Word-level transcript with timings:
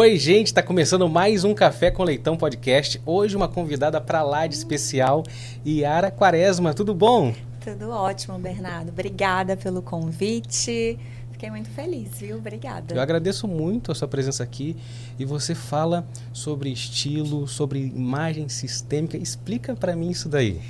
Oi, 0.00 0.16
gente, 0.16 0.46
está 0.46 0.62
começando 0.62 1.06
mais 1.10 1.44
um 1.44 1.52
Café 1.52 1.90
com 1.90 2.02
Leitão 2.02 2.34
podcast. 2.34 2.98
Hoje 3.04 3.36
uma 3.36 3.46
convidada 3.46 4.00
para 4.00 4.22
lá 4.22 4.46
de 4.46 4.54
especial, 4.54 5.22
Yara 5.66 6.10
Quaresma. 6.10 6.72
Tudo 6.72 6.94
bom? 6.94 7.34
Tudo 7.62 7.90
ótimo, 7.90 8.38
Bernardo. 8.38 8.88
Obrigada 8.88 9.58
pelo 9.58 9.82
convite. 9.82 10.98
Fiquei 11.30 11.50
muito 11.50 11.68
feliz, 11.68 12.18
viu? 12.18 12.38
Obrigada. 12.38 12.94
Eu 12.94 13.00
agradeço 13.02 13.46
muito 13.46 13.92
a 13.92 13.94
sua 13.94 14.08
presença 14.08 14.42
aqui 14.42 14.74
e 15.18 15.26
você 15.26 15.54
fala 15.54 16.06
sobre 16.32 16.72
estilo, 16.72 17.46
sobre 17.46 17.80
imagem 17.80 18.48
sistêmica. 18.48 19.18
Explica 19.18 19.76
para 19.76 19.94
mim 19.94 20.08
isso 20.08 20.30
daí. 20.30 20.62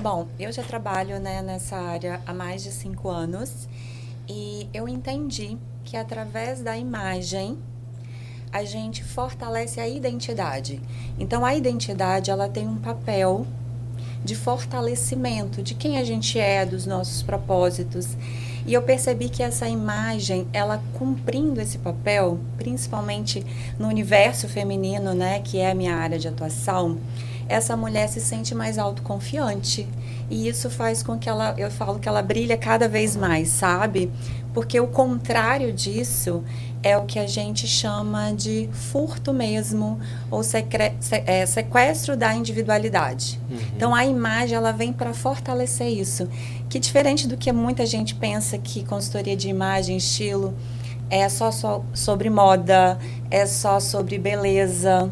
Bom, 0.00 0.28
eu 0.38 0.52
já 0.52 0.62
trabalho 0.62 1.18
né, 1.18 1.42
nessa 1.42 1.76
área 1.76 2.20
há 2.24 2.32
mais 2.32 2.62
de 2.62 2.70
cinco 2.70 3.08
anos 3.08 3.68
e 4.28 4.68
eu 4.72 4.88
entendi 4.88 5.58
que 5.82 5.96
através 5.96 6.62
da 6.62 6.78
imagem 6.78 7.58
a 8.52 8.64
gente 8.64 9.04
fortalece 9.04 9.80
a 9.80 9.88
identidade. 9.88 10.80
Então 11.18 11.44
a 11.44 11.54
identidade 11.54 12.30
ela 12.30 12.48
tem 12.48 12.66
um 12.66 12.76
papel 12.76 13.46
de 14.24 14.34
fortalecimento 14.34 15.62
de 15.62 15.74
quem 15.74 15.98
a 15.98 16.04
gente 16.04 16.38
é, 16.38 16.66
dos 16.66 16.84
nossos 16.84 17.22
propósitos. 17.22 18.08
E 18.66 18.74
eu 18.74 18.82
percebi 18.82 19.28
que 19.28 19.42
essa 19.42 19.68
imagem, 19.68 20.48
ela 20.52 20.82
cumprindo 20.94 21.60
esse 21.60 21.78
papel, 21.78 22.40
principalmente 22.58 23.46
no 23.78 23.86
universo 23.86 24.48
feminino, 24.48 25.14
né, 25.14 25.38
que 25.38 25.58
é 25.58 25.70
a 25.70 25.74
minha 25.74 25.94
área 25.94 26.18
de 26.18 26.26
atuação, 26.26 26.98
essa 27.48 27.76
mulher 27.76 28.08
se 28.08 28.20
sente 28.20 28.54
mais 28.54 28.76
autoconfiante. 28.76 29.86
E 30.28 30.48
isso 30.48 30.68
faz 30.68 31.02
com 31.02 31.16
que 31.16 31.28
ela, 31.28 31.54
eu 31.56 31.70
falo 31.70 32.00
que 32.00 32.08
ela 32.08 32.20
brilha 32.20 32.56
cada 32.56 32.88
vez 32.88 33.14
mais, 33.14 33.48
sabe? 33.50 34.10
Porque 34.52 34.80
o 34.80 34.88
contrário 34.88 35.72
disso 35.72 36.42
é 36.86 36.96
o 36.96 37.04
que 37.04 37.18
a 37.18 37.26
gente 37.26 37.66
chama 37.66 38.32
de 38.32 38.68
furto 38.72 39.32
mesmo, 39.32 39.98
ou 40.30 40.44
secre, 40.44 40.92
se, 41.00 41.20
é, 41.26 41.44
sequestro 41.44 42.16
da 42.16 42.32
individualidade. 42.32 43.40
Uhum. 43.50 43.58
Então 43.74 43.92
a 43.92 44.06
imagem 44.06 44.56
ela 44.56 44.70
vem 44.70 44.92
para 44.92 45.12
fortalecer 45.12 45.88
isso. 45.88 46.28
Que 46.68 46.78
diferente 46.78 47.26
do 47.26 47.36
que 47.36 47.50
muita 47.50 47.84
gente 47.84 48.14
pensa 48.14 48.56
que 48.56 48.84
consultoria 48.84 49.36
de 49.36 49.48
imagem, 49.48 49.96
estilo, 49.96 50.54
é 51.10 51.28
só, 51.28 51.50
só 51.50 51.84
sobre 51.92 52.30
moda, 52.30 52.96
é 53.32 53.46
só 53.46 53.80
sobre 53.80 54.16
beleza. 54.16 55.10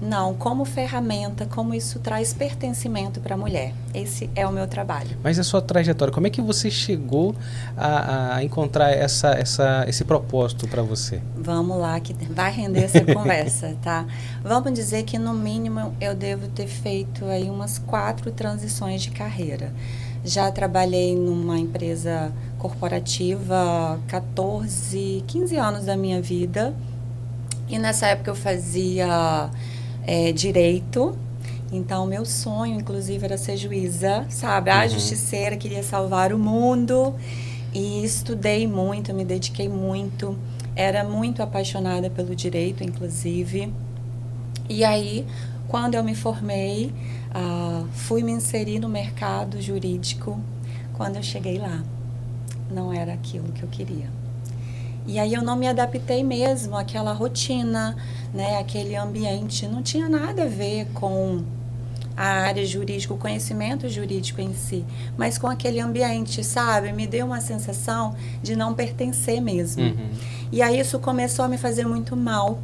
Não, 0.00 0.34
como 0.34 0.64
ferramenta, 0.66 1.46
como 1.46 1.72
isso 1.72 1.98
traz 2.00 2.34
pertencimento 2.34 3.18
para 3.20 3.34
a 3.34 3.38
mulher. 3.38 3.72
Esse 3.94 4.28
é 4.34 4.46
o 4.46 4.52
meu 4.52 4.66
trabalho. 4.66 5.16
Mas 5.22 5.38
a 5.38 5.44
sua 5.44 5.62
trajetória, 5.62 6.12
como 6.12 6.26
é 6.26 6.30
que 6.30 6.42
você 6.42 6.70
chegou 6.70 7.34
a, 7.76 8.36
a 8.36 8.44
encontrar 8.44 8.90
essa, 8.90 9.30
essa, 9.30 9.86
esse 9.88 10.04
propósito 10.04 10.68
para 10.68 10.82
você? 10.82 11.22
Vamos 11.34 11.78
lá, 11.78 11.98
que 11.98 12.12
vai 12.26 12.52
render 12.52 12.84
essa 12.84 13.00
conversa, 13.12 13.74
tá? 13.82 14.06
Vamos 14.44 14.74
dizer 14.74 15.04
que 15.04 15.18
no 15.18 15.32
mínimo 15.32 15.94
eu 15.98 16.14
devo 16.14 16.46
ter 16.48 16.66
feito 16.66 17.24
aí 17.24 17.48
umas 17.48 17.78
quatro 17.78 18.30
transições 18.30 19.00
de 19.00 19.10
carreira. 19.10 19.72
Já 20.22 20.50
trabalhei 20.50 21.16
numa 21.16 21.58
empresa 21.58 22.32
corporativa 22.58 23.98
14, 24.08 25.24
15 25.26 25.56
anos 25.56 25.84
da 25.86 25.96
minha 25.96 26.20
vida. 26.20 26.74
E 27.68 27.78
nessa 27.78 28.08
época 28.08 28.30
eu 28.30 28.34
fazia 28.34 29.50
é, 30.06 30.32
direito. 30.32 31.16
Então, 31.72 32.06
meu 32.06 32.24
sonho, 32.24 32.78
inclusive, 32.78 33.24
era 33.24 33.36
ser 33.36 33.56
juíza, 33.56 34.24
sabe? 34.30 34.70
A 34.70 34.82
uhum. 34.82 34.88
justiceira, 34.88 35.56
queria 35.56 35.82
salvar 35.82 36.32
o 36.32 36.38
mundo. 36.38 37.14
E 37.74 38.04
estudei 38.04 38.66
muito, 38.66 39.12
me 39.12 39.24
dediquei 39.24 39.68
muito. 39.68 40.38
Era 40.74 41.02
muito 41.02 41.42
apaixonada 41.42 42.08
pelo 42.08 42.34
direito, 42.34 42.84
inclusive. 42.84 43.72
E 44.68 44.84
aí, 44.84 45.26
quando 45.68 45.94
eu 45.94 46.04
me 46.04 46.14
formei, 46.14 46.92
uh, 47.34 47.86
fui 47.92 48.22
me 48.22 48.32
inserir 48.32 48.78
no 48.78 48.88
mercado 48.88 49.60
jurídico. 49.60 50.40
Quando 50.94 51.16
eu 51.16 51.22
cheguei 51.22 51.58
lá, 51.58 51.82
não 52.70 52.92
era 52.92 53.12
aquilo 53.12 53.52
que 53.52 53.62
eu 53.62 53.68
queria. 53.68 54.08
E 55.06 55.18
aí 55.18 55.34
eu 55.34 55.42
não 55.42 55.56
me 55.56 55.68
adaptei 55.68 56.24
mesmo 56.24 56.76
àquela 56.76 57.12
rotina, 57.12 57.96
né, 58.34 58.58
aquele 58.58 58.96
ambiente. 58.96 59.66
Não 59.66 59.82
tinha 59.82 60.08
nada 60.08 60.42
a 60.44 60.48
ver 60.48 60.86
com 60.92 61.42
a 62.16 62.24
área 62.24 62.64
jurídica, 62.64 63.12
o 63.12 63.18
conhecimento 63.18 63.88
jurídico 63.88 64.40
em 64.40 64.54
si, 64.54 64.84
mas 65.18 65.36
com 65.36 65.46
aquele 65.46 65.78
ambiente, 65.80 66.42
sabe? 66.42 66.90
Me 66.92 67.06
deu 67.06 67.26
uma 67.26 67.40
sensação 67.40 68.14
de 68.42 68.56
não 68.56 68.72
pertencer 68.72 69.40
mesmo. 69.40 69.82
Uhum. 69.82 70.08
E 70.50 70.62
aí 70.62 70.80
isso 70.80 70.98
começou 70.98 71.44
a 71.44 71.48
me 71.48 71.58
fazer 71.58 71.86
muito 71.86 72.16
mal. 72.16 72.58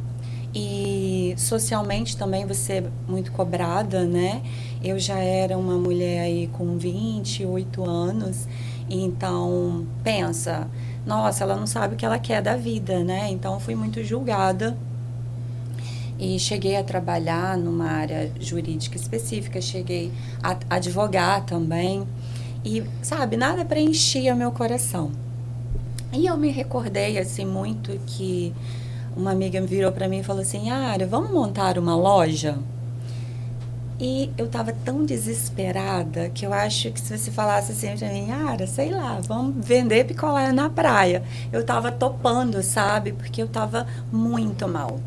E 0.55 1.33
socialmente 1.35 2.15
também 2.15 2.45
você 2.45 2.83
muito 3.07 3.31
cobrada, 3.31 4.05
né? 4.05 4.43
Eu 4.83 4.99
já 4.99 5.17
era 5.17 5.57
uma 5.57 5.77
mulher 5.77 6.21
aí 6.21 6.47
com 6.47 6.77
28 6.77 7.83
anos, 7.83 8.47
então 8.87 9.87
pensa, 10.03 10.67
nossa, 11.05 11.43
ela 11.43 11.55
não 11.55 11.67
sabe 11.67 11.95
o 11.95 11.97
que 11.97 12.05
ela 12.05 12.19
quer 12.19 12.41
da 12.41 12.55
vida, 12.55 13.03
né? 13.03 13.29
Então 13.29 13.59
fui 13.59 13.75
muito 13.75 14.03
julgada 14.03 14.77
e 16.17 16.39
cheguei 16.39 16.77
a 16.77 16.83
trabalhar 16.83 17.57
numa 17.57 17.85
área 17.85 18.31
jurídica 18.39 18.95
específica, 18.95 19.59
cheguei 19.59 20.11
a 20.41 20.57
advogar 20.69 21.45
também 21.45 22.07
e 22.63 22.83
sabe 23.01 23.35
nada 23.35 23.65
preenchia 23.65 24.33
meu 24.33 24.51
coração. 24.51 25.11
E 26.13 26.25
eu 26.27 26.37
me 26.37 26.49
recordei 26.49 27.17
assim 27.17 27.45
muito 27.45 27.99
que 28.05 28.53
uma 29.17 29.31
amiga 29.31 29.59
virou 29.61 29.91
para 29.91 30.07
mim 30.07 30.19
e 30.19 30.23
falou 30.23 30.41
assim: 30.41 30.69
"Ara, 30.69 31.05
vamos 31.05 31.31
montar 31.31 31.77
uma 31.77 31.95
loja?" 31.95 32.57
E 33.99 34.31
eu 34.37 34.45
estava 34.47 34.73
tão 34.73 35.05
desesperada 35.05 36.29
que 36.29 36.45
eu 36.45 36.51
acho 36.51 36.91
que 36.91 36.99
se 36.99 37.17
você 37.17 37.31
falasse 37.31 37.71
assim 37.71 37.95
pra 37.95 38.09
mim, 38.09 38.31
Ara, 38.31 38.65
sei 38.65 38.91
lá, 38.91 39.19
vamos 39.21 39.65
vender 39.65 40.05
picolé 40.05 40.51
na 40.51 40.69
praia. 40.69 41.23
Eu 41.51 41.61
estava 41.61 41.91
topando, 41.91 42.61
sabe? 42.63 43.11
Porque 43.13 43.41
eu 43.41 43.45
estava 43.45 43.85
muito 44.11 44.67
mal. 44.67 44.99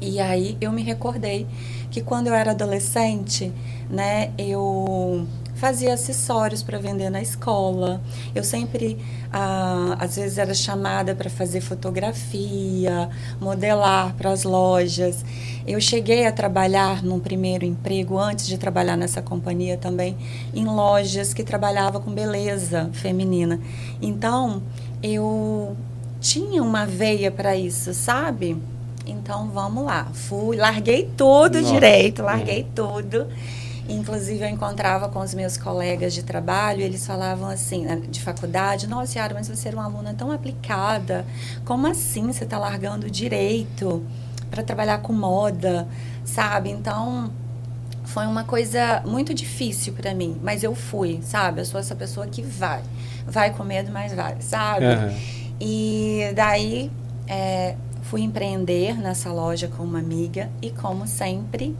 E 0.00 0.18
aí 0.20 0.56
eu 0.60 0.72
me 0.72 0.82
recordei 0.82 1.46
que 1.90 2.00
quando 2.00 2.28
eu 2.28 2.34
era 2.34 2.52
adolescente, 2.52 3.52
né, 3.90 4.30
eu 4.38 5.26
fazia 5.60 5.92
acessórios 5.92 6.62
para 6.62 6.78
vender 6.78 7.10
na 7.10 7.20
escola. 7.20 8.00
Eu 8.34 8.42
sempre, 8.42 8.96
ah, 9.30 9.94
às 10.00 10.16
vezes, 10.16 10.38
era 10.38 10.54
chamada 10.54 11.14
para 11.14 11.28
fazer 11.28 11.60
fotografia, 11.60 13.10
modelar 13.38 14.14
para 14.14 14.30
as 14.30 14.42
lojas. 14.42 15.22
Eu 15.66 15.78
cheguei 15.78 16.26
a 16.26 16.32
trabalhar 16.32 17.02
num 17.02 17.20
primeiro 17.20 17.66
emprego, 17.66 18.18
antes 18.18 18.46
de 18.46 18.56
trabalhar 18.56 18.96
nessa 18.96 19.20
companhia 19.20 19.76
também, 19.76 20.16
em 20.54 20.64
lojas 20.64 21.34
que 21.34 21.44
trabalhava 21.44 22.00
com 22.00 22.10
beleza 22.10 22.88
feminina. 22.94 23.60
Então, 24.00 24.62
eu 25.02 25.76
tinha 26.20 26.62
uma 26.62 26.86
veia 26.86 27.30
para 27.30 27.54
isso, 27.54 27.92
sabe? 27.92 28.56
Então, 29.06 29.50
vamos 29.50 29.84
lá. 29.84 30.06
Fui, 30.14 30.56
larguei 30.56 31.10
tudo 31.18 31.60
Nossa. 31.60 31.74
direito, 31.74 32.22
larguei 32.22 32.62
uhum. 32.62 32.68
tudo 32.74 33.26
Inclusive, 33.90 34.44
eu 34.44 34.48
encontrava 34.48 35.08
com 35.08 35.18
os 35.20 35.34
meus 35.34 35.56
colegas 35.56 36.14
de 36.14 36.22
trabalho, 36.22 36.80
eles 36.80 37.06
falavam 37.06 37.48
assim, 37.48 37.84
né, 37.84 38.00
de 38.08 38.20
faculdade, 38.20 38.86
nossa, 38.86 39.18
Yara, 39.18 39.34
mas 39.34 39.48
você 39.48 39.68
era 39.68 39.76
uma 39.76 39.84
aluna 39.84 40.14
tão 40.14 40.30
aplicada, 40.30 41.26
como 41.64 41.86
assim 41.86 42.26
você 42.26 42.44
está 42.44 42.58
largando 42.58 43.10
direito 43.10 44.04
para 44.50 44.62
trabalhar 44.62 44.98
com 44.98 45.12
moda, 45.12 45.88
sabe? 46.24 46.70
Então, 46.70 47.30
foi 48.04 48.26
uma 48.26 48.44
coisa 48.44 49.02
muito 49.06 49.32
difícil 49.32 49.92
para 49.92 50.14
mim, 50.14 50.38
mas 50.42 50.62
eu 50.62 50.74
fui, 50.74 51.20
sabe? 51.22 51.60
Eu 51.60 51.64
sou 51.64 51.78
essa 51.78 51.94
pessoa 51.94 52.26
que 52.26 52.42
vai, 52.42 52.82
vai 53.26 53.52
com 53.52 53.62
medo, 53.64 53.90
mas 53.92 54.12
vai, 54.12 54.36
sabe? 54.40 54.86
Uhum. 54.86 55.16
E 55.60 56.32
daí, 56.34 56.90
é, 57.28 57.76
fui 58.02 58.22
empreender 58.22 58.98
nessa 58.98 59.32
loja 59.32 59.68
com 59.68 59.84
uma 59.84 60.00
amiga 60.00 60.50
e, 60.60 60.70
como 60.70 61.06
sempre, 61.06 61.76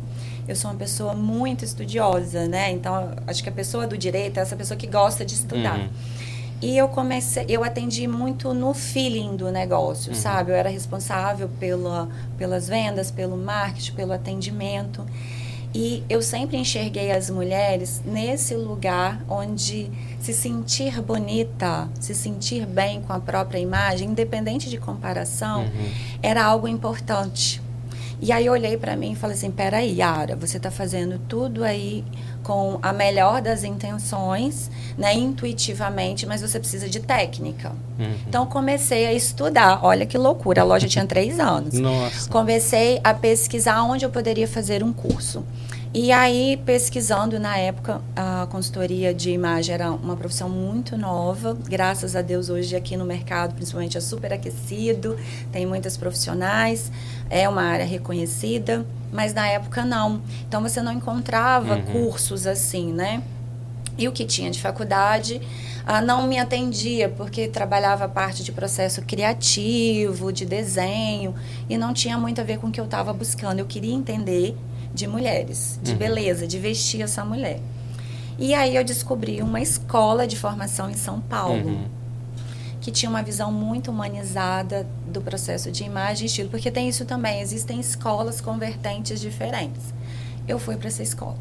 eu 0.49 0.57
sou 0.57 0.71
uma 0.71 0.77
pessoa 0.77 1.15
muito 1.15 1.65
estudiosa, 1.65 2.47
né? 2.47 2.71
Então, 2.71 3.15
acho 3.27 3.43
que 3.43 3.49
a 3.49 3.53
pessoa 3.53 3.87
do 3.87 3.97
direito 3.97 4.39
é 4.39 4.43
essa 4.43 4.57
pessoa 4.57 4.77
que 4.77 4.87
gosta 4.87 5.25
de 5.25 5.35
estudar. 5.35 5.79
Uhum. 5.79 5.89
E 6.63 6.77
eu 6.77 6.89
comecei, 6.89 7.47
eu 7.49 7.65
atendi 7.65 8.07
muito 8.07 8.53
no 8.53 8.75
feeling 8.75 9.35
do 9.35 9.51
negócio, 9.51 10.13
uhum. 10.13 10.19
sabe? 10.19 10.51
Eu 10.51 10.57
era 10.57 10.69
responsável 10.69 11.49
pela, 11.59 12.09
pelas 12.37 12.69
vendas, 12.69 13.11
pelo 13.11 13.37
marketing, 13.37 13.95
pelo 13.95 14.13
atendimento. 14.13 15.07
E 15.73 16.03
eu 16.09 16.21
sempre 16.21 16.57
enxerguei 16.57 17.13
as 17.13 17.31
mulheres 17.31 18.03
nesse 18.05 18.55
lugar 18.55 19.25
onde 19.29 19.89
se 20.21 20.35
sentir 20.35 21.01
bonita, 21.01 21.89
se 21.99 22.15
sentir 22.15 22.67
bem 22.67 23.01
com 23.03 23.13
a 23.13 23.21
própria 23.21 23.59
imagem, 23.59 24.11
independente 24.11 24.69
de 24.69 24.79
comparação, 24.79 25.63
uhum. 25.63 25.91
era 26.23 26.45
algo 26.45 26.67
importante. 26.67 27.63
E 28.21 28.33
aí 28.33 28.47
eu 28.47 28.53
olhei 28.53 28.77
para 28.77 28.95
mim 28.97 29.13
e 29.13 29.17
falei 29.17 29.35
assim, 29.35 29.51
peraí, 29.51 29.99
Yara, 29.99 30.37
você 30.37 30.59
está 30.59 30.71
fazendo 30.71 31.19
tudo 31.27 31.65
aí 31.65 32.05
com 32.43 32.79
a 32.83 32.93
melhor 32.93 33.41
das 33.41 33.65
intenções, 33.65 34.71
né, 34.97 35.15
intuitivamente, 35.15 36.27
mas 36.27 36.43
você 36.43 36.59
precisa 36.59 36.89
de 36.89 37.01
técnica. 37.01 37.73
Uhum. 37.99 38.15
Então 38.29 38.45
comecei 38.47 39.07
a 39.07 39.13
estudar. 39.13 39.81
Olha 39.83 40.05
que 40.05 40.19
loucura, 40.19 40.63
a 40.63 40.65
loja 40.65 40.87
tinha 40.87 41.07
três 41.07 41.41
anos. 41.41 41.75
Nossa. 41.75 42.29
Comecei 42.29 43.01
a 43.03 43.15
pesquisar 43.15 43.83
onde 43.83 44.05
eu 44.05 44.11
poderia 44.11 44.47
fazer 44.47 44.83
um 44.83 44.93
curso. 44.93 45.45
E 45.93 46.13
aí, 46.13 46.57
pesquisando 46.65 47.41
na 47.41 47.59
época, 47.59 48.01
a 48.15 48.47
consultoria 48.49 49.13
de 49.13 49.31
imagem 49.31 49.75
era 49.75 49.91
uma 49.91 50.17
profissão 50.17 50.49
muito 50.49 50.97
nova. 50.97 51.59
Graças 51.69 52.15
a 52.15 52.23
Deus, 52.23 52.49
hoje 52.49 52.77
aqui 52.77 52.97
no 52.97 53.05
mercado, 53.05 53.57
principalmente, 53.57 53.99
é 53.99 54.01
super 54.01 54.33
aquecido, 54.33 55.17
tem 55.51 55.67
muitas 55.67 55.97
profissionais, 55.97 56.93
é 57.29 57.49
uma 57.49 57.63
área 57.63 57.85
reconhecida, 57.85 58.87
mas 59.13 59.35
na 59.35 59.49
época 59.49 59.85
não. 59.85 60.23
Então, 60.47 60.63
você 60.63 60.81
não 60.81 60.93
encontrava 60.93 61.75
uhum. 61.75 61.83
cursos 61.83 62.47
assim, 62.47 62.93
né? 62.93 63.21
E 63.99 64.07
o 64.07 64.13
que 64.13 64.25
tinha 64.25 64.49
de 64.49 64.61
faculdade 64.61 65.43
ah, 65.85 66.01
não 66.01 66.25
me 66.25 66.39
atendia, 66.39 67.09
porque 67.09 67.49
trabalhava 67.49 68.09
parte 68.09 68.45
de 68.45 68.53
processo 68.53 69.03
criativo, 69.03 70.33
de 70.33 70.47
desenho, 70.47 71.35
e 71.69 71.77
não 71.77 71.93
tinha 71.93 72.17
muito 72.17 72.41
a 72.41 72.45
ver 72.45 72.59
com 72.59 72.69
o 72.69 72.71
que 72.71 72.81
eu 72.81 72.85
estava 72.85 73.13
buscando. 73.13 73.59
Eu 73.59 73.67
queria 73.67 73.93
entender 73.93 74.57
de 74.93 75.07
mulheres, 75.07 75.79
de 75.83 75.93
uhum. 75.93 75.99
beleza, 75.99 76.47
de 76.47 76.59
vestir 76.59 77.03
essa 77.03 77.25
mulher. 77.25 77.61
E 78.39 78.55
aí 78.55 78.75
eu 78.75 78.83
descobri 78.83 79.43
uma 79.43 79.61
escola 79.61 80.27
de 80.27 80.37
formação 80.37 80.91
em 80.91 80.95
São 80.95 81.21
Paulo. 81.21 81.69
Uhum. 81.69 81.89
Que 82.81 82.91
tinha 82.91 83.11
uma 83.11 83.23
visão 83.23 83.53
muito 83.53 83.91
humanizada 83.91 84.87
do 85.07 85.21
processo 85.21 85.71
de 85.71 85.85
imagem 85.85 86.25
e 86.25 86.27
estilo, 86.27 86.49
porque 86.49 86.71
tem 86.71 86.89
isso 86.89 87.05
também, 87.05 87.43
existem 87.43 87.79
escolas 87.79 88.41
com 88.41 88.59
vertentes 88.59 89.21
diferentes. 89.21 89.93
Eu 90.49 90.59
fui 90.59 90.77
para 90.77 90.89
essa 90.89 91.03
escola. 91.03 91.37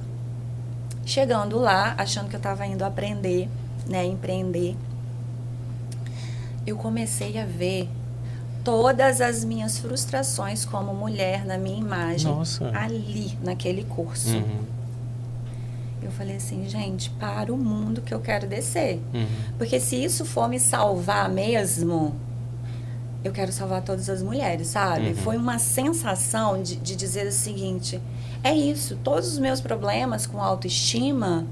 Chegando 1.05 1.57
lá, 1.57 1.95
achando 1.97 2.29
que 2.29 2.35
eu 2.35 2.39
estava 2.39 2.65
indo 2.65 2.83
aprender, 2.83 3.47
né, 3.87 4.05
empreender, 4.05 4.75
eu 6.67 6.75
comecei 6.75 7.39
a 7.39 7.45
ver 7.45 7.89
todas 8.63 9.21
as 9.21 9.43
minhas 9.43 9.79
frustrações 9.79 10.65
como 10.65 10.93
mulher 10.93 11.45
na 11.45 11.57
minha 11.57 11.79
imagem 11.79 12.31
Nossa. 12.31 12.69
ali 12.77 13.37
naquele 13.43 13.83
curso. 13.83 14.35
Uhum. 14.35 14.63
Eu 16.01 16.11
falei 16.11 16.37
assim, 16.37 16.67
gente, 16.67 17.09
para 17.11 17.53
o 17.53 17.57
mundo 17.57 18.01
que 18.01 18.13
eu 18.13 18.19
quero 18.19 18.47
descer. 18.47 19.01
Uhum. 19.13 19.27
Porque 19.57 19.79
se 19.79 20.01
isso 20.01 20.25
for 20.25 20.47
me 20.47 20.59
salvar 20.59 21.29
mesmo, 21.29 22.15
eu 23.23 23.31
quero 23.31 23.51
salvar 23.51 23.81
todas 23.81 24.09
as 24.09 24.21
mulheres, 24.21 24.67
sabe? 24.67 25.09
Uhum. 25.09 25.15
Foi 25.15 25.37
uma 25.37 25.59
sensação 25.59 26.61
de, 26.61 26.77
de 26.77 26.95
dizer 26.95 27.27
o 27.27 27.31
seguinte: 27.31 28.01
é 28.43 28.53
isso, 28.53 28.97
todos 29.03 29.27
os 29.33 29.39
meus 29.39 29.59
problemas 29.59 30.25
com 30.25 30.41
autoestima 30.41 31.45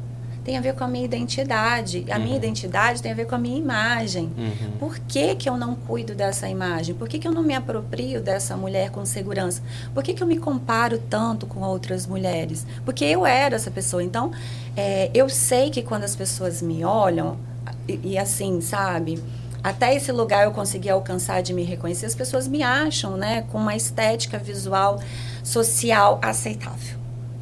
tem 0.47 0.57
a 0.57 0.61
ver 0.61 0.75
com 0.75 0.83
a 0.85 0.87
minha 0.87 1.03
identidade. 1.03 2.05
A 2.09 2.15
uhum. 2.15 2.23
minha 2.23 2.37
identidade 2.37 3.01
tem 3.01 3.11
a 3.11 3.15
ver 3.15 3.27
com 3.27 3.35
a 3.35 3.37
minha 3.37 3.57
imagem. 3.57 4.31
Uhum. 4.37 4.77
Por 4.79 4.97
que, 4.97 5.35
que 5.35 5.49
eu 5.49 5.57
não 5.57 5.75
cuido 5.75 6.15
dessa 6.15 6.47
imagem? 6.47 6.95
Por 6.95 7.09
que, 7.09 7.19
que 7.19 7.27
eu 7.27 7.33
não 7.33 7.43
me 7.43 7.53
aproprio 7.53 8.21
dessa 8.21 8.55
mulher 8.55 8.89
com 8.89 9.05
segurança? 9.05 9.61
Por 9.93 10.01
que, 10.01 10.13
que 10.13 10.23
eu 10.23 10.27
me 10.27 10.37
comparo 10.37 10.99
tanto 11.09 11.45
com 11.45 11.59
outras 11.59 12.07
mulheres? 12.07 12.65
Porque 12.85 13.03
eu 13.03 13.25
era 13.25 13.57
essa 13.57 13.69
pessoa. 13.69 14.01
Então, 14.01 14.31
é, 14.77 15.11
eu 15.13 15.27
sei 15.27 15.69
que 15.69 15.81
quando 15.81 16.05
as 16.05 16.15
pessoas 16.15 16.61
me 16.61 16.85
olham, 16.85 17.37
e, 17.85 18.13
e 18.13 18.17
assim, 18.17 18.61
sabe? 18.61 19.21
até 19.61 19.93
esse 19.93 20.13
lugar 20.13 20.45
eu 20.45 20.51
consegui 20.51 20.89
alcançar 20.89 21.41
de 21.41 21.53
me 21.53 21.63
reconhecer, 21.63 22.05
as 22.05 22.15
pessoas 22.15 22.47
me 22.47 22.63
acham, 22.63 23.17
né, 23.17 23.41
com 23.51 23.57
uma 23.57 23.75
estética 23.75 24.37
visual 24.37 25.01
social 25.43 26.19
aceitável. 26.21 26.96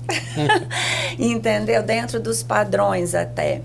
Entendeu? 1.19 1.83
Dentro 1.83 2.19
dos 2.19 2.43
padrões 2.43 3.15
até. 3.15 3.61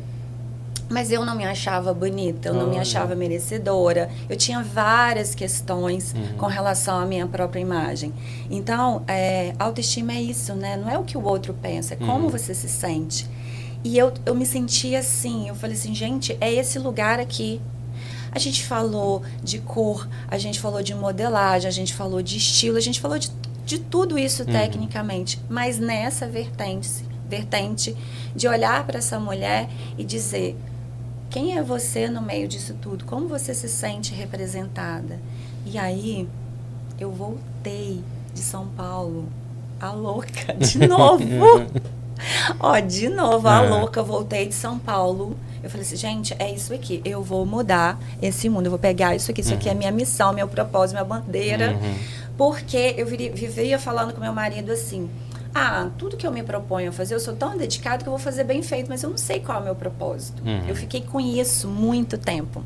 Mas 0.90 1.12
eu 1.12 1.24
não 1.24 1.36
me 1.36 1.44
achava 1.44 1.94
bonita, 1.94 2.48
eu 2.48 2.54
não 2.54 2.68
me 2.68 2.76
achava 2.76 3.14
merecedora. 3.14 4.10
Eu 4.28 4.36
tinha 4.36 4.60
várias 4.60 5.36
questões 5.36 6.12
uhum. 6.12 6.36
com 6.36 6.46
relação 6.46 6.98
à 6.98 7.06
minha 7.06 7.28
própria 7.28 7.60
imagem. 7.60 8.12
Então, 8.50 9.04
é, 9.06 9.54
autoestima 9.56 10.12
é 10.14 10.20
isso, 10.20 10.52
né? 10.54 10.76
Não 10.76 10.90
é 10.90 10.98
o 10.98 11.04
que 11.04 11.16
o 11.16 11.24
outro 11.24 11.54
pensa, 11.54 11.94
é 11.94 11.96
como 11.96 12.24
uhum. 12.24 12.28
você 12.28 12.52
se 12.52 12.68
sente. 12.68 13.24
E 13.84 13.96
eu, 13.96 14.12
eu 14.26 14.34
me 14.34 14.44
sentia 14.44 14.98
assim, 14.98 15.48
eu 15.48 15.54
falei 15.54 15.76
assim, 15.76 15.94
gente, 15.94 16.36
é 16.40 16.52
esse 16.52 16.76
lugar 16.76 17.20
aqui. 17.20 17.60
A 18.32 18.38
gente 18.38 18.64
falou 18.64 19.22
de 19.42 19.58
cor, 19.60 20.08
a 20.28 20.38
gente 20.38 20.60
falou 20.60 20.82
de 20.82 20.94
modelagem, 20.94 21.68
a 21.68 21.72
gente 21.72 21.94
falou 21.94 22.20
de 22.20 22.36
estilo, 22.36 22.76
a 22.76 22.80
gente 22.80 23.00
falou 23.00 23.18
de 23.18 23.30
de 23.70 23.78
tudo 23.78 24.18
isso 24.18 24.42
uhum. 24.42 24.50
tecnicamente, 24.50 25.40
mas 25.48 25.78
nessa 25.78 26.26
vertente, 26.26 27.04
vertente 27.28 27.96
de 28.34 28.48
olhar 28.48 28.84
para 28.84 28.98
essa 28.98 29.20
mulher 29.20 29.68
e 29.96 30.02
dizer 30.02 30.58
quem 31.30 31.56
é 31.56 31.62
você 31.62 32.08
no 32.08 32.20
meio 32.20 32.48
disso 32.48 32.74
tudo, 32.82 33.04
como 33.04 33.28
você 33.28 33.54
se 33.54 33.68
sente 33.68 34.12
representada. 34.12 35.20
E 35.64 35.78
aí 35.78 36.28
eu 36.98 37.12
voltei 37.12 38.02
de 38.34 38.40
São 38.40 38.66
Paulo, 38.66 39.28
a 39.78 39.92
louca, 39.92 40.52
de 40.58 40.88
novo. 40.88 41.24
Ó, 42.58 42.78
de 42.80 43.08
novo, 43.08 43.46
a 43.46 43.64
é. 43.64 43.68
louca, 43.68 44.02
voltei 44.02 44.48
de 44.48 44.54
São 44.54 44.80
Paulo. 44.80 45.36
Eu 45.62 45.70
falei 45.70 45.86
assim, 45.86 45.96
gente, 45.96 46.34
é 46.40 46.52
isso 46.52 46.74
aqui. 46.74 47.00
Eu 47.04 47.22
vou 47.22 47.46
mudar 47.46 47.98
esse 48.20 48.48
mundo. 48.48 48.66
Eu 48.66 48.70
vou 48.70 48.78
pegar 48.78 49.14
isso 49.14 49.30
aqui. 49.30 49.42
Isso 49.42 49.50
uhum. 49.50 49.56
aqui 49.56 49.68
é 49.68 49.74
minha 49.74 49.92
missão, 49.92 50.32
meu 50.32 50.48
propósito, 50.48 50.96
minha 50.96 51.04
bandeira. 51.04 51.72
Uhum 51.72 52.19
porque 52.40 52.94
eu 52.96 53.04
vivia 53.04 53.78
falando 53.78 54.14
com 54.14 54.20
meu 54.22 54.32
marido 54.32 54.72
assim: 54.72 55.10
ah, 55.54 55.90
tudo 55.98 56.16
que 56.16 56.26
eu 56.26 56.32
me 56.32 56.42
proponho 56.42 56.88
a 56.88 56.92
fazer, 56.92 57.14
eu 57.14 57.20
sou 57.20 57.36
tão 57.36 57.54
dedicado 57.54 58.02
que 58.02 58.08
eu 58.08 58.12
vou 58.12 58.18
fazer 58.18 58.44
bem 58.44 58.62
feito, 58.62 58.88
mas 58.88 59.02
eu 59.02 59.10
não 59.10 59.18
sei 59.18 59.40
qual 59.40 59.58
é 59.58 59.60
o 59.60 59.64
meu 59.64 59.74
propósito. 59.74 60.42
Uhum. 60.42 60.66
Eu 60.66 60.74
fiquei 60.74 61.02
com 61.02 61.20
isso 61.20 61.68
muito 61.68 62.16
tempo. 62.16 62.64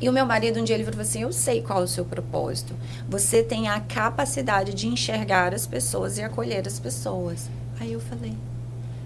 E 0.00 0.08
o 0.08 0.12
meu 0.12 0.24
marido 0.24 0.58
um 0.58 0.64
dia 0.64 0.74
ele 0.74 0.86
falou 0.86 1.02
assim: 1.02 1.20
Eu 1.20 1.34
sei 1.34 1.60
qual 1.60 1.82
é 1.82 1.84
o 1.84 1.86
seu 1.86 2.02
propósito. 2.02 2.74
Você 3.06 3.42
tem 3.42 3.68
a 3.68 3.78
capacidade 3.78 4.72
de 4.72 4.86
enxergar 4.86 5.52
as 5.52 5.66
pessoas 5.66 6.16
e 6.16 6.22
acolher 6.22 6.66
as 6.66 6.80
pessoas. 6.80 7.50
Aí 7.78 7.92
eu 7.92 8.00
falei: 8.00 8.32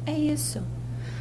É 0.07 0.13
isso. 0.13 0.63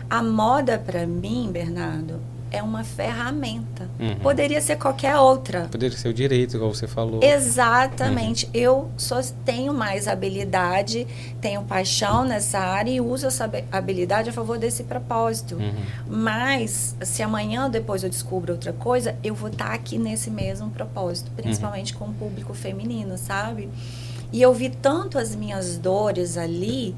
A 0.08 0.22
moda 0.22 0.78
para 0.78 1.08
mim, 1.08 1.50
Bernardo, 1.52 2.22
é 2.54 2.62
uma 2.62 2.84
ferramenta. 2.84 3.90
Uhum. 4.00 4.16
Poderia 4.20 4.62
ser 4.62 4.78
qualquer 4.78 5.18
outra. 5.18 5.68
Poderia 5.72 5.98
ser 5.98 6.08
o 6.08 6.14
direito, 6.14 6.56
igual 6.56 6.72
você 6.74 6.88
falou. 6.88 7.20
Exatamente. 7.24 8.46
Uhum. 8.46 8.52
Eu 8.54 8.92
só 8.96 9.20
tenho 9.44 9.74
mais 9.74 10.08
habilidade, 10.08 11.08
tenho 11.42 11.64
paixão 11.64 12.24
nessa 12.24 12.60
área 12.60 12.92
e 12.92 13.02
uso 13.02 13.26
essa 13.26 13.50
habilidade 13.72 14.30
a 14.30 14.34
favor 14.34 14.60
desse 14.60 14.84
propósito. 14.84 15.56
Uhum. 15.56 15.74
Mas, 16.08 16.96
se 17.02 17.24
amanhã 17.24 17.68
depois 17.70 18.04
eu 18.04 18.10
descubro 18.10 18.54
outra 18.54 18.72
coisa, 18.72 19.16
eu 19.24 19.34
vou 19.34 19.50
estar 19.50 19.74
aqui 19.74 19.98
nesse 19.98 20.30
mesmo 20.30 20.70
propósito, 20.70 21.32
principalmente 21.36 21.96
com 21.96 22.06
o 22.06 22.14
público 22.14 22.54
feminino, 22.54 23.18
sabe? 23.18 23.68
E 24.32 24.40
eu 24.42 24.54
vi 24.54 24.70
tanto 24.70 25.18
as 25.18 25.36
minhas 25.36 25.78
dores 25.78 26.38
ali 26.38 26.96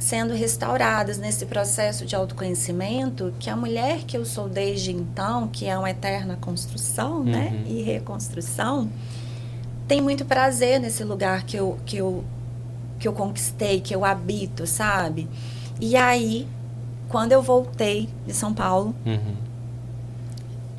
sendo 0.00 0.32
restauradas 0.32 1.18
nesse 1.18 1.44
processo 1.44 2.06
de 2.06 2.16
autoconhecimento, 2.16 3.34
que 3.38 3.50
a 3.50 3.54
mulher 3.54 3.98
que 4.06 4.16
eu 4.16 4.24
sou 4.24 4.48
desde 4.48 4.90
então, 4.90 5.46
que 5.46 5.66
é 5.66 5.76
uma 5.76 5.90
eterna 5.90 6.38
construção, 6.40 7.22
né, 7.22 7.50
uhum. 7.52 7.60
né, 7.60 7.64
e 7.66 7.82
reconstrução, 7.82 8.90
tem 9.86 10.00
muito 10.00 10.24
prazer 10.24 10.80
nesse 10.80 11.04
lugar 11.04 11.44
que 11.44 11.56
eu 11.56 11.78
que 11.84 11.98
eu 11.98 12.24
que 12.98 13.06
eu 13.06 13.12
conquistei, 13.12 13.80
que 13.80 13.94
eu 13.94 14.04
habito, 14.04 14.66
sabe? 14.66 15.28
E 15.80 15.96
aí, 15.96 16.48
quando 17.08 17.32
eu 17.32 17.42
voltei 17.42 18.08
de 18.26 18.32
São 18.32 18.54
Paulo, 18.54 18.94
uhum. 19.04 19.36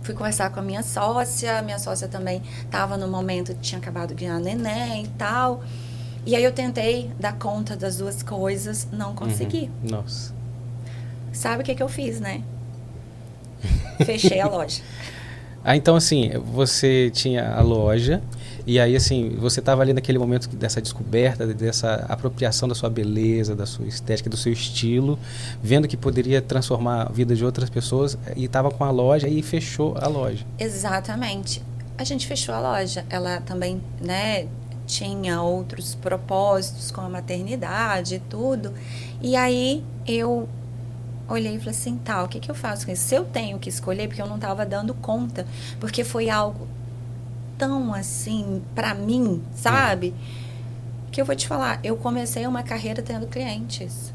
fui 0.01 0.15
conversar 0.15 0.49
com 0.49 0.59
a 0.59 0.63
minha 0.63 0.81
sócia, 0.81 1.61
minha 1.61 1.77
sócia 1.77 2.07
também 2.07 2.41
estava 2.63 2.97
no 2.97 3.07
momento 3.07 3.53
tinha 3.61 3.79
acabado 3.79 4.15
de 4.15 4.25
ganhar 4.25 4.39
neném 4.39 5.03
e 5.03 5.07
tal. 5.09 5.61
E 6.25 6.35
aí 6.35 6.43
eu 6.43 6.51
tentei 6.51 7.09
dar 7.19 7.37
conta 7.37 7.75
das 7.75 7.97
duas 7.97 8.21
coisas, 8.21 8.87
não 8.91 9.15
consegui. 9.15 9.71
Uhum. 9.83 9.89
Nossa. 9.89 10.33
Sabe 11.33 11.63
o 11.63 11.65
que, 11.65 11.73
que 11.73 11.81
eu 11.81 11.89
fiz, 11.89 12.19
né? 12.19 12.43
Fechei 14.05 14.39
a 14.39 14.47
loja. 14.47 14.81
Ah, 15.63 15.75
então 15.75 15.95
assim, 15.95 16.31
você 16.53 17.11
tinha 17.11 17.53
a 17.53 17.61
loja 17.61 18.21
e 18.65 18.79
aí 18.79 18.95
assim, 18.95 19.35
você 19.39 19.59
estava 19.59 19.81
ali 19.81 19.93
naquele 19.93 20.17
momento 20.17 20.47
dessa 20.49 20.81
descoberta, 20.81 21.45
dessa 21.47 22.05
apropriação 22.09 22.67
da 22.67 22.75
sua 22.75 22.89
beleza, 22.89 23.55
da 23.55 23.65
sua 23.65 23.87
estética, 23.87 24.29
do 24.29 24.37
seu 24.37 24.51
estilo, 24.51 25.19
vendo 25.61 25.87
que 25.87 25.97
poderia 25.97 26.41
transformar 26.41 27.03
a 27.03 27.11
vida 27.11 27.35
de 27.35 27.45
outras 27.45 27.69
pessoas 27.69 28.17
e 28.35 28.45
estava 28.45 28.71
com 28.71 28.83
a 28.83 28.91
loja 28.91 29.27
e 29.27 29.41
fechou 29.41 29.95
a 29.99 30.07
loja. 30.07 30.45
Exatamente. 30.59 31.61
A 31.97 32.03
gente 32.03 32.25
fechou 32.25 32.55
a 32.55 32.59
loja. 32.59 33.05
Ela 33.09 33.41
também, 33.41 33.81
né, 33.99 34.47
tinha 34.91 35.41
outros 35.41 35.95
propósitos 35.95 36.91
com 36.91 36.99
a 36.99 37.07
maternidade 37.07 38.15
e 38.15 38.19
tudo. 38.19 38.73
E 39.21 39.37
aí 39.37 39.83
eu 40.05 40.49
olhei 41.29 41.55
e 41.55 41.59
falei 41.59 41.71
assim, 41.71 41.97
tá, 41.97 42.21
o 42.21 42.27
que, 42.27 42.41
que 42.41 42.51
eu 42.51 42.55
faço 42.55 42.85
com 42.85 42.91
isso? 42.91 43.03
Se 43.03 43.15
eu 43.15 43.23
tenho 43.23 43.57
que 43.57 43.69
escolher, 43.69 44.07
porque 44.09 44.21
eu 44.21 44.27
não 44.27 44.35
estava 44.35 44.65
dando 44.65 44.93
conta, 44.93 45.47
porque 45.79 46.03
foi 46.03 46.29
algo 46.29 46.67
tão 47.57 47.93
assim, 47.93 48.61
para 48.75 48.93
mim, 48.93 49.41
sabe? 49.55 50.13
Que 51.09 51.21
eu 51.21 51.25
vou 51.25 51.35
te 51.35 51.47
falar, 51.47 51.79
eu 51.83 51.95
comecei 51.95 52.45
uma 52.45 52.61
carreira 52.61 53.01
tendo 53.01 53.27
clientes 53.27 54.13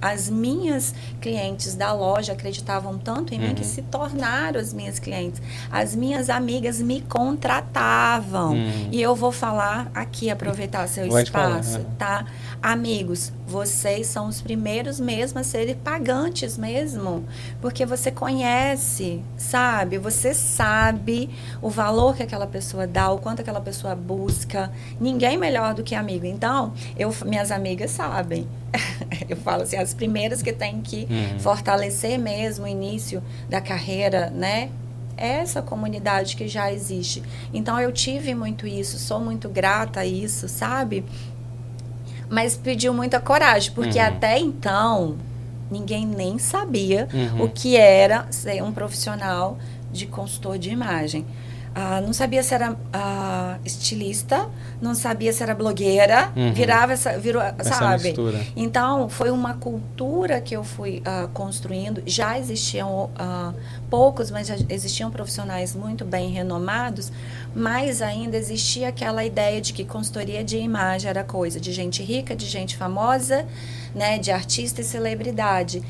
as 0.00 0.30
minhas 0.30 0.94
clientes 1.20 1.74
da 1.74 1.92
loja 1.92 2.32
acreditavam 2.32 2.98
tanto 2.98 3.34
em 3.34 3.38
uhum. 3.38 3.48
mim 3.48 3.54
que 3.54 3.62
uhum. 3.62 3.68
se 3.68 3.82
tornaram 3.82 4.60
as 4.60 4.72
minhas 4.72 4.98
clientes. 4.98 5.42
As 5.70 5.94
minhas 5.94 6.30
amigas 6.30 6.80
me 6.80 7.00
contratavam. 7.02 8.54
Uhum. 8.54 8.88
E 8.90 9.00
eu 9.00 9.14
vou 9.14 9.32
falar 9.32 9.90
aqui, 9.94 10.30
aproveitar 10.30 10.86
seu 10.88 11.06
Pode 11.08 11.24
espaço, 11.24 11.72
falar. 11.72 11.84
tá? 11.98 12.26
Amigos, 12.62 13.32
vocês 13.46 14.06
são 14.06 14.28
os 14.28 14.42
primeiros 14.42 15.00
mesmo 15.00 15.38
a 15.38 15.42
serem 15.42 15.74
pagantes 15.74 16.58
mesmo. 16.58 17.24
Porque 17.58 17.86
você 17.86 18.10
conhece, 18.10 19.22
sabe? 19.38 19.96
Você 19.96 20.34
sabe 20.34 21.30
o 21.62 21.70
valor 21.70 22.14
que 22.14 22.22
aquela 22.22 22.46
pessoa 22.46 22.86
dá, 22.86 23.10
o 23.10 23.18
quanto 23.18 23.40
aquela 23.40 23.62
pessoa 23.62 23.94
busca. 23.94 24.70
Ninguém 25.00 25.38
melhor 25.38 25.72
do 25.72 25.82
que 25.82 25.94
amigo. 25.94 26.26
Então, 26.26 26.74
eu, 26.98 27.14
minhas 27.24 27.50
amigas 27.50 27.92
sabem. 27.92 28.46
eu 29.26 29.38
falo 29.38 29.62
assim, 29.62 29.76
as 29.76 29.94
primeiras 29.94 30.42
que 30.42 30.52
têm 30.52 30.82
que 30.82 31.08
uhum. 31.08 31.40
fortalecer 31.40 32.18
mesmo 32.18 32.66
o 32.66 32.68
início 32.68 33.22
da 33.48 33.62
carreira, 33.62 34.28
né? 34.28 34.68
essa 35.20 35.60
comunidade 35.60 36.34
que 36.34 36.48
já 36.48 36.72
existe. 36.72 37.22
Então 37.52 37.78
eu 37.78 37.92
tive 37.92 38.34
muito 38.34 38.66
isso, 38.66 38.98
sou 38.98 39.20
muito 39.20 39.50
grata 39.50 40.00
a 40.00 40.06
isso, 40.06 40.48
sabe? 40.48 41.04
Mas 42.30 42.56
pediu 42.56 42.94
muita 42.94 43.20
coragem, 43.20 43.72
porque 43.72 43.98
uhum. 43.98 44.06
até 44.06 44.38
então 44.38 45.16
ninguém 45.70 46.06
nem 46.06 46.38
sabia 46.38 47.08
uhum. 47.12 47.44
o 47.44 47.48
que 47.48 47.76
era 47.76 48.26
ser 48.30 48.62
um 48.62 48.72
profissional 48.72 49.58
de 49.92 50.06
consultor 50.06 50.56
de 50.58 50.70
imagem. 50.70 51.26
Ah, 51.72 52.00
não 52.00 52.12
sabia 52.12 52.42
se 52.42 52.52
era 52.52 52.76
ah, 52.92 53.58
estilista, 53.64 54.48
não 54.82 54.92
sabia 54.92 55.32
se 55.32 55.40
era 55.42 55.54
blogueira, 55.54 56.32
uhum. 56.34 56.52
virava 56.52 56.92
essa, 56.92 57.16
virou, 57.16 57.40
essa 57.40 57.74
sabe? 57.74 58.04
Mistura. 58.08 58.40
Então 58.56 59.08
foi 59.08 59.30
uma 59.30 59.54
cultura 59.54 60.40
que 60.40 60.56
eu 60.56 60.64
fui 60.64 61.00
ah, 61.04 61.28
construindo. 61.32 62.02
Já 62.04 62.36
existiam 62.38 63.10
ah, 63.16 63.52
poucos, 63.88 64.32
mas 64.32 64.48
já 64.48 64.56
existiam 64.68 65.12
profissionais 65.12 65.76
muito 65.76 66.04
bem 66.04 66.30
renomados, 66.30 67.12
mas 67.54 68.02
ainda 68.02 68.36
existia 68.36 68.88
aquela 68.88 69.24
ideia 69.24 69.60
de 69.60 69.72
que 69.72 69.84
consultoria 69.84 70.42
de 70.42 70.58
imagem 70.58 71.08
era 71.08 71.22
coisa 71.22 71.60
de 71.60 71.72
gente 71.72 72.02
rica, 72.02 72.34
de 72.34 72.46
gente 72.46 72.76
famosa, 72.76 73.46
né, 73.94 74.18
de 74.18 74.32
artista 74.32 74.80
e 74.80 74.84
celebridade. 74.84 75.82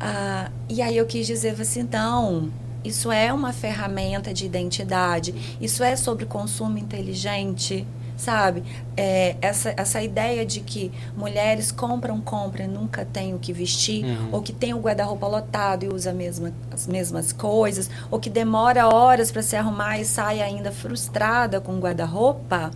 Ah, 0.00 0.50
e 0.66 0.80
aí 0.80 0.96
eu 0.96 1.04
quis 1.04 1.26
dizer 1.26 1.60
assim, 1.60 1.80
então 1.80 2.50
isso 2.86 3.10
é 3.10 3.32
uma 3.32 3.52
ferramenta 3.52 4.32
de 4.32 4.46
identidade. 4.46 5.56
Isso 5.60 5.82
é 5.82 5.96
sobre 5.96 6.24
consumo 6.26 6.78
inteligente, 6.78 7.86
sabe? 8.16 8.62
É, 8.96 9.36
essa, 9.40 9.74
essa 9.76 10.02
ideia 10.02 10.44
de 10.46 10.60
que 10.60 10.90
mulheres 11.16 11.70
compram, 11.70 12.20
compram 12.20 12.64
e 12.64 12.68
nunca 12.68 13.04
têm 13.04 13.34
o 13.34 13.38
que 13.38 13.52
vestir, 13.52 14.04
uhum. 14.04 14.28
ou 14.32 14.42
que 14.42 14.52
tem 14.52 14.72
o 14.72 14.78
guarda-roupa 14.78 15.26
lotado 15.26 15.84
e 15.84 15.88
usa 15.88 16.12
mesma, 16.12 16.52
as 16.70 16.86
mesmas 16.86 17.32
coisas, 17.32 17.90
ou 18.10 18.18
que 18.18 18.30
demora 18.30 18.88
horas 18.88 19.30
para 19.30 19.42
se 19.42 19.56
arrumar 19.56 19.98
e 19.98 20.04
sai 20.04 20.40
ainda 20.40 20.72
frustrada 20.72 21.60
com 21.60 21.76
o 21.76 21.78
guarda-roupa, 21.78 22.70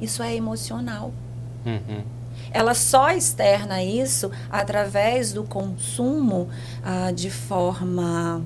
isso 0.00 0.22
é 0.22 0.34
emocional. 0.34 1.12
Uhum. 1.64 2.02
Ela 2.50 2.74
só 2.74 3.10
externa 3.10 3.82
isso 3.82 4.30
através 4.50 5.32
do 5.32 5.42
consumo 5.42 6.48
ah, 6.84 7.10
de 7.10 7.30
forma 7.30 8.42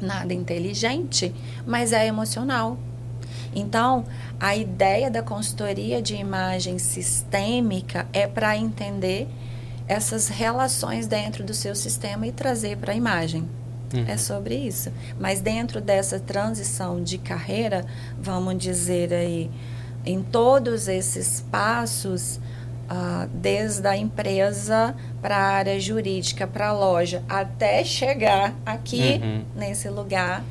nada 0.00 0.32
inteligente, 0.34 1.34
mas 1.66 1.92
é 1.92 2.06
emocional. 2.06 2.78
Então, 3.54 4.04
a 4.38 4.54
ideia 4.54 5.10
da 5.10 5.22
consultoria 5.22 6.00
de 6.00 6.14
imagem 6.14 6.78
sistêmica 6.78 8.06
é 8.12 8.26
para 8.26 8.56
entender 8.56 9.26
essas 9.86 10.28
relações 10.28 11.06
dentro 11.06 11.42
do 11.42 11.54
seu 11.54 11.74
sistema 11.74 12.26
e 12.26 12.32
trazer 12.32 12.76
para 12.76 12.92
a 12.92 12.96
imagem. 12.96 13.48
Uhum. 13.92 14.04
É 14.06 14.16
sobre 14.18 14.54
isso. 14.54 14.92
Mas 15.18 15.40
dentro 15.40 15.80
dessa 15.80 16.20
transição 16.20 17.02
de 17.02 17.16
carreira, 17.16 17.86
vamos 18.20 18.58
dizer 18.58 19.12
aí, 19.14 19.50
em 20.04 20.22
todos 20.22 20.88
esses 20.88 21.44
passos, 21.50 22.38
uh, 22.90 23.28
desde 23.32 23.86
a 23.86 23.96
empresa 23.96 24.94
para 25.20 25.36
a 25.36 25.42
área 25.42 25.78
jurídica, 25.78 26.46
para 26.46 26.68
a 26.68 26.72
loja, 26.72 27.22
até 27.28 27.84
chegar 27.84 28.54
aqui 28.64 29.20
uhum. 29.22 29.44
nesse 29.54 29.88
lugar, 29.88 30.44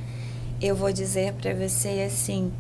eu 0.62 0.75
vou 0.75 0.91
dizer 0.91 1.34
para 1.34 1.53
você 1.53 2.06
assim 2.06 2.51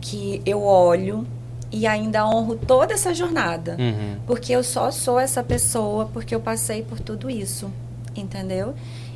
que 0.00 0.42
eu 0.44 0.62
olho 0.62 1.26
e 1.70 1.86
ainda 1.86 2.26
honro 2.26 2.56
toda 2.56 2.92
essa 2.92 3.14
jornada, 3.14 3.76
uhum. 3.78 4.16
porque 4.26 4.52
eu 4.52 4.62
só 4.62 4.90
sou 4.90 5.18
essa 5.18 5.42
pessoa 5.42 6.06
porque 6.12 6.34
eu 6.34 6.40
passei 6.40 6.82
por 6.82 7.00
tudo 7.00 7.30
isso, 7.30 7.70
entendeu? 8.14 8.74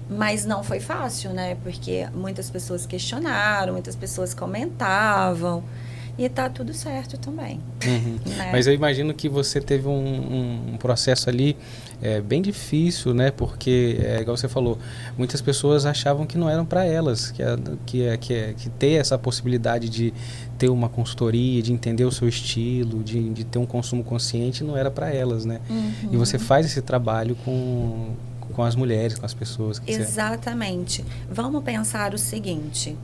Mas 0.09 0.45
não 0.45 0.63
foi 0.63 0.79
fácil, 0.79 1.31
né? 1.31 1.57
Porque 1.63 2.07
muitas 2.15 2.49
pessoas 2.49 2.87
questionaram, 2.87 3.73
muitas 3.73 3.97
pessoas 3.97 4.33
comentavam 4.33 5.65
e 6.19 6.29
tá 6.29 6.49
tudo 6.49 6.73
certo 6.73 7.19
também. 7.19 7.61
Uhum. 7.85 8.17
Né? 8.37 8.51
Mas 8.53 8.67
eu 8.67 8.75
imagino 8.75 9.15
que 9.15 9.29
você 9.29 9.61
teve 9.61 9.89
um, 9.89 10.73
um 10.73 10.77
processo 10.77 11.31
ali 11.31 11.57
é, 12.03 12.21
bem 12.21 12.43
difícil, 12.43 13.15
né? 13.15 13.31
Porque, 13.31 13.99
é, 14.03 14.21
igual 14.21 14.37
você 14.37 14.49
falou, 14.49 14.79
muitas 15.17 15.41
pessoas 15.41 15.87
achavam 15.87 16.27
que 16.27 16.37
não 16.37 16.51
eram 16.51 16.67
para 16.67 16.85
elas, 16.85 17.31
que, 17.31 17.43
que, 17.87 18.19
que, 18.19 18.55
que 18.55 18.71
ter 18.71 18.93
essa 19.01 19.17
possibilidade 19.17 19.89
de 19.89 20.13
ter 20.59 20.69
uma 20.69 20.89
consultoria, 20.89 21.63
de 21.63 21.73
entender 21.73 22.05
o 22.05 22.13
seu 22.13 22.29
estilo, 22.29 23.03
de, 23.03 23.31
de 23.31 23.45
ter 23.45 23.59
um 23.59 23.67
consumo 23.67 24.05
consciente, 24.05 24.65
não 24.65 24.77
era 24.77 24.91
para 24.91 25.13
elas, 25.13 25.45
né? 25.45 25.61
Uhum. 25.69 26.11
E 26.13 26.17
você 26.17 26.39
faz 26.39 26.67
esse 26.67 26.83
trabalho 26.83 27.37
com, 27.45 28.15
com 28.53 28.63
as 28.63 28.75
mulheres, 28.75 29.19
com 29.19 29.27
as 29.27 29.35
pessoas. 29.35 29.81
Exatamente. 29.87 31.03
Você... 31.03 31.35
Vamos 31.35 31.63
pensar 31.63 32.13
o 32.15 32.19
seguinte: 32.19 32.97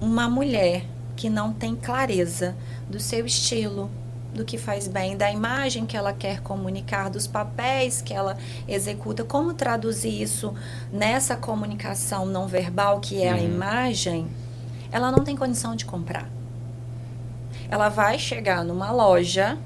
uma 0.00 0.28
mulher 0.28 0.84
que 1.16 1.28
não 1.28 1.52
tem 1.52 1.74
clareza 1.74 2.56
do 2.88 2.98
seu 3.00 3.26
estilo, 3.26 3.90
do 4.34 4.44
que 4.44 4.56
faz 4.56 4.88
bem, 4.88 5.16
da 5.16 5.30
imagem 5.30 5.84
que 5.84 5.96
ela 5.96 6.12
quer 6.12 6.40
comunicar, 6.40 7.10
dos 7.10 7.26
papéis 7.26 8.00
que 8.00 8.14
ela 8.14 8.36
executa, 8.66 9.24
como 9.24 9.52
traduzir 9.52 10.22
isso 10.22 10.54
nessa 10.90 11.36
comunicação 11.36 12.24
não 12.24 12.46
verbal 12.46 13.00
que 13.00 13.22
é 13.22 13.30
uhum. 13.30 13.38
a 13.38 13.40
imagem, 13.40 14.26
ela 14.90 15.10
não 15.10 15.22
tem 15.22 15.36
condição 15.36 15.76
de 15.76 15.84
comprar. 15.84 16.28
Ela 17.70 17.88
vai 17.88 18.18
chegar 18.18 18.64
numa 18.64 18.90
loja 18.90 19.58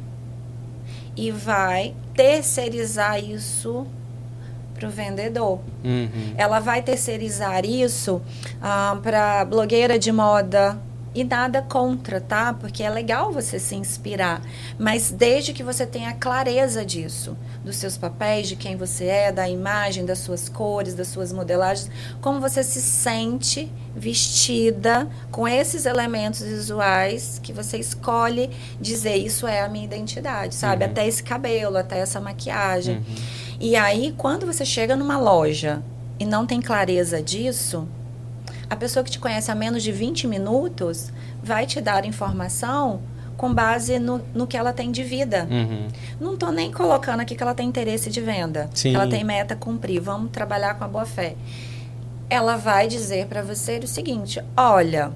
e 1.16 1.30
vai 1.30 1.94
terceirizar 2.14 3.18
isso 3.18 3.86
para 4.74 4.88
o 4.88 4.90
vendedor. 4.90 5.58
Uhum. 5.82 6.34
Ela 6.36 6.60
vai 6.60 6.82
terceirizar 6.82 7.64
isso 7.64 8.20
ah, 8.60 8.98
para 9.02 9.44
blogueira 9.44 9.98
de 9.98 10.12
moda, 10.12 10.78
e 11.16 11.24
nada 11.24 11.62
contra, 11.62 12.20
tá? 12.20 12.52
Porque 12.52 12.82
é 12.82 12.90
legal 12.90 13.32
você 13.32 13.58
se 13.58 13.74
inspirar, 13.74 14.42
mas 14.78 15.10
desde 15.10 15.54
que 15.54 15.62
você 15.62 15.86
tenha 15.86 16.12
clareza 16.12 16.84
disso, 16.84 17.34
dos 17.64 17.76
seus 17.76 17.96
papéis, 17.96 18.48
de 18.48 18.54
quem 18.54 18.76
você 18.76 19.06
é, 19.06 19.32
da 19.32 19.48
imagem, 19.48 20.04
das 20.04 20.18
suas 20.18 20.50
cores, 20.50 20.92
das 20.94 21.08
suas 21.08 21.32
modelagens, 21.32 21.90
como 22.20 22.38
você 22.38 22.62
se 22.62 22.82
sente 22.82 23.72
vestida 23.94 25.08
com 25.30 25.48
esses 25.48 25.86
elementos 25.86 26.42
visuais 26.42 27.40
que 27.42 27.50
você 27.50 27.78
escolhe 27.78 28.50
dizer 28.78 29.16
isso 29.16 29.46
é 29.46 29.62
a 29.62 29.68
minha 29.70 29.86
identidade, 29.86 30.54
sabe? 30.54 30.84
Uhum. 30.84 30.90
Até 30.90 31.06
esse 31.08 31.22
cabelo, 31.22 31.78
até 31.78 31.98
essa 31.98 32.20
maquiagem. 32.20 32.96
Uhum. 32.96 33.14
E 33.58 33.74
aí, 33.74 34.14
quando 34.18 34.44
você 34.44 34.66
chega 34.66 34.94
numa 34.94 35.18
loja 35.18 35.82
e 36.20 36.26
não 36.26 36.44
tem 36.44 36.60
clareza 36.60 37.22
disso, 37.22 37.88
a 38.68 38.76
pessoa 38.76 39.04
que 39.04 39.10
te 39.10 39.18
conhece 39.18 39.50
há 39.50 39.54
menos 39.54 39.82
de 39.82 39.92
20 39.92 40.26
minutos 40.26 41.12
vai 41.42 41.66
te 41.66 41.80
dar 41.80 42.04
informação 42.04 43.00
com 43.36 43.52
base 43.52 43.98
no, 43.98 44.20
no 44.34 44.46
que 44.46 44.56
ela 44.56 44.72
tem 44.72 44.90
de 44.90 45.02
vida. 45.02 45.46
Uhum. 45.50 45.88
Não 46.18 46.34
estou 46.34 46.50
nem 46.50 46.72
colocando 46.72 47.20
aqui 47.20 47.34
que 47.34 47.42
ela 47.42 47.54
tem 47.54 47.68
interesse 47.68 48.10
de 48.10 48.20
venda, 48.20 48.68
Sim. 48.74 48.90
que 48.90 48.96
ela 48.96 49.08
tem 49.08 49.22
meta 49.22 49.54
a 49.54 49.56
cumprir, 49.56 50.00
vamos 50.00 50.30
trabalhar 50.30 50.74
com 50.74 50.84
a 50.84 50.88
boa 50.88 51.04
fé. 51.04 51.36
Ela 52.28 52.56
vai 52.56 52.88
dizer 52.88 53.26
para 53.26 53.42
você 53.42 53.78
o 53.78 53.86
seguinte: 53.86 54.42
olha, 54.56 55.12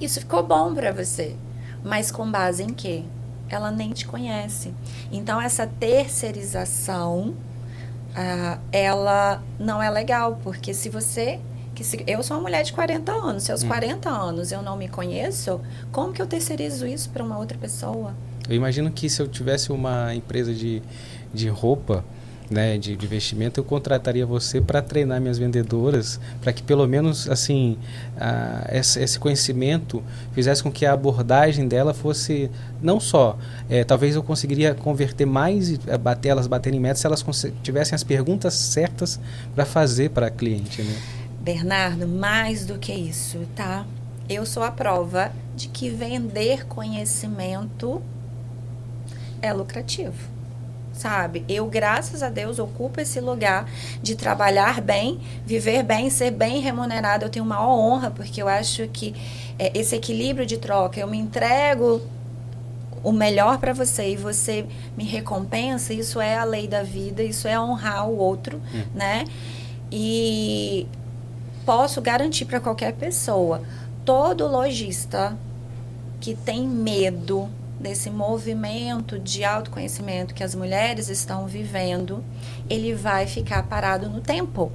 isso 0.00 0.20
ficou 0.20 0.42
bom 0.42 0.74
para 0.74 0.92
você, 0.92 1.36
mas 1.84 2.10
com 2.10 2.30
base 2.30 2.62
em 2.62 2.74
quê? 2.74 3.04
Ela 3.48 3.70
nem 3.70 3.90
te 3.90 4.06
conhece. 4.06 4.72
Então, 5.10 5.40
essa 5.40 5.66
terceirização, 5.66 7.34
uh, 8.10 8.60
ela 8.70 9.42
não 9.58 9.82
é 9.82 9.90
legal, 9.90 10.38
porque 10.42 10.72
se 10.74 10.88
você 10.88 11.40
que 11.80 11.84
se, 11.86 12.04
eu 12.06 12.22
sou 12.22 12.36
uma 12.36 12.42
mulher 12.42 12.62
de 12.62 12.74
40 12.74 13.10
anos, 13.10 13.44
se 13.44 13.52
aos 13.52 13.62
hum. 13.62 13.68
40 13.68 14.10
anos 14.10 14.52
eu 14.52 14.60
não 14.60 14.76
me 14.76 14.86
conheço, 14.86 15.58
como 15.90 16.12
que 16.12 16.20
eu 16.20 16.26
terceirizo 16.26 16.86
isso 16.86 17.08
para 17.08 17.24
uma 17.24 17.38
outra 17.38 17.56
pessoa? 17.56 18.14
Eu 18.46 18.54
imagino 18.54 18.90
que 18.90 19.08
se 19.08 19.22
eu 19.22 19.26
tivesse 19.26 19.72
uma 19.72 20.14
empresa 20.14 20.52
de, 20.52 20.82
de 21.32 21.48
roupa, 21.48 22.04
né, 22.50 22.76
de, 22.76 22.96
de 22.96 23.06
investimento, 23.06 23.60
eu 23.60 23.64
contrataria 23.64 24.26
você 24.26 24.60
para 24.60 24.82
treinar 24.82 25.22
minhas 25.22 25.38
vendedoras, 25.38 26.20
para 26.42 26.52
que 26.52 26.62
pelo 26.62 26.86
menos 26.86 27.30
assim 27.30 27.78
uh, 28.16 28.76
esse, 28.76 29.00
esse, 29.00 29.18
conhecimento 29.18 30.02
fizesse 30.32 30.62
com 30.62 30.70
que 30.70 30.84
a 30.84 30.92
abordagem 30.92 31.66
dela 31.66 31.94
fosse 31.94 32.50
não 32.82 33.00
só, 33.00 33.38
é, 33.70 33.84
talvez 33.84 34.16
eu 34.16 34.22
conseguiria 34.22 34.74
converter 34.74 35.26
mais 35.26 35.70
e 35.70 35.78
bater 35.98 36.30
elas 36.30 36.46
baterem 36.46 36.80
metas 36.80 36.98
se 36.98 37.06
elas 37.06 37.24
tivessem 37.62 37.94
as 37.94 38.02
perguntas 38.04 38.52
certas 38.52 39.18
para 39.54 39.64
fazer 39.64 40.10
para 40.10 40.26
a 40.26 40.30
cliente. 40.30 40.82
Né? 40.82 41.19
Bernardo, 41.40 42.06
mais 42.06 42.66
do 42.66 42.78
que 42.78 42.92
isso, 42.92 43.46
tá? 43.56 43.86
Eu 44.28 44.44
sou 44.46 44.62
a 44.62 44.70
prova 44.70 45.32
de 45.56 45.68
que 45.68 45.90
vender 45.90 46.66
conhecimento 46.66 48.02
é 49.42 49.52
lucrativo 49.52 50.40
sabe? 51.00 51.44
Eu, 51.48 51.66
graças 51.66 52.22
a 52.22 52.28
Deus, 52.28 52.58
ocupo 52.58 53.00
esse 53.00 53.20
lugar 53.20 53.66
de 54.02 54.14
trabalhar 54.14 54.82
bem, 54.82 55.18
viver 55.46 55.82
bem, 55.82 56.10
ser 56.10 56.30
bem 56.30 56.60
remunerado. 56.60 57.24
Eu 57.24 57.30
tenho 57.30 57.44
uma 57.44 57.66
honra, 57.66 58.10
porque 58.10 58.42
eu 58.42 58.46
acho 58.46 58.86
que 58.88 59.14
é, 59.58 59.76
esse 59.78 59.96
equilíbrio 59.96 60.44
de 60.44 60.58
troca, 60.58 61.00
eu 61.00 61.08
me 61.08 61.16
entrego 61.16 62.02
o 63.02 63.12
melhor 63.12 63.58
para 63.58 63.72
você 63.72 64.10
e 64.10 64.16
você 64.16 64.66
me 64.94 65.04
recompensa, 65.04 65.94
isso 65.94 66.20
é 66.20 66.36
a 66.36 66.44
lei 66.44 66.68
da 66.68 66.82
vida, 66.82 67.22
isso 67.22 67.48
é 67.48 67.58
honrar 67.58 68.06
o 68.06 68.18
outro, 68.18 68.60
hum. 68.74 68.82
né? 68.94 69.24
E 69.90 70.86
posso 71.64 72.00
garantir 72.00 72.44
para 72.44 72.60
qualquer 72.60 72.94
pessoa, 72.94 73.62
todo 74.04 74.46
lojista 74.46 75.36
que 76.20 76.34
tem 76.34 76.66
medo 76.66 77.48
desse 77.80 78.10
movimento 78.10 79.18
de 79.18 79.42
autoconhecimento 79.42 80.34
que 80.34 80.44
as 80.44 80.54
mulheres 80.54 81.08
estão 81.08 81.46
vivendo, 81.46 82.22
ele 82.68 82.94
vai 82.94 83.26
ficar 83.26 83.62
parado 83.62 84.08
no 84.08 84.20
tempo. 84.20 84.70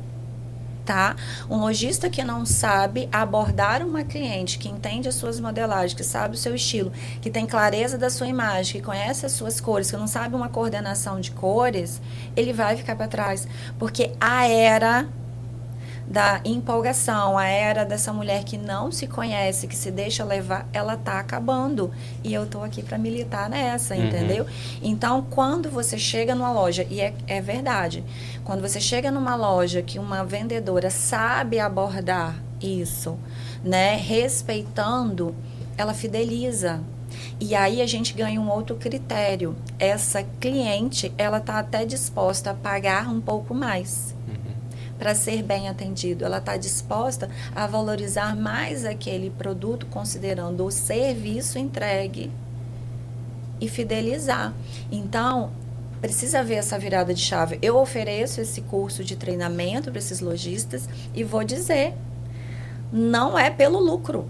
Tá? 0.83 1.15
Um 1.49 1.57
lojista 1.57 2.11
que 2.11 2.23
não 2.23 2.45
sabe 2.45 3.09
abordar 3.11 3.83
uma 3.83 4.03
cliente, 4.03 4.59
que 4.59 4.69
entende 4.69 5.09
as 5.09 5.15
suas 5.15 5.39
modelagens, 5.39 5.95
que 5.95 6.03
sabe 6.03 6.35
o 6.35 6.37
seu 6.37 6.53
estilo, 6.53 6.91
que 7.21 7.31
tem 7.31 7.47
clareza 7.47 7.97
da 7.97 8.07
sua 8.07 8.27
imagem, 8.27 8.79
que 8.79 8.85
conhece 8.85 9.25
as 9.25 9.31
suas 9.31 9.59
cores, 9.59 9.89
que 9.89 9.97
não 9.97 10.05
sabe 10.05 10.35
uma 10.35 10.47
coordenação 10.47 11.19
de 11.19 11.31
cores, 11.31 11.99
ele 12.35 12.53
vai 12.53 12.77
ficar 12.77 12.95
para 12.95 13.07
trás. 13.07 13.47
Porque 13.79 14.11
a 14.19 14.47
era 14.47 15.07
da 16.07 16.39
empolgação, 16.45 17.37
a 17.37 17.45
era 17.45 17.83
dessa 17.83 18.13
mulher 18.13 18.43
que 18.43 18.57
não 18.57 18.91
se 18.91 19.07
conhece, 19.07 19.67
que 19.67 19.75
se 19.75 19.89
deixa 19.89 20.23
levar, 20.23 20.67
ela 20.71 20.95
tá 20.95 21.19
acabando. 21.19 21.91
E 22.23 22.33
eu 22.33 22.45
tô 22.45 22.61
aqui 22.61 22.83
para 22.83 22.97
militar 22.97 23.49
nessa, 23.49 23.95
uhum. 23.95 24.05
entendeu? 24.05 24.45
Então, 24.83 25.25
quando 25.29 25.69
você 25.69 25.97
chega 25.97 26.35
numa 26.35 26.51
loja, 26.51 26.85
e 26.89 27.01
é, 27.01 27.13
é 27.25 27.41
verdade, 27.41 28.03
quando 28.43 28.61
você 28.61 28.79
chega 28.79 29.09
numa 29.09 29.35
loja 29.35 29.81
que 29.81 29.97
uma 29.97 30.23
vendedora 30.23 30.89
sabe 30.89 31.59
abordar 31.59 32.35
isso, 32.61 33.17
né, 33.63 33.95
respeitando, 33.95 35.35
ela 35.77 35.93
fideliza. 35.93 36.81
E 37.39 37.55
aí 37.55 37.81
a 37.81 37.87
gente 37.87 38.13
ganha 38.13 38.39
um 38.39 38.49
outro 38.49 38.75
critério. 38.75 39.55
Essa 39.79 40.23
cliente, 40.39 41.11
ela 41.17 41.39
tá 41.39 41.59
até 41.59 41.85
disposta 41.85 42.51
a 42.51 42.53
pagar 42.53 43.09
um 43.09 43.19
pouco 43.19 43.53
mais 43.53 44.14
para 44.97 45.13
ser 45.13 45.43
bem 45.43 45.67
atendido. 45.67 46.25
Ela 46.25 46.37
está 46.37 46.57
disposta 46.57 47.29
a 47.55 47.67
valorizar 47.67 48.35
mais 48.35 48.85
aquele 48.85 49.29
produto, 49.29 49.85
considerando 49.87 50.65
o 50.65 50.71
serviço 50.71 51.57
entregue 51.59 52.31
e 53.59 53.67
fidelizar. 53.67 54.53
Então, 54.91 55.51
precisa 56.01 56.43
ver 56.43 56.55
essa 56.55 56.77
virada 56.77 57.13
de 57.13 57.21
chave. 57.21 57.57
Eu 57.61 57.77
ofereço 57.77 58.41
esse 58.41 58.61
curso 58.61 59.03
de 59.03 59.15
treinamento 59.15 59.89
para 59.89 59.99
esses 59.99 60.19
lojistas 60.19 60.87
e 61.13 61.23
vou 61.23 61.43
dizer, 61.43 61.93
não 62.91 63.37
é 63.37 63.49
pelo 63.49 63.79
lucro, 63.79 64.27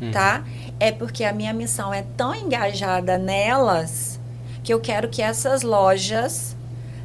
hum. 0.00 0.10
tá? 0.10 0.44
É 0.80 0.90
porque 0.92 1.24
a 1.24 1.32
minha 1.32 1.52
missão 1.52 1.92
é 1.92 2.04
tão 2.16 2.34
engajada 2.34 3.18
nelas 3.18 4.18
que 4.62 4.72
eu 4.72 4.80
quero 4.80 5.08
que 5.08 5.22
essas 5.22 5.62
lojas 5.62 6.56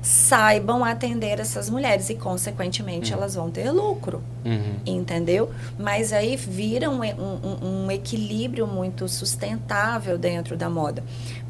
saibam 0.04 0.84
atender 0.84 1.40
essas 1.40 1.70
mulheres 1.70 2.10
e, 2.10 2.16
consequentemente, 2.16 3.14
uhum. 3.14 3.20
elas 3.20 3.36
vão 3.36 3.50
ter 3.50 3.72
lucro. 3.72 4.22
Uhum. 4.44 4.76
Entendeu? 4.86 5.50
Mas 5.80 6.12
aí 6.12 6.36
vira 6.36 6.90
um, 6.90 7.02
um, 7.02 7.86
um, 7.86 7.92
equilíbrio 7.92 8.68
muito 8.68 9.08
sustentável 9.08 10.18
dentro 10.18 10.58
da 10.58 10.70
moda. 10.70 11.02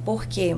Porque 0.06 0.56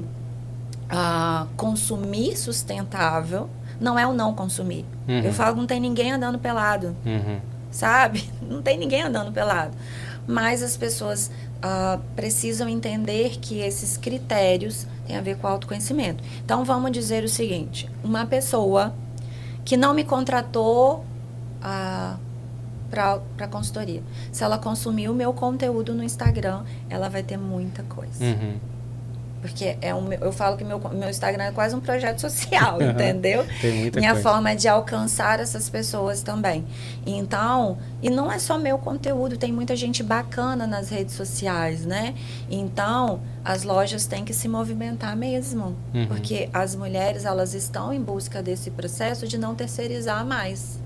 ah, 0.89 1.47
consumir 1.55 2.35
sustentável 2.35 3.49
não 3.79 3.97
é 3.97 4.05
o 4.05 4.11
não 4.11 4.33
consumir. 4.33 4.85
Uhum. 5.07 5.21
Eu 5.21 5.33
falo 5.33 5.53
que 5.53 5.59
não 5.61 5.67
tem 5.67 5.79
ninguém 5.79 6.11
andando 6.11 6.37
pelado. 6.37 6.95
Uhum. 7.05 7.39
Sabe? 7.71 8.29
Não 8.41 8.61
tem 8.61 8.77
ninguém 8.77 9.01
andando 9.01 9.33
pelado. 9.33 9.75
Mas 10.25 10.63
as 10.63 10.77
pessoas 10.77 11.29
uh, 11.57 11.99
precisam 12.15 12.69
entender 12.69 13.37
que 13.41 13.59
esses 13.59 13.97
critérios 13.97 14.87
têm 15.05 15.17
a 15.17 15.21
ver 15.21 15.37
com 15.37 15.47
autoconhecimento. 15.47 16.23
Então, 16.43 16.63
vamos 16.63 16.91
dizer 16.91 17.23
o 17.23 17.29
seguinte: 17.29 17.89
uma 18.03 18.25
pessoa 18.25 18.93
que 19.63 19.75
não 19.75 19.93
me 19.93 20.03
contratou 20.03 21.05
uh, 21.61 22.19
para 22.89 23.47
consultoria, 23.49 24.03
se 24.31 24.43
ela 24.43 24.57
consumir 24.57 25.09
o 25.09 25.13
meu 25.13 25.33
conteúdo 25.33 25.93
no 25.93 26.03
Instagram, 26.03 26.63
ela 26.89 27.09
vai 27.09 27.23
ter 27.23 27.37
muita 27.37 27.83
coisa. 27.83 28.23
Uhum. 28.23 28.74
Porque 29.45 29.77
é 29.81 29.93
um, 29.93 30.11
eu 30.13 30.31
falo 30.31 30.57
que 30.57 30.63
meu, 30.63 30.79
meu 30.79 31.09
Instagram 31.09 31.45
é 31.45 31.51
quase 31.51 31.75
um 31.75 31.79
projeto 31.79 32.19
social, 32.19 32.81
entendeu? 32.81 33.45
Tem 33.61 33.73
muita 33.73 33.99
Minha 33.99 34.13
coisa. 34.13 34.29
forma 34.29 34.55
de 34.55 34.67
alcançar 34.67 35.39
essas 35.39 35.69
pessoas 35.69 36.21
também. 36.21 36.65
Então, 37.05 37.77
e 38.01 38.09
não 38.09 38.31
é 38.31 38.39
só 38.39 38.57
meu 38.57 38.77
conteúdo, 38.77 39.37
tem 39.37 39.51
muita 39.51 39.75
gente 39.75 40.03
bacana 40.03 40.65
nas 40.65 40.89
redes 40.89 41.15
sociais, 41.15 41.85
né? 41.85 42.13
Então, 42.49 43.21
as 43.43 43.63
lojas 43.63 44.05
têm 44.05 44.25
que 44.25 44.33
se 44.33 44.47
movimentar 44.47 45.15
mesmo. 45.15 45.75
Uhum. 45.93 46.07
Porque 46.07 46.49
as 46.53 46.75
mulheres, 46.75 47.25
elas 47.25 47.53
estão 47.53 47.93
em 47.93 48.01
busca 48.01 48.41
desse 48.41 48.71
processo 48.71 49.27
de 49.27 49.37
não 49.37 49.55
terceirizar 49.55 50.25
mais 50.25 50.84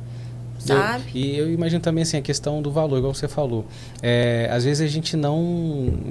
sabe? 0.59 1.03
Eu, 1.15 1.21
e 1.21 1.37
eu 1.37 1.51
imagino 1.51 1.81
também 1.81 2.03
assim 2.03 2.17
a 2.17 2.21
questão 2.21 2.61
do 2.61 2.71
valor, 2.71 2.97
igual 2.97 3.13
você 3.13 3.27
falou. 3.27 3.65
É, 4.01 4.47
às 4.51 4.63
vezes 4.63 4.85
a 4.85 4.91
gente 4.91 5.17
não 5.17 5.39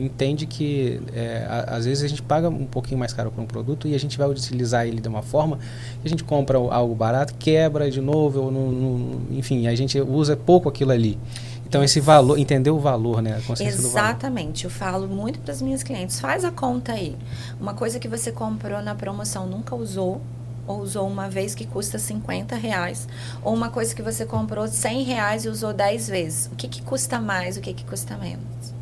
entende 0.01 0.47
que 0.47 1.01
é, 1.15 1.47
a, 1.49 1.77
às 1.77 1.85
vezes 1.85 2.03
a 2.03 2.09
gente 2.09 2.23
paga 2.23 2.49
um 2.49 2.67
pouquinho 2.67 2.99
mais 2.99 3.13
caro 3.13 3.31
por 3.31 3.41
um 3.41 3.47
produto 3.47 3.87
e 3.87 3.95
a 3.95 3.99
gente 3.99 4.19
vai 4.19 4.29
utilizar 4.29 4.87
ele 4.87 5.01
de 5.01 5.09
uma 5.09 5.23
forma 5.23 5.59
que 6.01 6.07
a 6.07 6.09
gente 6.09 6.25
compra 6.25 6.59
algo 6.59 6.95
barato, 6.95 7.35
quebra 7.39 7.91
de 7.91 8.01
novo, 8.01 8.41
ou 8.41 9.21
enfim, 9.31 9.67
a 9.67 9.75
gente 9.75 10.01
usa 10.01 10.37
pouco 10.37 10.69
aquilo 10.69 10.91
ali. 10.91 11.19
Então 11.69 11.85
esse 11.85 12.01
valor, 12.01 12.39
entender 12.39 12.71
o 12.71 12.79
valor, 12.79 13.21
né? 13.21 13.39
Exatamente. 13.61 14.65
Eu 14.65 14.71
falo 14.71 15.07
muito 15.07 15.39
para 15.41 15.53
as 15.53 15.61
minhas 15.61 15.83
clientes, 15.83 16.19
faz 16.19 16.43
a 16.43 16.51
conta 16.51 16.93
aí. 16.93 17.15
Uma 17.61 17.75
coisa 17.75 17.99
que 17.99 18.09
você 18.09 18.33
comprou 18.33 18.81
na 18.81 18.95
promoção, 18.95 19.47
nunca 19.47 19.75
usou, 19.75 20.23
ou 20.69 20.81
usou 20.81 21.09
uma 21.09 21.29
vez 21.29 21.55
que 21.55 21.67
custa 21.67 21.99
50 21.99 22.55
reais, 22.55 23.09
ou 23.43 23.55
uma 23.55 23.71
coisa 23.71 23.95
que 23.95 24.03
você 24.03 24.25
comprou 24.25 24.69
100 24.69 25.03
reais 25.03 25.45
e 25.45 25.49
usou 25.49 25.73
10 25.73 26.09
vezes. 26.09 26.47
O 26.53 26.55
que, 26.55 26.69
que 26.69 26.83
custa 26.83 27.19
mais, 27.19 27.57
o 27.57 27.61
que, 27.61 27.75
que 27.75 27.85
custa 27.85 28.17
menos? 28.17 28.78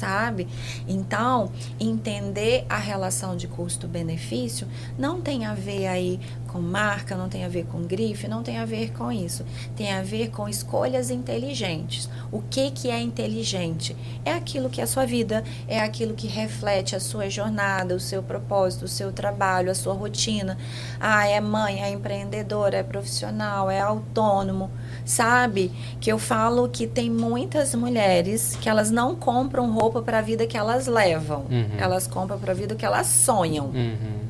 Sabe? 0.00 0.48
Então, 0.88 1.52
entender 1.78 2.64
a 2.70 2.78
relação 2.78 3.36
de 3.36 3.46
custo-benefício 3.46 4.66
não 4.98 5.20
tem 5.20 5.44
a 5.44 5.52
ver 5.52 5.88
aí 5.88 6.18
com 6.48 6.58
marca, 6.58 7.14
não 7.14 7.28
tem 7.28 7.44
a 7.44 7.48
ver 7.48 7.66
com 7.66 7.82
grife, 7.82 8.26
não 8.26 8.42
tem 8.42 8.56
a 8.56 8.64
ver 8.64 8.92
com 8.94 9.12
isso. 9.12 9.44
Tem 9.76 9.92
a 9.92 10.02
ver 10.02 10.30
com 10.30 10.48
escolhas 10.48 11.10
inteligentes. 11.10 12.08
O 12.32 12.40
que, 12.40 12.70
que 12.70 12.88
é 12.88 12.98
inteligente? 12.98 13.94
É 14.24 14.32
aquilo 14.32 14.70
que 14.70 14.80
é 14.80 14.84
a 14.84 14.86
sua 14.86 15.04
vida, 15.04 15.44
é 15.68 15.78
aquilo 15.78 16.14
que 16.14 16.26
reflete 16.26 16.96
a 16.96 17.00
sua 17.00 17.28
jornada, 17.28 17.94
o 17.94 18.00
seu 18.00 18.22
propósito, 18.22 18.86
o 18.86 18.88
seu 18.88 19.12
trabalho, 19.12 19.70
a 19.70 19.74
sua 19.74 19.92
rotina. 19.92 20.56
Ah, 20.98 21.28
é 21.28 21.42
mãe, 21.42 21.82
é 21.82 21.90
empreendedora, 21.90 22.78
é 22.78 22.82
profissional, 22.82 23.70
é 23.70 23.80
autônomo. 23.80 24.70
Sabe? 25.04 25.72
Que 26.00 26.10
eu 26.10 26.18
falo 26.18 26.68
que 26.68 26.86
tem 26.86 27.10
muitas 27.10 27.74
mulheres 27.74 28.56
que 28.60 28.68
elas 28.68 28.90
não 28.90 29.14
compram 29.14 29.70
roupa 29.72 30.02
para 30.02 30.18
a 30.18 30.22
vida 30.22 30.46
que 30.46 30.56
elas 30.56 30.86
levam. 30.86 31.46
Uhum. 31.50 31.76
Elas 31.78 32.06
compram 32.06 32.38
para 32.38 32.52
a 32.52 32.54
vida 32.54 32.74
que 32.74 32.84
elas 32.84 33.06
sonham. 33.06 33.66
Uhum. 33.66 34.20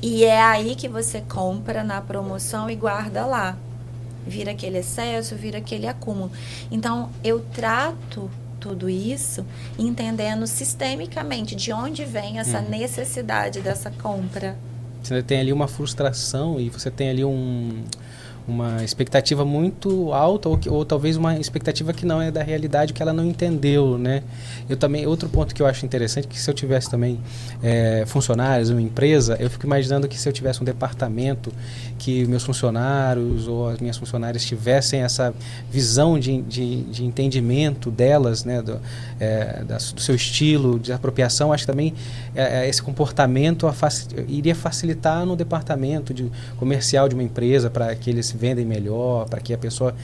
E 0.00 0.24
é 0.24 0.40
aí 0.40 0.74
que 0.76 0.88
você 0.88 1.20
compra 1.20 1.82
na 1.82 2.00
promoção 2.00 2.70
e 2.70 2.76
guarda 2.76 3.26
lá. 3.26 3.56
Vira 4.26 4.52
aquele 4.52 4.78
excesso, 4.78 5.34
vira 5.34 5.58
aquele 5.58 5.86
acúmulo. 5.86 6.30
Então, 6.70 7.10
eu 7.24 7.40
trato 7.40 8.30
tudo 8.60 8.88
isso 8.88 9.44
entendendo 9.78 10.46
sistemicamente 10.46 11.54
de 11.54 11.72
onde 11.72 12.04
vem 12.04 12.38
essa 12.38 12.58
uhum. 12.60 12.68
necessidade 12.68 13.60
dessa 13.60 13.90
compra. 13.90 14.56
Você 15.02 15.22
tem 15.22 15.40
ali 15.40 15.52
uma 15.52 15.68
frustração 15.68 16.60
e 16.60 16.68
você 16.68 16.90
tem 16.90 17.10
ali 17.10 17.24
um, 17.24 17.82
uma 18.48 18.82
expectativa 18.82 19.44
muito 19.44 20.12
alta 20.12 20.48
ou, 20.48 20.56
que, 20.56 20.68
ou 20.68 20.84
talvez 20.84 21.16
uma 21.16 21.38
expectativa 21.38 21.92
que 21.92 22.06
não 22.06 22.20
é 22.20 22.30
da 22.30 22.42
realidade 22.42 22.94
que 22.94 23.02
ela 23.02 23.12
não 23.12 23.24
entendeu, 23.24 23.98
né? 23.98 24.22
Eu 24.68 24.76
também 24.76 25.06
outro 25.06 25.28
ponto 25.28 25.54
que 25.54 25.60
eu 25.60 25.66
acho 25.66 25.84
interessante 25.84 26.26
que 26.26 26.40
se 26.40 26.50
eu 26.50 26.54
tivesse 26.54 26.90
também 26.90 27.20
é, 27.62 28.04
funcionários, 28.06 28.70
uma 28.70 28.80
empresa, 28.80 29.36
eu 29.38 29.50
fico 29.50 29.66
imaginando 29.66 30.08
que 30.08 30.18
se 30.18 30.26
eu 30.26 30.32
tivesse 30.32 30.62
um 30.62 30.64
departamento 30.64 31.52
que 31.98 32.24
meus 32.26 32.42
funcionários 32.42 33.46
ou 33.46 33.68
as 33.68 33.78
minhas 33.80 33.98
funcionárias 33.98 34.44
tivessem 34.44 35.02
essa 35.02 35.34
visão 35.70 36.18
de, 36.18 36.40
de, 36.42 36.82
de 36.84 37.04
entendimento 37.04 37.90
delas, 37.90 38.44
né, 38.44 38.62
do, 38.62 38.80
é, 39.20 39.62
da, 39.64 39.76
do 39.76 40.00
seu 40.00 40.14
estilo 40.14 40.78
de 40.78 40.92
apropriação, 40.92 41.52
acho 41.52 41.64
que 41.64 41.72
também 41.72 41.92
é, 42.34 42.64
é 42.64 42.68
esse 42.68 42.82
comportamento 42.82 43.68
iria 44.26 44.54
facilitar 44.54 45.26
no 45.26 45.36
departamento 45.36 46.14
de 46.14 46.30
comercial 46.56 47.08
de 47.08 47.14
uma 47.14 47.22
empresa 47.22 47.68
para 47.68 47.94
que 47.94 48.08
eles 48.08 48.30
vendem 48.38 48.64
melhor, 48.64 49.28
para 49.28 49.40
que 49.40 49.52
a 49.52 49.58
pessoa 49.58 49.94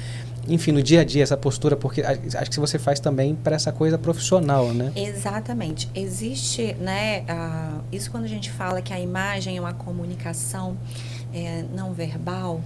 enfim, 0.47 0.73
no 0.73 0.83
dia 0.83 1.01
a 1.01 1.05
dia, 1.05 1.23
essa 1.23 1.37
postura, 1.37 1.75
porque 1.77 2.03
acho 2.03 2.51
que 2.51 2.61
você 2.61 2.79
faz 2.79 3.01
também 3.01 3.35
para 3.35 3.57
essa 3.57 3.73
coisa 3.73 3.97
profissional, 3.97 4.75
né? 4.75 4.93
Exatamente. 4.95 5.89
Existe, 5.95 6.75
né, 6.75 7.21
uh, 7.21 7.83
isso 7.91 8.11
quando 8.11 8.25
a 8.25 8.29
gente 8.29 8.51
fala 8.51 8.83
que 8.83 8.93
a 8.93 9.01
imagem 9.01 9.57
é 9.57 9.61
uma 9.61 9.73
comunicação 9.73 10.77
é, 11.33 11.65
não 11.75 11.95
verbal, 11.95 12.61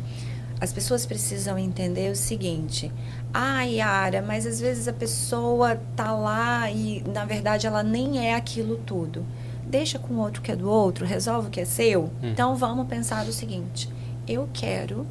as 0.61 0.73
pessoas 0.73 1.07
precisam 1.07 1.59
entender 1.59 2.11
o 2.11 2.17
seguinte: 2.17 2.93
ah, 3.33 3.63
Yara, 3.63 4.23
mas 4.23 4.47
às 4.47 4.61
vezes 4.61 4.89
a 4.89 4.93
pessoa 4.93 5.81
tá 5.95 6.13
lá 6.13 6.71
e 6.71 7.03
na 7.13 7.25
verdade 7.25 7.67
ela 7.67 7.83
nem 7.83 8.27
é 8.27 8.35
aquilo 8.35 8.77
tudo. 8.77 9.25
Deixa 9.65 9.99
com 9.99 10.15
o 10.15 10.19
outro 10.19 10.43
que 10.43 10.51
é 10.51 10.57
do 10.57 10.69
outro, 10.69 11.07
resolve 11.07 11.49
o 11.49 11.51
que 11.51 11.61
é 11.61 11.65
seu. 11.65 12.05
Hum. 12.05 12.31
Então 12.31 12.57
vamos 12.57 12.89
pensar 12.89 13.25
o 13.27 13.33
seguinte: 13.33 13.89
eu 14.27 14.49
quero 14.53 15.07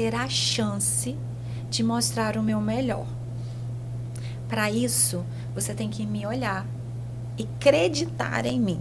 ter 0.00 0.14
a 0.14 0.26
chance 0.30 1.14
de 1.68 1.82
mostrar 1.82 2.38
o 2.38 2.42
meu 2.42 2.58
melhor. 2.58 3.04
Para 4.48 4.70
isso, 4.70 5.22
você 5.54 5.74
tem 5.74 5.90
que 5.90 6.06
me 6.06 6.26
olhar 6.26 6.66
e 7.36 7.42
acreditar 7.42 8.46
em 8.46 8.58
mim. 8.58 8.80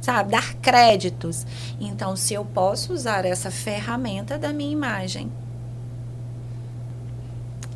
Sabe? 0.00 0.30
Dar 0.30 0.54
créditos. 0.54 1.46
Então, 1.78 2.16
se 2.16 2.32
eu 2.32 2.42
posso 2.42 2.94
usar 2.94 3.26
essa 3.26 3.50
ferramenta 3.50 4.38
da 4.38 4.50
minha 4.50 4.72
imagem, 4.72 5.30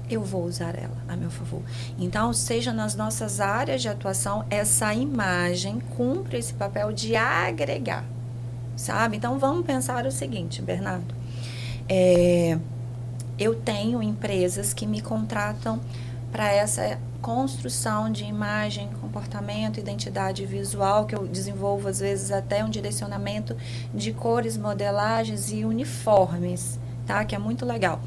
eu 0.08 0.22
vou 0.22 0.44
usar 0.46 0.74
ela 0.74 0.96
a 1.06 1.14
meu 1.14 1.30
favor. 1.30 1.60
Então, 1.98 2.32
seja 2.32 2.72
nas 2.72 2.94
nossas 2.94 3.40
áreas 3.40 3.82
de 3.82 3.90
atuação, 3.90 4.46
essa 4.48 4.94
imagem 4.94 5.80
cumpre 5.80 6.38
esse 6.38 6.54
papel 6.54 6.94
de 6.94 7.14
agregar, 7.14 8.06
sabe? 8.74 9.18
Então, 9.18 9.38
vamos 9.38 9.66
pensar 9.66 10.06
o 10.06 10.10
seguinte, 10.10 10.62
Bernardo. 10.62 11.23
É, 11.88 12.58
eu 13.38 13.54
tenho 13.54 14.02
empresas 14.02 14.72
que 14.72 14.86
me 14.86 15.00
contratam 15.00 15.80
para 16.30 16.52
essa 16.52 16.98
construção 17.20 18.10
de 18.10 18.24
imagem, 18.24 18.90
comportamento, 19.00 19.80
identidade 19.80 20.44
visual, 20.44 21.06
que 21.06 21.14
eu 21.14 21.26
desenvolvo 21.26 21.88
às 21.88 22.00
vezes 22.00 22.30
até 22.30 22.64
um 22.64 22.68
direcionamento 22.68 23.56
de 23.94 24.12
cores, 24.12 24.56
modelagens 24.56 25.50
e 25.50 25.64
uniformes, 25.64 26.78
tá? 27.06 27.24
Que 27.24 27.34
é 27.34 27.38
muito 27.38 27.64
legal 27.64 28.00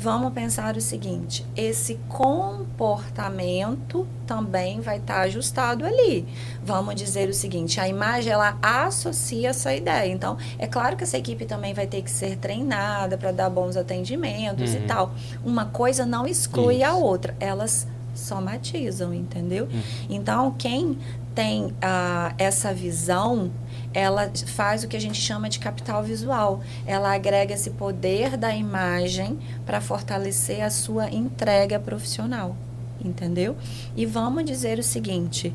vamos 0.00 0.32
pensar 0.32 0.76
o 0.76 0.80
seguinte: 0.80 1.44
esse 1.54 2.00
comportamento 2.08 4.06
também 4.26 4.80
vai 4.80 4.96
estar 4.96 5.16
tá 5.16 5.20
ajustado 5.20 5.84
ali. 5.84 6.26
Vamos 6.64 6.94
dizer 6.94 7.28
o 7.28 7.34
seguinte: 7.34 7.78
a 7.78 7.86
imagem 7.86 8.32
ela 8.32 8.56
associa 8.62 9.50
essa 9.50 9.74
ideia. 9.74 10.10
Então, 10.10 10.38
é 10.58 10.66
claro 10.66 10.96
que 10.96 11.04
essa 11.04 11.18
equipe 11.18 11.44
também 11.44 11.74
vai 11.74 11.86
ter 11.86 12.00
que 12.02 12.10
ser 12.10 12.38
treinada 12.38 13.18
para 13.18 13.30
dar 13.30 13.50
bons 13.50 13.76
atendimentos 13.76 14.72
uhum. 14.72 14.80
e 14.80 14.86
tal. 14.86 15.12
Uma 15.44 15.66
coisa 15.66 16.06
não 16.06 16.26
exclui 16.26 16.76
Isso. 16.76 16.86
a 16.86 16.94
outra, 16.94 17.36
elas 17.38 17.86
somatizam, 18.14 19.12
entendeu? 19.12 19.66
Uhum. 19.66 19.82
Então, 20.08 20.54
quem 20.56 20.96
tem 21.34 21.66
uh, 21.66 22.34
essa 22.38 22.72
visão 22.72 23.50
ela 23.92 24.30
faz 24.46 24.84
o 24.84 24.88
que 24.88 24.96
a 24.96 25.00
gente 25.00 25.20
chama 25.20 25.48
de 25.48 25.58
capital 25.58 26.02
visual. 26.02 26.60
Ela 26.86 27.14
agrega 27.14 27.54
esse 27.54 27.70
poder 27.70 28.36
da 28.36 28.54
imagem 28.54 29.38
para 29.66 29.80
fortalecer 29.80 30.62
a 30.62 30.70
sua 30.70 31.10
entrega 31.10 31.78
profissional, 31.78 32.56
entendeu? 33.04 33.56
E 33.96 34.06
vamos 34.06 34.44
dizer 34.44 34.78
o 34.78 34.82
seguinte: 34.82 35.52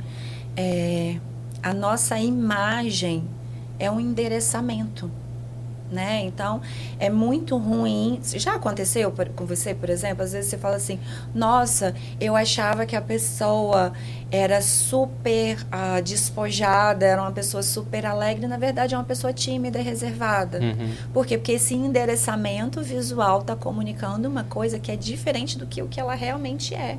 é, 0.55 1.17
a 1.63 1.73
nossa 1.73 2.19
imagem 2.19 3.27
é 3.79 3.89
um 3.89 3.99
endereçamento 3.99 5.09
né? 5.91 6.23
Então, 6.23 6.61
é 6.99 7.09
muito 7.09 7.57
ruim. 7.57 8.19
Já 8.23 8.55
aconteceu 8.55 9.13
com 9.35 9.45
você, 9.45 9.73
por 9.73 9.89
exemplo? 9.89 10.23
Às 10.23 10.31
vezes 10.31 10.49
você 10.49 10.57
fala 10.57 10.75
assim: 10.75 10.99
nossa, 11.33 11.93
eu 12.19 12.35
achava 12.35 12.85
que 12.85 12.95
a 12.95 13.01
pessoa 13.01 13.93
era 14.31 14.61
super 14.61 15.57
uh, 15.61 16.01
despojada, 16.01 17.05
era 17.05 17.21
uma 17.21 17.31
pessoa 17.31 17.61
super 17.61 18.05
alegre. 18.05 18.47
Na 18.47 18.57
verdade, 18.57 18.95
é 18.95 18.97
uma 18.97 19.03
pessoa 19.03 19.31
tímida 19.31 19.79
e 19.79 19.83
reservada. 19.83 20.59
Uhum. 20.59 20.93
Por 21.13 21.25
quê? 21.25 21.37
Porque 21.37 21.53
esse 21.53 21.75
endereçamento 21.75 22.81
visual 22.81 23.41
está 23.41 23.55
comunicando 23.55 24.27
uma 24.27 24.43
coisa 24.43 24.79
que 24.79 24.91
é 24.91 24.95
diferente 24.95 25.57
do 25.57 25.65
que 25.65 25.81
o 25.81 25.87
que 25.87 25.99
ela 25.99 26.15
realmente 26.15 26.73
é. 26.73 26.97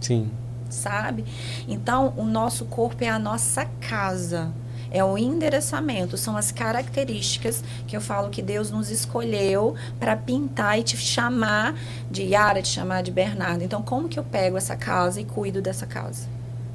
Sim. 0.00 0.30
Sabe? 0.70 1.24
Então, 1.66 2.12
o 2.16 2.24
nosso 2.24 2.66
corpo 2.66 3.02
é 3.02 3.08
a 3.08 3.18
nossa 3.18 3.64
casa 3.80 4.52
é 4.90 5.04
o 5.04 5.18
endereçamento, 5.18 6.16
são 6.16 6.36
as 6.36 6.50
características 6.50 7.62
que 7.86 7.96
eu 7.96 8.00
falo 8.00 8.30
que 8.30 8.42
Deus 8.42 8.70
nos 8.70 8.90
escolheu 8.90 9.74
para 9.98 10.16
pintar 10.16 10.78
e 10.78 10.82
te 10.82 10.96
chamar 10.96 11.74
de 12.10 12.22
Yara, 12.22 12.62
te 12.62 12.68
chamar 12.68 13.02
de 13.02 13.10
Bernardo. 13.10 13.62
Então, 13.62 13.82
como 13.82 14.08
que 14.08 14.18
eu 14.18 14.24
pego 14.24 14.56
essa 14.56 14.76
casa 14.76 15.20
e 15.20 15.24
cuido 15.24 15.60
dessa 15.60 15.86
casa? 15.86 16.26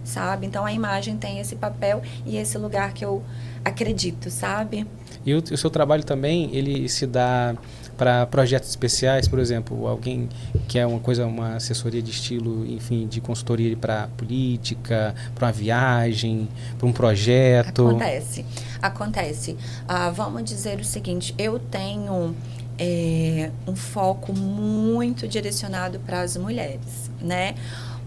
Sabe? 0.03 0.45
Então, 0.45 0.65
a 0.65 0.73
imagem 0.73 1.17
tem 1.17 1.39
esse 1.39 1.55
papel 1.55 2.01
e 2.25 2.37
esse 2.37 2.57
lugar 2.57 2.93
que 2.93 3.05
eu 3.05 3.23
acredito, 3.63 4.29
sabe? 4.29 4.85
E 5.25 5.33
o, 5.33 5.37
o 5.37 5.57
seu 5.57 5.69
trabalho 5.69 6.03
também, 6.03 6.53
ele 6.53 6.89
se 6.89 7.07
dá 7.07 7.55
para 7.97 8.25
projetos 8.25 8.69
especiais, 8.69 9.27
por 9.27 9.39
exemplo, 9.39 9.87
alguém 9.87 10.29
que 10.67 10.79
é 10.79 10.85
uma 10.85 10.99
coisa, 10.99 11.25
uma 11.25 11.55
assessoria 11.55 12.01
de 12.01 12.11
estilo, 12.11 12.65
enfim, 12.65 13.07
de 13.07 13.21
consultoria 13.21 13.75
para 13.75 14.07
política, 14.17 15.15
para 15.35 15.47
uma 15.47 15.51
viagem, 15.51 16.47
para 16.77 16.87
um 16.87 16.93
projeto? 16.93 17.87
Acontece, 17.87 18.45
acontece. 18.81 19.57
Ah, 19.87 20.09
vamos 20.09 20.43
dizer 20.43 20.79
o 20.79 20.83
seguinte, 20.83 21.33
eu 21.37 21.59
tenho 21.59 22.35
é, 22.77 23.51
um 23.67 23.75
foco 23.75 24.33
muito 24.33 25.27
direcionado 25.27 25.99
para 25.99 26.21
as 26.21 26.35
mulheres, 26.37 27.11
né? 27.21 27.55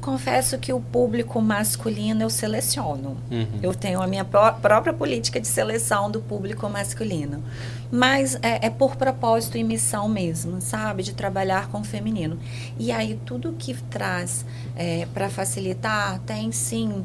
confesso 0.07 0.57
que 0.59 0.73
o 0.73 0.81
público 0.81 1.41
masculino 1.43 2.23
eu 2.23 2.31
seleciono. 2.31 3.17
Uhum. 3.29 3.59
Eu 3.61 3.75
tenho 3.75 4.01
a 4.01 4.07
minha 4.07 4.25
pró 4.25 4.53
própria 4.53 4.93
política 4.93 5.41
de 5.41 5.49
seleção 5.49 6.09
do 6.09 6.21
público 6.21 6.69
masculino. 6.69 7.43
Mas 7.91 8.35
é, 8.43 8.67
é, 8.67 8.71
por 8.71 8.97
propósito 8.97 9.57
e 9.57 9.65
missão 9.65 10.09
mesmo, 10.09 10.61
sabe? 10.61 11.03
De 11.03 11.15
trabalhar 11.15 11.69
com 11.69 11.81
o 11.81 11.85
feminino. 11.85 12.39
E 12.79 12.91
aí, 12.91 13.19
tudo 13.25 13.53
que 13.53 13.75
traz 13.75 14.45
é, 14.75 15.07
para 15.13 15.29
facilitar, 15.29 16.19
tem 16.21 16.51
sim 16.53 17.05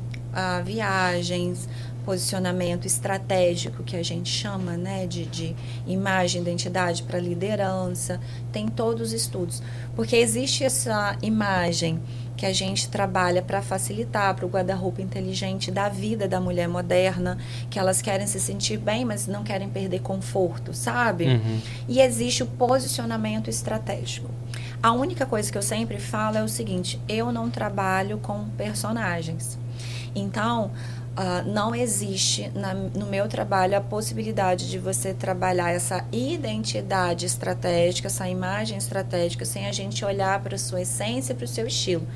viagens, 0.64 1.68
posicionamento 2.06 2.86
estratégico 2.86 3.84
que 3.84 3.96
a 3.96 4.04
gente 4.04 4.30
chama, 4.30 4.78
né, 4.78 5.06
de, 5.06 5.26
de 5.26 5.56
imagem, 5.86 6.42
identidade 6.42 7.04
para 7.04 7.20
liderança, 7.20 8.20
tem 8.52 8.68
todos 8.68 9.08
os 9.08 9.14
estudos, 9.14 9.62
porque 9.96 10.16
existe 10.16 10.64
essa 10.64 11.18
imagem 11.22 12.00
que 12.36 12.46
a 12.46 12.54
gente 12.54 12.90
trabalha 12.90 13.42
para 13.42 13.62
facilitar 13.62 14.34
para 14.36 14.46
o 14.46 14.50
guarda-roupa 14.50 15.02
inteligente 15.02 15.70
da 15.70 15.90
vida 15.90 16.28
da 16.28 16.42
mulher 16.42 16.68
moderna, 16.68 17.38
que 17.70 17.78
elas 17.78 18.02
querem 18.02 18.26
se 18.26 18.40
sentir 18.40 18.78
bem, 18.78 19.06
mas 19.06 19.28
não 19.28 19.44
querem 19.44 19.70
perder 19.70 20.02
conforto, 20.02 20.74
sabe? 20.74 21.26
Uhum. 21.26 21.60
E 21.88 22.02
existe 22.02 22.44
o 22.44 22.48
posicionamento 22.48 23.50
estratégico. 23.50 24.30
A 24.82 24.92
única 24.92 25.26
coisa 25.26 25.52
que 25.52 25.58
eu 25.58 25.62
sempre 25.62 26.00
falo 26.00 26.38
é 26.38 26.44
o 26.44 26.48
seguinte: 26.48 27.00
eu 27.08 27.32
não 27.32 27.50
trabalho 27.50 28.18
com 28.18 28.46
personagens. 28.58 29.60
Então, 30.16 30.72
Uh, 31.12 31.46
não 31.46 31.76
existe 31.76 32.50
na, 32.56 32.74
no 32.74 33.06
meu 33.06 33.28
trabalho 33.28 33.78
a 33.78 33.82
possibilidade 33.82 34.70
de 34.70 34.80
você 34.80 35.14
trabalhar 35.14 35.70
essa 35.70 36.06
identidade 36.10 37.26
estratégica, 37.26 38.08
essa 38.08 38.30
imagem 38.30 38.78
estratégica, 38.78 39.44
sem 39.44 39.68
a 39.68 39.74
gente 39.74 40.06
olhar 40.06 40.40
para 40.42 40.56
a 40.56 40.58
sua 40.58 40.82
essência 40.84 41.36
para 41.36 41.44
o 41.44 41.48
seu 41.48 41.68
estilo. 41.68 42.08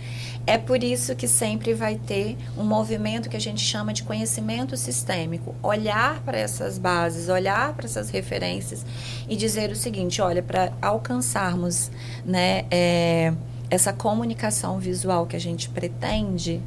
É 0.47 0.57
por 0.57 0.81
isso 0.81 1.13
que 1.13 1.27
sempre 1.27 1.73
vai 1.73 1.95
ter 1.95 2.37
um 2.57 2.63
movimento 2.63 3.29
que 3.29 3.35
a 3.35 3.39
gente 3.39 3.59
chama 3.59 3.91
de 3.91 4.01
conhecimento 4.03 4.77
sistêmico. 4.77 5.53
Olhar 5.61 6.21
para 6.21 6.37
essas 6.37 6.77
bases, 6.77 7.27
olhar 7.27 7.73
para 7.73 7.87
essas 7.87 8.09
referências 8.09 8.85
e 9.27 9.35
dizer 9.35 9.71
o 9.71 9.75
seguinte: 9.75 10.21
olha, 10.21 10.41
para 10.41 10.71
alcançarmos 10.81 11.91
né, 12.23 12.65
é, 12.71 13.33
essa 13.69 13.91
comunicação 13.91 14.79
visual 14.79 15.25
que 15.25 15.35
a 15.35 15.39
gente 15.39 15.67
pretende, 15.67 16.61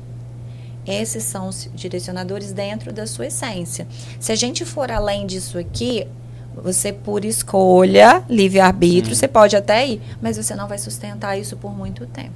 esses 0.89 1.23
são 1.25 1.49
os 1.49 1.69
direcionadores 1.75 2.53
dentro 2.53 2.93
da 2.93 3.07
sua 3.07 3.27
essência. 3.27 3.87
Se 4.19 4.33
a 4.33 4.37
gente 4.37 4.65
for 4.65 4.91
além 4.91 5.27
disso 5.27 5.59
aqui, 5.59 6.07
Você, 6.63 6.93
por 6.93 7.25
escolha, 7.25 8.25
livre-arbítrio, 8.29 9.15
você 9.15 9.29
pode 9.29 9.57
até 9.57 9.87
ir, 9.87 10.03
mas 10.21 10.37
você 10.37 10.55
não 10.55 10.67
vai 10.67 10.79
sustentar 10.79 11.39
isso 11.39 11.57
por 11.57 11.77
muito 11.77 12.07
tempo. 12.07 12.35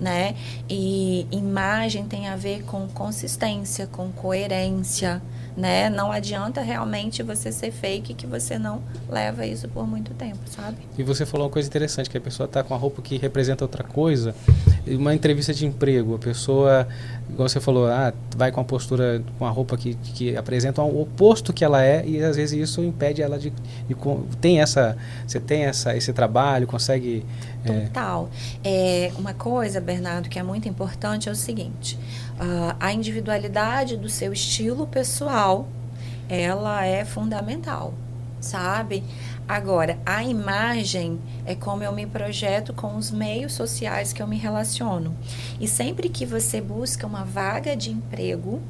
Né? 0.00 0.34
E 0.68 1.26
imagem 1.30 2.06
tem 2.06 2.26
a 2.28 2.34
ver 2.34 2.62
com 2.64 2.88
consistência, 2.88 3.86
com 3.86 4.10
coerência, 4.10 5.22
né? 5.56 5.88
Não 5.88 6.10
adianta 6.10 6.60
realmente 6.60 7.22
você 7.22 7.52
ser 7.52 7.70
fake 7.70 8.14
que 8.14 8.26
você 8.26 8.58
não 8.58 8.82
leva 9.08 9.46
isso 9.46 9.68
por 9.68 9.86
muito 9.86 10.12
tempo, 10.14 10.38
sabe? 10.46 10.78
E 10.98 11.04
você 11.04 11.24
falou 11.24 11.46
uma 11.46 11.52
coisa 11.52 11.68
interessante, 11.68 12.10
que 12.10 12.18
a 12.18 12.20
pessoa 12.20 12.46
está 12.46 12.64
com 12.64 12.74
a 12.74 12.76
roupa 12.76 13.00
que 13.00 13.16
representa 13.16 13.64
outra 13.64 13.84
coisa. 13.84 14.34
Uma 14.86 15.14
entrevista 15.14 15.54
de 15.54 15.66
emprego, 15.66 16.16
a 16.16 16.18
pessoa, 16.18 16.88
igual 17.32 17.48
você 17.48 17.60
falou, 17.60 17.86
ah, 17.86 18.12
vai 18.36 18.52
com 18.52 18.60
a 18.60 18.64
postura, 18.64 19.22
com 19.38 19.46
a 19.46 19.50
roupa 19.50 19.76
que, 19.76 19.94
que 19.94 20.36
apresenta 20.36 20.82
o 20.82 21.00
oposto 21.00 21.52
que 21.52 21.64
ela 21.64 21.82
é 21.82 22.06
e 22.06 22.22
às 22.22 22.36
vezes 22.36 22.58
isso 22.60 22.82
impede 22.82 23.22
ela 23.22 23.38
de, 23.38 23.50
de 23.50 23.96
tem 24.40 24.60
essa, 24.60 24.96
você 25.26 25.40
tem 25.40 25.64
essa, 25.64 25.96
esse 25.96 26.12
trabalho, 26.12 26.66
consegue 26.66 27.24
é. 27.64 27.86
Total. 27.86 28.28
É... 28.64 29.06
é, 29.06 29.12
uma 29.16 29.34
coisa, 29.34 29.80
Bernardo, 29.80 30.28
que 30.28 30.38
é 30.38 30.42
muito 30.42 30.68
importante 30.68 31.28
é 31.28 31.32
o 31.32 31.36
seguinte: 31.36 31.98
uh, 32.34 32.74
a 32.78 32.92
individualidade 32.92 33.96
do 33.96 34.08
seu 34.08 34.32
estilo 34.32 34.86
pessoal, 34.86 35.68
ela 36.28 36.84
é 36.84 37.04
fundamental, 37.04 37.94
sabe? 38.40 39.04
Agora, 39.48 39.98
a 40.06 40.22
imagem 40.22 41.18
é 41.44 41.54
como 41.54 41.82
eu 41.82 41.92
me 41.92 42.06
projeto 42.06 42.72
com 42.72 42.96
os 42.96 43.10
meios 43.10 43.52
sociais 43.52 44.12
que 44.12 44.22
eu 44.22 44.26
me 44.26 44.38
relaciono. 44.38 45.14
E 45.60 45.68
sempre 45.68 46.08
que 46.08 46.24
você 46.24 46.60
busca 46.60 47.06
uma 47.06 47.24
vaga 47.24 47.76
de 47.76 47.90
emprego, 47.90 48.60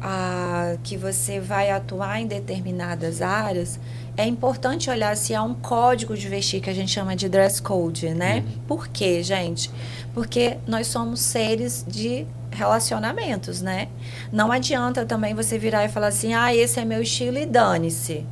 ah, 0.00 0.76
que 0.84 0.96
você 0.96 1.40
vai 1.40 1.70
atuar 1.70 2.20
em 2.20 2.26
determinadas 2.26 3.20
áreas, 3.20 3.80
é 4.16 4.26
importante 4.26 4.90
olhar 4.90 5.16
se 5.16 5.34
há 5.34 5.42
um 5.42 5.54
código 5.54 6.16
de 6.16 6.28
vestir 6.28 6.60
que 6.60 6.70
a 6.70 6.74
gente 6.74 6.90
chama 6.90 7.16
de 7.16 7.28
dress 7.28 7.60
code, 7.60 8.10
né? 8.10 8.44
Uhum. 8.46 8.62
Por 8.66 8.88
quê, 8.88 9.22
gente? 9.22 9.70
Porque 10.14 10.58
nós 10.66 10.86
somos 10.88 11.20
seres 11.20 11.84
de 11.86 12.26
relacionamentos, 12.50 13.60
né? 13.60 13.88
Não 14.32 14.50
adianta 14.50 15.04
também 15.04 15.34
você 15.34 15.58
virar 15.58 15.84
e 15.84 15.88
falar 15.88 16.08
assim: 16.08 16.34
"Ah, 16.34 16.54
esse 16.54 16.80
é 16.80 16.84
meu 16.84 17.02
estilo 17.02 17.38
e 17.38 17.46
dane-se". 17.46 18.26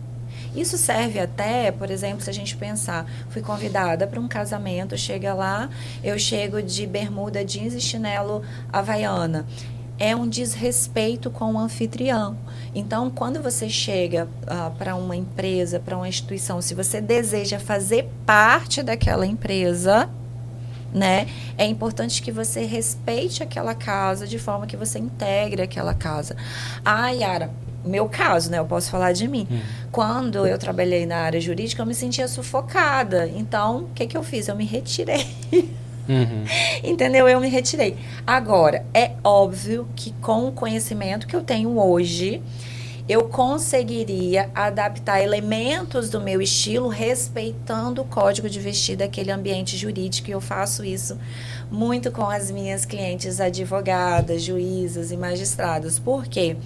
Isso 0.57 0.79
serve 0.79 1.21
até, 1.21 1.71
por 1.71 1.91
exemplo, 1.91 2.23
se 2.23 2.31
a 2.31 2.33
gente 2.33 2.57
pensar, 2.57 3.07
fui 3.29 3.43
convidada 3.43 4.07
para 4.07 4.19
um 4.19 4.27
casamento, 4.27 4.97
chega 4.97 5.35
lá, 5.35 5.69
eu 6.03 6.19
chego 6.19 6.63
de 6.63 6.87
bermuda, 6.87 7.45
jeans 7.45 7.75
e 7.75 7.81
chinelo 7.81 8.43
havaiana 8.73 9.47
é 9.99 10.15
um 10.15 10.29
desrespeito 10.29 11.31
com 11.31 11.55
o 11.55 11.59
anfitrião. 11.59 12.37
Então, 12.75 13.11
quando 13.11 13.43
você 13.43 13.69
chega 13.69 14.29
uh, 14.43 14.71
para 14.77 14.95
uma 14.95 15.17
empresa, 15.17 15.81
para 15.81 15.97
uma 15.97 16.09
instituição, 16.09 16.61
se 16.61 16.75
você 16.75 17.01
deseja 17.01 17.59
fazer 17.59 18.09
parte 18.27 18.83
daquela 18.83 19.27
empresa, 19.27 20.11
né, 20.93 21.27
é 21.57 21.67
importante 21.67 22.23
que 22.23 22.31
você 22.31 22.65
respeite 22.65 23.43
aquela 23.43 23.75
casa 23.75 24.27
de 24.27 24.39
forma 24.39 24.67
que 24.67 24.77
você 24.77 24.99
integre 24.99 25.63
aquela 25.63 25.95
casa. 25.95 26.37
Ah, 26.85 27.11
Yara, 27.11 27.51
meu 27.87 28.09
caso, 28.09 28.51
né? 28.51 28.59
Eu 28.59 28.65
posso 28.65 28.91
falar 28.91 29.13
de 29.13 29.29
mim. 29.29 29.47
Hum. 29.51 29.61
Quando 29.93 30.47
eu 30.47 30.59
trabalhei 30.59 31.07
na 31.07 31.19
área 31.19 31.41
jurídica, 31.41 31.83
eu 31.83 31.87
me 31.87 31.95
sentia 31.95 32.29
sufocada. 32.29 33.29
Então, 33.29 33.85
o 33.85 33.89
que, 33.95 34.07
que 34.07 34.17
eu 34.17 34.23
fiz? 34.23 34.49
Eu 34.49 34.57
me 34.57 34.65
retirei. 34.65 35.27
Uhum. 36.09 36.45
Entendeu? 36.85 37.29
Eu 37.29 37.41
me 37.41 37.49
retirei. 37.49 37.97
Agora, 38.27 38.85
é 38.95 39.13
óbvio 39.23 39.89
que 39.95 40.13
com 40.15 40.49
o 40.49 40.53
conhecimento 40.53 41.27
que 41.27 41.35
eu 41.35 41.43
tenho 41.43 41.79
hoje, 41.79 42.43
eu 43.09 43.29
conseguiria 43.29 44.51
adaptar 44.53 45.23
elementos 45.23 46.11
do 46.11 46.21
meu 46.21 46.43
estilo 46.43 46.89
respeitando 46.89 48.03
o 48.03 48.05
código 48.05 48.51
de 48.51 48.59
vestir 48.59 48.97
daquele 48.97 49.31
ambiente 49.31 49.77
jurídico. 49.77 50.29
E 50.29 50.33
eu 50.33 50.41
faço 50.41 50.85
isso 50.85 51.17
muito 51.71 52.11
com 52.11 52.29
as 52.29 52.51
minhas 52.51 52.85
clientes 52.85 53.41
advogadas, 53.41 54.43
juízas 54.43 55.13
e 55.13 55.17
magistrados. 55.17 56.01
Por 56.01 56.27
quê? 56.27 56.57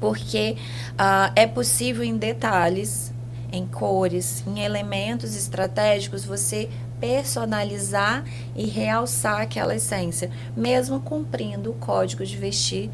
Porque 0.00 0.56
uh, 0.92 1.32
é 1.34 1.46
possível 1.46 2.04
em 2.04 2.16
detalhes, 2.16 3.12
em 3.52 3.66
cores, 3.66 4.44
em 4.46 4.60
elementos 4.60 5.34
estratégicos, 5.36 6.24
você 6.24 6.68
personalizar 7.00 8.24
e 8.56 8.66
realçar 8.66 9.40
aquela 9.40 9.74
essência, 9.74 10.30
mesmo 10.56 11.00
cumprindo 11.00 11.70
o 11.70 11.74
código 11.74 12.24
de 12.24 12.36
vestir 12.36 12.90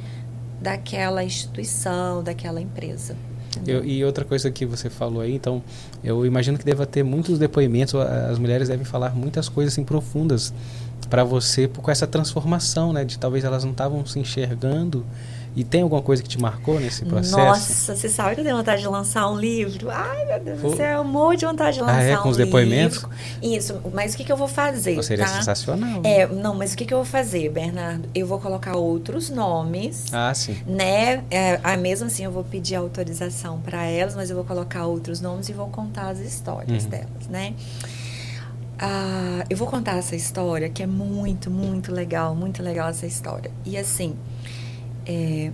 daquela 0.61 1.25
instituição, 1.25 2.23
daquela 2.23 2.61
empresa. 2.61 3.17
Eu, 3.67 3.85
e 3.85 4.05
outra 4.05 4.25
coisa 4.25 4.51
que 4.51 4.67
você 4.67 4.91
falou 4.91 5.21
aí, 5.21 5.35
então, 5.35 5.63
eu 6.03 6.27
imagino 6.27 6.59
que 6.59 6.65
deva 6.65 6.85
ter 6.85 7.05
muitos 7.05 7.39
depoimentos, 7.39 7.95
as 7.95 8.39
mulheres 8.39 8.69
devem 8.69 8.85
falar 8.85 9.15
muitas 9.15 9.49
coisas 9.49 9.73
assim, 9.75 9.85
profundas 9.85 10.53
para 11.09 11.23
você 11.23 11.69
com 11.69 11.91
essa 11.91 12.07
transformação, 12.07 12.93
né? 12.93 13.05
De 13.05 13.19
talvez 13.19 13.45
elas 13.45 13.63
não 13.63 13.71
estavam 13.71 14.05
se 14.05 14.19
enxergando 14.19 15.05
e 15.57 15.63
tem 15.63 15.83
alguma 15.83 16.03
coisa 16.03 16.23
que 16.23 16.29
te 16.29 16.41
marcou 16.41 16.81
nesse 16.81 17.05
processo? 17.05 17.37
Nossa, 17.37 17.95
você 17.95 18.09
sabe 18.09 18.35
que 18.35 18.41
eu 18.41 18.45
tenho 18.45 18.57
vontade 18.57 18.83
de 18.83 18.89
lançar 18.89 19.31
um 19.31 19.39
livro? 19.39 19.89
Ai, 19.91 20.25
meu 20.25 20.41
Deus 20.41 20.61
do 20.61 20.77
céu, 20.77 21.03
um 21.03 21.05
monte 21.05 21.41
de 21.41 21.47
vontade 21.47 21.77
de 21.77 21.81
lançar 21.81 21.99
ah, 21.99 22.03
é? 22.03 22.17
com 22.17 22.29
um 22.29 22.31
os 22.33 22.37
depoimentos? 22.37 23.03
livro. 23.03 23.11
Isso, 23.41 23.81
mas 23.93 24.15
o 24.15 24.17
que, 24.17 24.25
que 24.25 24.33
eu 24.33 24.37
vou 24.37 24.49
fazer? 24.49 25.01
Seria 25.03 25.25
tá? 25.25 25.33
sensacional. 25.33 26.01
É, 26.03 26.27
não, 26.27 26.55
mas 26.55 26.73
o 26.73 26.77
que, 26.77 26.85
que 26.85 26.93
eu 26.93 26.99
vou 26.99 27.05
fazer, 27.05 27.51
Bernardo? 27.51 28.09
Eu 28.15 28.27
vou 28.27 28.41
colocar 28.41 28.77
outros 28.77 29.31
nomes. 29.31 30.07
Ah, 30.13 30.35
sim. 30.35 30.57
Né? 30.67 31.23
É, 31.31 31.61
ah, 31.63 31.77
mesmo 31.77 32.07
assim, 32.07 32.25
eu 32.25 32.33
vou 32.33 32.43
pedir 32.43 32.75
autorização 32.75 33.61
para 33.61 33.85
elas, 33.85 34.17
mas 34.17 34.31
eu 34.31 34.37
vou 34.37 34.45
colocar 34.45 34.87
outros 34.87 35.21
nomes 35.21 35.49
e 35.49 35.53
vou 35.53 35.69
contar 35.69 36.09
as 36.09 36.19
histórias 36.19 36.85
uhum. 36.85 36.91
delas, 36.91 37.29
né? 37.29 37.55
Ah, 38.79 39.45
eu 39.49 39.57
vou 39.57 39.69
contar 39.69 39.97
essa 39.97 40.17
história 40.17 40.69
que 40.69 40.83
é 40.83 40.87
muito, 40.87 41.51
muito 41.51 41.93
legal, 41.93 42.35
muito 42.35 42.63
legal 42.63 42.89
essa 42.89 43.07
história. 43.07 43.51
E 43.65 43.79
assim, 43.79 44.17
é, 45.07 45.53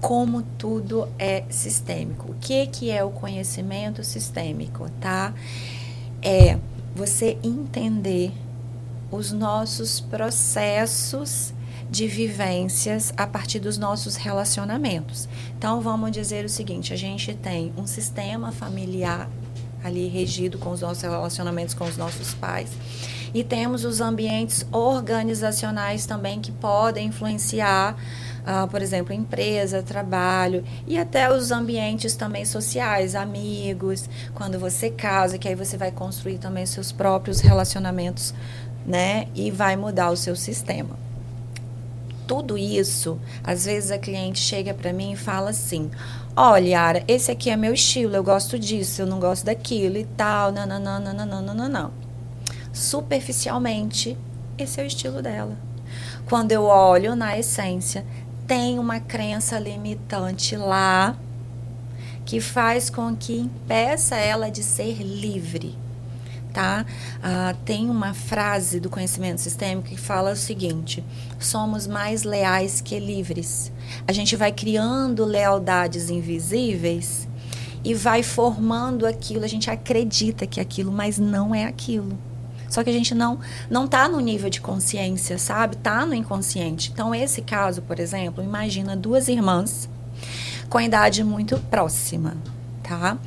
como 0.00 0.42
tudo 0.42 1.08
é 1.18 1.44
sistêmico. 1.48 2.32
O 2.32 2.34
que, 2.34 2.66
que 2.66 2.90
é 2.90 3.02
o 3.02 3.10
conhecimento 3.10 4.04
sistêmico, 4.04 4.88
tá? 5.00 5.34
É 6.22 6.58
você 6.94 7.38
entender 7.42 8.32
os 9.10 9.32
nossos 9.32 10.00
processos 10.00 11.52
de 11.90 12.06
vivências 12.08 13.12
a 13.16 13.26
partir 13.26 13.60
dos 13.60 13.78
nossos 13.78 14.16
relacionamentos. 14.16 15.28
Então, 15.56 15.80
vamos 15.80 16.10
dizer 16.10 16.44
o 16.44 16.48
seguinte: 16.48 16.92
a 16.92 16.96
gente 16.96 17.34
tem 17.34 17.72
um 17.76 17.86
sistema 17.86 18.50
familiar 18.50 19.28
ali 19.84 20.08
regido 20.08 20.58
com 20.58 20.70
os 20.70 20.80
nossos 20.80 21.02
relacionamentos 21.02 21.74
com 21.74 21.84
os 21.84 21.96
nossos 21.96 22.34
pais. 22.34 22.70
E 23.32 23.44
temos 23.44 23.84
os 23.84 24.00
ambientes 24.00 24.66
organizacionais 24.72 26.06
também 26.06 26.40
que 26.40 26.50
podem 26.50 27.08
influenciar 27.08 27.96
uh, 28.46 28.68
por 28.68 28.80
exemplo, 28.80 29.12
empresa, 29.12 29.82
trabalho 29.82 30.64
e 30.86 30.96
até 30.96 31.30
os 31.32 31.50
ambientes 31.50 32.14
também 32.14 32.44
sociais, 32.44 33.14
amigos, 33.14 34.08
quando 34.34 34.58
você 34.58 34.90
casa, 34.90 35.36
que 35.36 35.48
aí 35.48 35.54
você 35.54 35.76
vai 35.76 35.90
construir 35.90 36.38
também 36.38 36.64
seus 36.64 36.92
próprios 36.92 37.40
relacionamentos, 37.40 38.32
né? 38.86 39.26
E 39.34 39.50
vai 39.50 39.76
mudar 39.76 40.10
o 40.10 40.16
seu 40.16 40.36
sistema. 40.36 40.96
Tudo 42.26 42.56
isso, 42.58 43.18
às 43.42 43.66
vezes 43.66 43.90
a 43.90 43.98
cliente 43.98 44.40
chega 44.40 44.74
para 44.74 44.92
mim 44.92 45.12
e 45.12 45.16
fala 45.16 45.50
assim: 45.50 45.90
Olha, 46.34 46.68
Yara, 46.68 47.04
esse 47.06 47.30
aqui 47.30 47.50
é 47.50 47.56
meu 47.56 47.72
estilo, 47.72 48.16
eu 48.16 48.22
gosto 48.24 48.58
disso, 48.58 49.02
eu 49.02 49.06
não 49.06 49.20
gosto 49.20 49.44
daquilo 49.44 49.96
e 49.96 50.04
tal, 50.04 50.52
não, 50.52 50.66
não, 50.66 50.80
não, 50.80 51.00
não, 51.00 51.42
não, 51.42 51.54
não, 51.54 51.68
não. 51.68 51.90
Superficialmente, 52.72 54.18
esse 54.58 54.80
é 54.80 54.84
o 54.84 54.86
estilo 54.86 55.22
dela. 55.22 55.56
Quando 56.28 56.50
eu 56.50 56.64
olho 56.64 57.14
na 57.14 57.38
essência, 57.38 58.04
tem 58.46 58.78
uma 58.78 59.00
crença 59.00 59.58
limitante 59.58 60.56
lá 60.56 61.16
que 62.24 62.40
faz 62.40 62.88
com 62.88 63.14
que 63.14 63.36
impeça 63.38 64.16
ela 64.16 64.50
de 64.50 64.62
ser 64.62 65.02
livre. 65.02 65.76
Tá? 66.52 66.86
Ah, 67.22 67.54
tem 67.66 67.90
uma 67.90 68.14
frase 68.14 68.80
do 68.80 68.88
conhecimento 68.88 69.40
sistêmico 69.42 69.88
que 69.88 69.96
fala 69.96 70.32
o 70.32 70.36
seguinte: 70.36 71.04
somos 71.38 71.86
mais 71.86 72.22
leais 72.22 72.80
que 72.80 72.98
livres. 72.98 73.70
A 74.06 74.12
gente 74.12 74.34
vai 74.36 74.50
criando 74.50 75.24
lealdades 75.24 76.08
invisíveis 76.08 77.28
e 77.84 77.92
vai 77.92 78.22
formando 78.22 79.06
aquilo. 79.06 79.44
A 79.44 79.48
gente 79.48 79.70
acredita 79.70 80.46
que 80.46 80.58
é 80.58 80.62
aquilo, 80.62 80.90
mas 80.90 81.18
não 81.18 81.54
é 81.54 81.64
aquilo. 81.64 82.18
Só 82.68 82.82
que 82.82 82.90
a 82.90 82.92
gente 82.92 83.14
não 83.14 83.38
não 83.70 83.86
tá 83.86 84.08
no 84.08 84.20
nível 84.20 84.50
de 84.50 84.60
consciência, 84.60 85.38
sabe? 85.38 85.76
Tá 85.76 86.04
no 86.04 86.14
inconsciente. 86.14 86.90
Então 86.92 87.14
esse 87.14 87.42
caso, 87.42 87.82
por 87.82 87.98
exemplo, 87.98 88.42
imagina 88.42 88.96
duas 88.96 89.28
irmãs 89.28 89.88
com 90.68 90.80
idade 90.80 91.22
muito 91.22 91.58
próxima, 91.70 92.36
tá? 92.82 93.18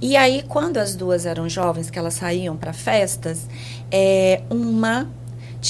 E 0.00 0.16
aí 0.16 0.42
quando 0.48 0.78
as 0.78 0.94
duas 0.94 1.26
eram 1.26 1.48
jovens, 1.48 1.90
que 1.90 1.98
elas 1.98 2.14
saíam 2.14 2.56
para 2.56 2.72
festas, 2.72 3.46
é, 3.90 4.42
uma 4.50 5.08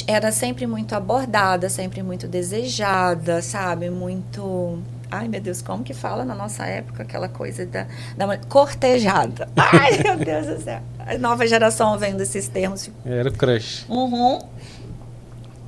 era 0.06 0.32
sempre 0.32 0.66
muito 0.66 0.94
abordada, 0.94 1.68
sempre 1.68 2.02
muito 2.02 2.26
desejada, 2.26 3.42
sabe? 3.42 3.90
Muito 3.90 4.78
Ai, 5.12 5.28
meu 5.28 5.42
Deus, 5.42 5.60
como 5.60 5.84
que 5.84 5.92
fala 5.92 6.24
na 6.24 6.34
nossa 6.34 6.64
época 6.64 7.02
aquela 7.02 7.28
coisa 7.28 7.66
da, 7.66 7.86
da 8.16 8.38
cortejada? 8.48 9.46
Ai, 9.54 9.98
meu 10.02 10.16
Deus 10.16 10.46
do 10.46 10.58
céu. 10.64 10.80
A 10.98 11.18
nova 11.18 11.46
geração 11.46 11.98
vendo 11.98 12.22
esses 12.22 12.48
termos. 12.48 12.90
Era 13.04 13.28
o 13.28 13.32
crush. 13.32 13.84
Uhum. 13.90 14.38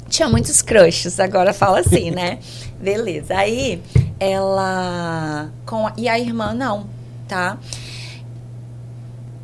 Tinha 0.08 0.30
muitos 0.30 0.62
crushes, 0.62 1.20
agora 1.20 1.52
fala 1.52 1.80
assim, 1.80 2.10
né? 2.10 2.38
Beleza. 2.80 3.36
Aí 3.36 3.82
ela. 4.18 5.50
Com 5.66 5.88
a, 5.88 5.92
e 5.98 6.08
a 6.08 6.18
irmã 6.18 6.54
não, 6.54 6.86
tá? 7.28 7.58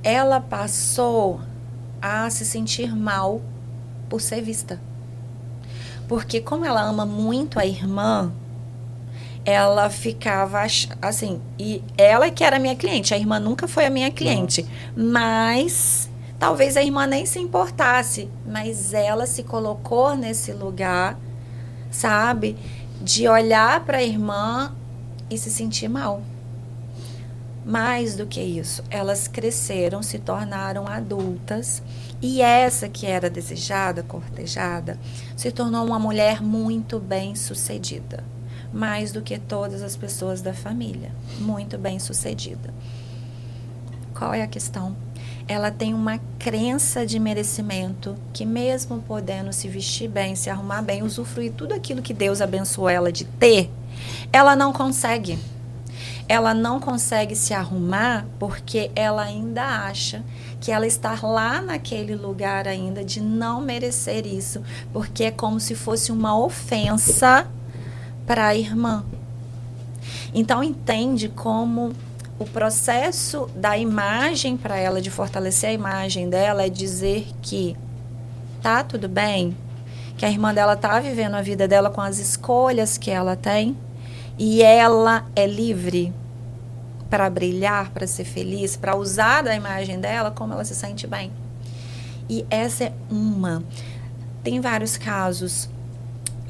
Ela 0.02 0.40
passou 0.40 1.42
a 2.00 2.30
se 2.30 2.46
sentir 2.46 2.96
mal 2.96 3.42
por 4.08 4.22
ser 4.22 4.40
vista. 4.40 4.80
Porque 6.08 6.40
como 6.40 6.64
ela 6.64 6.80
ama 6.80 7.04
muito 7.04 7.58
a 7.58 7.66
irmã, 7.66 8.32
ela 9.44 9.88
ficava 9.88 10.60
assim, 11.00 11.40
e 11.58 11.82
ela 11.96 12.30
que 12.30 12.44
era 12.44 12.58
minha 12.58 12.76
cliente, 12.76 13.14
a 13.14 13.18
irmã 13.18 13.38
nunca 13.38 13.66
foi 13.66 13.86
a 13.86 13.90
minha 13.90 14.10
cliente, 14.10 14.66
mas 14.96 16.10
talvez 16.38 16.76
a 16.76 16.82
irmã 16.82 17.06
nem 17.06 17.24
se 17.24 17.38
importasse, 17.38 18.28
mas 18.46 18.92
ela 18.92 19.26
se 19.26 19.42
colocou 19.42 20.14
nesse 20.14 20.52
lugar, 20.52 21.18
sabe, 21.90 22.56
de 23.00 23.28
olhar 23.28 23.84
para 23.84 23.98
a 23.98 24.02
irmã 24.02 24.74
e 25.30 25.38
se 25.38 25.50
sentir 25.50 25.88
mal. 25.88 26.22
Mais 27.64 28.16
do 28.16 28.26
que 28.26 28.40
isso, 28.40 28.82
elas 28.90 29.28
cresceram, 29.28 30.02
se 30.02 30.18
tornaram 30.18 30.86
adultas 30.86 31.82
e 32.20 32.40
essa 32.40 32.88
que 32.88 33.06
era 33.06 33.28
desejada, 33.30 34.02
cortejada, 34.02 34.98
se 35.36 35.50
tornou 35.50 35.86
uma 35.86 35.98
mulher 35.98 36.42
muito 36.42 36.98
bem 36.98 37.34
sucedida 37.34 38.24
mais 38.72 39.12
do 39.12 39.22
que 39.22 39.38
todas 39.38 39.82
as 39.82 39.96
pessoas 39.96 40.40
da 40.40 40.54
família. 40.54 41.10
Muito 41.38 41.76
bem 41.76 41.98
sucedida. 41.98 42.72
Qual 44.14 44.34
é 44.34 44.42
a 44.42 44.46
questão? 44.46 44.96
Ela 45.48 45.70
tem 45.70 45.94
uma 45.94 46.18
crença 46.38 47.04
de 47.04 47.18
merecimento 47.18 48.14
que, 48.32 48.44
mesmo 48.44 49.02
podendo 49.02 49.52
se 49.52 49.66
vestir 49.68 50.08
bem, 50.08 50.36
se 50.36 50.48
arrumar 50.48 50.82
bem, 50.82 51.02
usufruir 51.02 51.52
tudo 51.52 51.74
aquilo 51.74 52.02
que 52.02 52.14
Deus 52.14 52.40
abençoou 52.40 52.88
ela 52.88 53.10
de 53.10 53.24
ter, 53.24 53.70
ela 54.32 54.54
não 54.54 54.72
consegue. 54.72 55.38
Ela 56.28 56.54
não 56.54 56.78
consegue 56.78 57.34
se 57.34 57.52
arrumar 57.52 58.24
porque 58.38 58.92
ela 58.94 59.22
ainda 59.22 59.64
acha 59.64 60.22
que 60.60 60.70
ela 60.70 60.86
está 60.86 61.18
lá 61.22 61.60
naquele 61.60 62.14
lugar 62.14 62.68
ainda 62.68 63.02
de 63.02 63.20
não 63.20 63.60
merecer 63.60 64.26
isso, 64.26 64.62
porque 64.92 65.24
é 65.24 65.30
como 65.32 65.58
se 65.58 65.74
fosse 65.74 66.12
uma 66.12 66.38
ofensa 66.38 67.48
para 68.30 68.46
a 68.46 68.54
irmã. 68.54 69.04
Então 70.32 70.62
entende 70.62 71.28
como 71.28 71.92
o 72.38 72.44
processo 72.44 73.50
da 73.56 73.76
imagem 73.76 74.56
para 74.56 74.78
ela 74.78 75.02
de 75.02 75.10
fortalecer 75.10 75.70
a 75.70 75.72
imagem 75.72 76.30
dela 76.30 76.64
é 76.64 76.68
dizer 76.68 77.26
que 77.42 77.76
tá 78.62 78.84
tudo 78.84 79.08
bem, 79.08 79.56
que 80.16 80.24
a 80.24 80.30
irmã 80.30 80.54
dela 80.54 80.76
tá 80.76 81.00
vivendo 81.00 81.34
a 81.34 81.42
vida 81.42 81.66
dela 81.66 81.90
com 81.90 82.00
as 82.00 82.20
escolhas 82.20 82.96
que 82.96 83.10
ela 83.10 83.34
tem 83.34 83.76
e 84.38 84.62
ela 84.62 85.26
é 85.34 85.44
livre 85.44 86.14
para 87.10 87.28
brilhar, 87.28 87.90
para 87.90 88.06
ser 88.06 88.24
feliz, 88.24 88.76
para 88.76 88.94
usar 88.94 89.42
da 89.42 89.56
imagem 89.56 89.98
dela 89.98 90.30
como 90.30 90.52
ela 90.52 90.64
se 90.64 90.76
sente 90.76 91.04
bem. 91.04 91.32
E 92.28 92.46
essa 92.48 92.84
é 92.84 92.92
uma. 93.10 93.64
Tem 94.44 94.60
vários 94.60 94.96
casos 94.96 95.68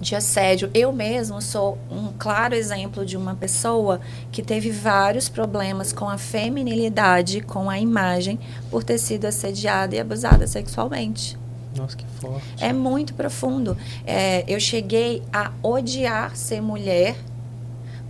de 0.01 0.17
assédio. 0.17 0.71
Eu 0.73 0.93
mesmo 0.93 1.41
sou 1.43 1.79
um 1.91 2.09
claro 2.19 2.55
exemplo 2.55 3.05
de 3.05 3.17
uma 3.17 3.35
pessoa 3.35 4.01
que 4.33 4.43
teve 4.43 4.71
vários 4.71 5.29
problemas 5.29 5.93
com 5.93 6.09
a 6.09 6.17
feminilidade, 6.17 7.43
com 7.43 7.69
a 7.69 7.79
imagem, 7.79 8.41
por 8.71 8.83
ter 8.83 8.99
sido 8.99 9.27
assediada 9.27 9.95
e 9.95 10.01
abusada 10.01 10.47
sexualmente. 10.47 11.39
Nossa, 11.77 11.97
que 11.97 12.07
forte. 12.21 12.45
É 12.59 12.73
muito 12.73 13.15
profundo. 13.15 13.77
É, 14.07 14.45
eu 14.49 14.59
cheguei 14.59 15.23
a 15.33 15.53
odiar 15.63 16.35
ser 16.37 16.61
mulher. 16.61 17.17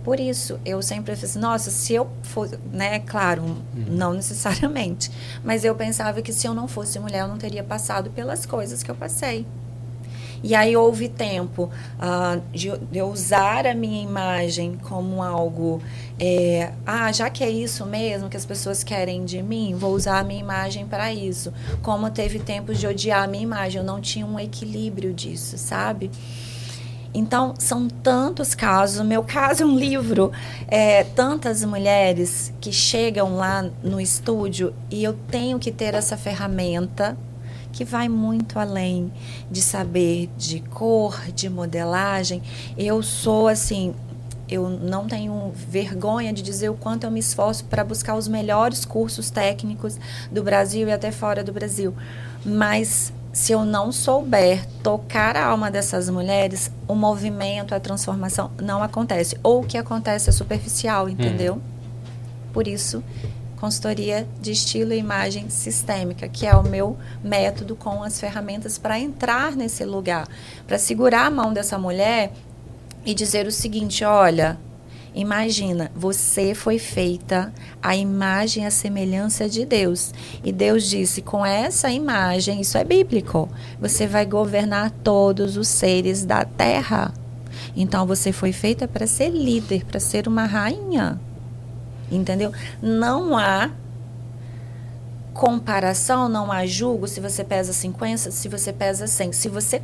Por 0.03 0.19
isso, 0.19 0.59
eu 0.65 0.81
sempre 0.81 1.15
fiz, 1.15 1.35
nossa, 1.35 1.69
se 1.69 1.93
eu 1.93 2.09
fosse, 2.23 2.57
né, 2.73 2.97
claro, 3.01 3.43
uhum. 3.43 3.85
não 3.87 4.13
necessariamente, 4.13 5.11
mas 5.43 5.63
eu 5.63 5.75
pensava 5.75 6.23
que 6.23 6.33
se 6.33 6.47
eu 6.47 6.55
não 6.55 6.67
fosse 6.67 6.97
mulher, 6.97 7.19
eu 7.19 7.27
não 7.27 7.37
teria 7.37 7.63
passado 7.63 8.09
pelas 8.09 8.43
coisas 8.43 8.81
que 8.81 8.89
eu 8.89 8.95
passei. 8.95 9.45
E 10.43 10.55
aí 10.55 10.75
houve 10.75 11.07
tempo 11.07 11.69
uh, 11.99 12.41
de, 12.51 12.71
de, 12.91 12.97
eu 12.97 13.07
usar 13.07 13.67
a 13.67 13.75
minha 13.75 14.01
imagem 14.01 14.77
como 14.83 15.21
algo. 15.21 15.81
É, 16.19 16.71
ah, 16.85 17.11
já 17.11 17.29
que 17.29 17.43
é 17.43 17.49
isso 17.49 17.85
mesmo 17.85 18.29
que 18.29 18.37
as 18.37 18.45
pessoas 18.45 18.83
querem 18.83 19.23
de 19.23 19.41
mim, 19.41 19.75
vou 19.75 19.93
usar 19.93 20.19
a 20.19 20.23
minha 20.23 20.39
imagem 20.39 20.85
para 20.85 21.13
isso. 21.13 21.53
Como 21.81 22.09
teve 22.09 22.39
tempos 22.39 22.79
de 22.79 22.87
odiar 22.87 23.23
a 23.23 23.27
minha 23.27 23.43
imagem, 23.43 23.79
eu 23.79 23.85
não 23.85 24.01
tinha 24.01 24.25
um 24.25 24.39
equilíbrio 24.39 25.13
disso, 25.13 25.57
sabe? 25.57 26.09
Então, 27.13 27.53
são 27.57 27.87
tantos 27.87 28.55
casos. 28.55 28.99
O 28.99 29.03
meu 29.03 29.23
caso 29.23 29.63
é 29.63 29.65
um 29.65 29.77
livro. 29.77 30.31
É, 30.67 31.03
tantas 31.03 31.63
mulheres 31.63 32.53
que 32.61 32.71
chegam 32.71 33.35
lá 33.35 33.69
no 33.83 33.99
estúdio 33.99 34.73
e 34.89 35.03
eu 35.03 35.13
tenho 35.29 35.59
que 35.59 35.71
ter 35.71 35.93
essa 35.93 36.15
ferramenta 36.15 37.17
que 37.71 37.85
vai 37.85 38.09
muito 38.09 38.59
além 38.59 39.11
de 39.49 39.61
saber 39.61 40.29
de 40.37 40.59
cor, 40.59 41.19
de 41.33 41.49
modelagem. 41.49 42.41
Eu 42.77 43.01
sou 43.01 43.47
assim, 43.47 43.93
eu 44.49 44.69
não 44.69 45.07
tenho 45.07 45.51
vergonha 45.55 46.33
de 46.33 46.41
dizer 46.41 46.69
o 46.69 46.73
quanto 46.73 47.05
eu 47.05 47.11
me 47.11 47.19
esforço 47.19 47.63
para 47.65 47.83
buscar 47.83 48.15
os 48.15 48.27
melhores 48.27 48.83
cursos 48.83 49.29
técnicos 49.29 49.97
do 50.29 50.43
Brasil 50.43 50.87
e 50.87 50.91
até 50.91 51.11
fora 51.11 51.43
do 51.43 51.53
Brasil. 51.53 51.93
Mas 52.45 53.13
se 53.31 53.53
eu 53.53 53.63
não 53.63 53.91
souber 53.91 54.65
tocar 54.83 55.37
a 55.37 55.45
alma 55.45 55.71
dessas 55.71 56.09
mulheres, 56.09 56.69
o 56.87 56.95
movimento, 56.95 57.73
a 57.73 57.79
transformação 57.79 58.51
não 58.61 58.83
acontece. 58.83 59.37
Ou 59.41 59.61
o 59.61 59.65
que 59.65 59.77
acontece 59.77 60.29
é 60.29 60.33
superficial, 60.33 61.07
entendeu? 61.07 61.55
Hum. 61.55 61.61
Por 62.51 62.67
isso 62.67 63.01
consultoria 63.61 64.27
de 64.41 64.51
estilo 64.51 64.91
e 64.91 64.97
imagem 64.97 65.47
sistêmica, 65.51 66.27
que 66.27 66.47
é 66.47 66.55
o 66.55 66.63
meu 66.63 66.97
método 67.23 67.75
com 67.75 68.01
as 68.01 68.19
ferramentas 68.19 68.79
para 68.79 68.99
entrar 68.99 69.55
nesse 69.55 69.85
lugar, 69.85 70.27
para 70.65 70.79
segurar 70.79 71.27
a 71.27 71.29
mão 71.29 71.53
dessa 71.53 71.77
mulher 71.77 72.33
e 73.05 73.13
dizer 73.13 73.45
o 73.45 73.51
seguinte: 73.51 74.03
olha, 74.03 74.57
Imagina, 75.13 75.91
você 75.93 76.55
foi 76.55 76.79
feita 76.79 77.53
a 77.83 77.93
imagem 77.97 78.63
e 78.63 78.65
a 78.65 78.71
semelhança 78.71 79.49
de 79.49 79.65
Deus. 79.65 80.13
E 80.41 80.53
Deus 80.53 80.89
disse: 80.89 81.21
com 81.21 81.45
essa 81.45 81.91
imagem, 81.91 82.61
isso 82.61 82.77
é 82.77 82.83
bíblico, 82.83 83.49
você 83.79 84.07
vai 84.07 84.25
governar 84.25 84.89
todos 85.03 85.57
os 85.57 85.67
seres 85.67 86.25
da 86.25 86.45
terra. 86.45 87.13
Então 87.75 88.07
você 88.07 88.31
foi 88.31 88.53
feita 88.53 88.87
para 88.87 89.05
ser 89.05 89.29
líder, 89.29 89.85
para 89.85 89.99
ser 89.99 90.29
uma 90.29 90.45
rainha 90.45 91.19
entendeu? 92.11 92.51
Não 92.81 93.37
há 93.37 93.71
comparação, 95.33 96.27
não 96.27 96.51
há 96.51 96.65
julgo 96.65 97.07
se 97.07 97.19
você 97.19 97.43
pesa 97.43 97.73
50, 97.73 98.31
se 98.31 98.47
você 98.49 98.73
pesa 98.73 99.07
100. 99.07 99.31
Se 99.31 99.49
você 99.49 99.81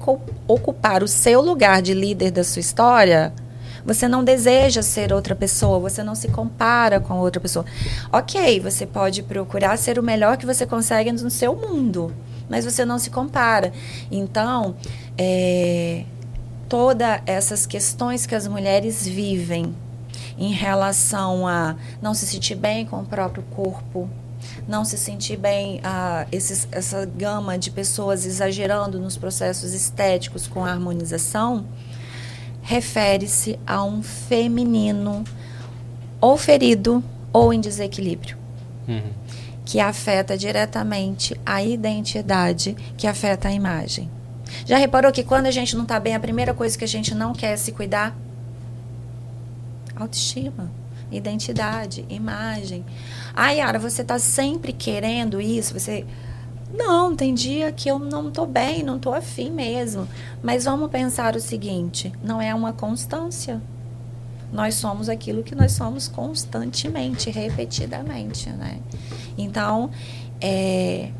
ocupar 0.48 1.04
o 1.04 1.08
seu 1.08 1.42
lugar 1.42 1.82
de 1.82 1.94
líder 1.94 2.32
da 2.32 2.44
sua 2.44 2.60
história, 2.60 3.34
você 3.86 4.08
não 4.08 4.24
deseja 4.24 4.82
ser 4.82 5.14
outra 5.14 5.36
pessoa, 5.36 5.80
você 5.80 6.04
não 6.04 6.14
se 6.14 6.28
compara 6.28 7.00
com 7.00 7.16
outra 7.16 7.40
pessoa. 7.40 7.66
Ok, 8.12 8.60
você 8.60 8.86
pode 8.86 9.24
procurar 9.24 9.78
ser 9.78 9.98
o 9.98 10.04
melhor 10.04 10.38
que 10.38 10.46
você 10.46 10.66
consegue 10.66 11.12
no 11.12 11.30
seu 11.30 11.56
mundo, 11.56 12.14
mas 12.50 12.66
você 12.66 12.84
não 12.84 13.00
se 13.00 13.10
compara. 13.10 13.72
Então, 14.12 14.76
é, 15.18 16.04
todas 16.68 17.22
essas 17.26 17.66
questões 17.66 18.26
que 18.26 18.36
as 18.36 18.46
mulheres 18.48 19.08
vivem 19.08 19.74
em 20.38 20.52
relação 20.52 21.48
a 21.48 21.76
não 22.02 22.14
se 22.14 22.26
sentir 22.26 22.56
bem 22.56 22.86
com 22.86 22.98
o 23.00 23.06
próprio 23.06 23.44
corpo, 23.56 24.10
não 24.68 24.86
se 24.86 24.98
sentir 24.98 25.38
bem, 25.38 25.80
a 25.84 26.28
esses, 26.32 26.68
essa 26.72 27.06
gama 27.06 27.58
de 27.58 27.72
pessoas 27.72 28.26
exagerando 28.26 29.00
nos 29.00 29.18
processos 29.18 29.74
estéticos 29.74 30.48
com 30.48 30.64
a 30.64 30.72
harmonização, 30.72 31.66
refere-se 32.62 33.60
a 33.66 33.84
um 33.84 34.04
feminino 34.04 35.24
ou 36.20 36.38
ferido 36.38 37.04
ou 37.32 37.54
em 37.54 37.60
desequilíbrio. 37.60 38.38
Uhum. 38.88 39.12
Que 39.66 39.80
afeta 39.80 40.38
diretamente 40.38 41.40
a 41.46 41.64
identidade, 41.64 42.76
que 42.98 43.08
afeta 43.08 43.50
a 43.50 43.52
imagem. 43.52 44.10
Já 44.66 44.78
reparou 44.78 45.12
que 45.12 45.24
quando 45.24 45.46
a 45.46 45.52
gente 45.52 45.76
não 45.76 45.84
está 45.84 46.00
bem, 46.00 46.16
a 46.16 46.20
primeira 46.20 46.54
coisa 46.54 46.78
que 46.78 46.84
a 46.84 46.88
gente 46.88 47.14
não 47.14 47.34
quer 47.34 47.54
é 47.54 47.58
se 47.58 47.72
cuidar? 47.72 48.16
Autoestima, 50.00 50.72
identidade, 51.12 52.06
imagem. 52.08 52.86
Ah, 53.36 53.50
Yara, 53.52 53.80
você 53.80 54.04
está 54.04 54.20
sempre 54.20 54.72
querendo 54.72 55.42
isso? 55.42 55.74
Você. 55.78 56.06
Não, 56.74 57.16
tem 57.16 57.34
dia 57.34 57.72
que 57.72 57.90
eu 57.90 57.98
não 57.98 58.28
estou 58.28 58.46
bem, 58.46 58.84
não 58.84 58.98
estou 58.98 59.14
afim 59.14 59.50
mesmo. 59.50 60.08
Mas 60.44 60.66
vamos 60.66 60.92
pensar 60.92 61.36
o 61.36 61.40
seguinte: 61.40 62.12
não 62.22 62.42
é 62.42 62.54
uma 62.54 62.74
constância. 62.74 63.62
nós 64.52 64.76
somos 64.76 65.10
aquilo 65.10 65.44
que 65.44 65.56
nós 65.56 65.72
somos 65.72 66.08
constantemente, 66.08 67.30
repetidamente, 67.30 68.50
né? 68.50 68.80
Então, 69.38 69.90
é, 70.40 71.12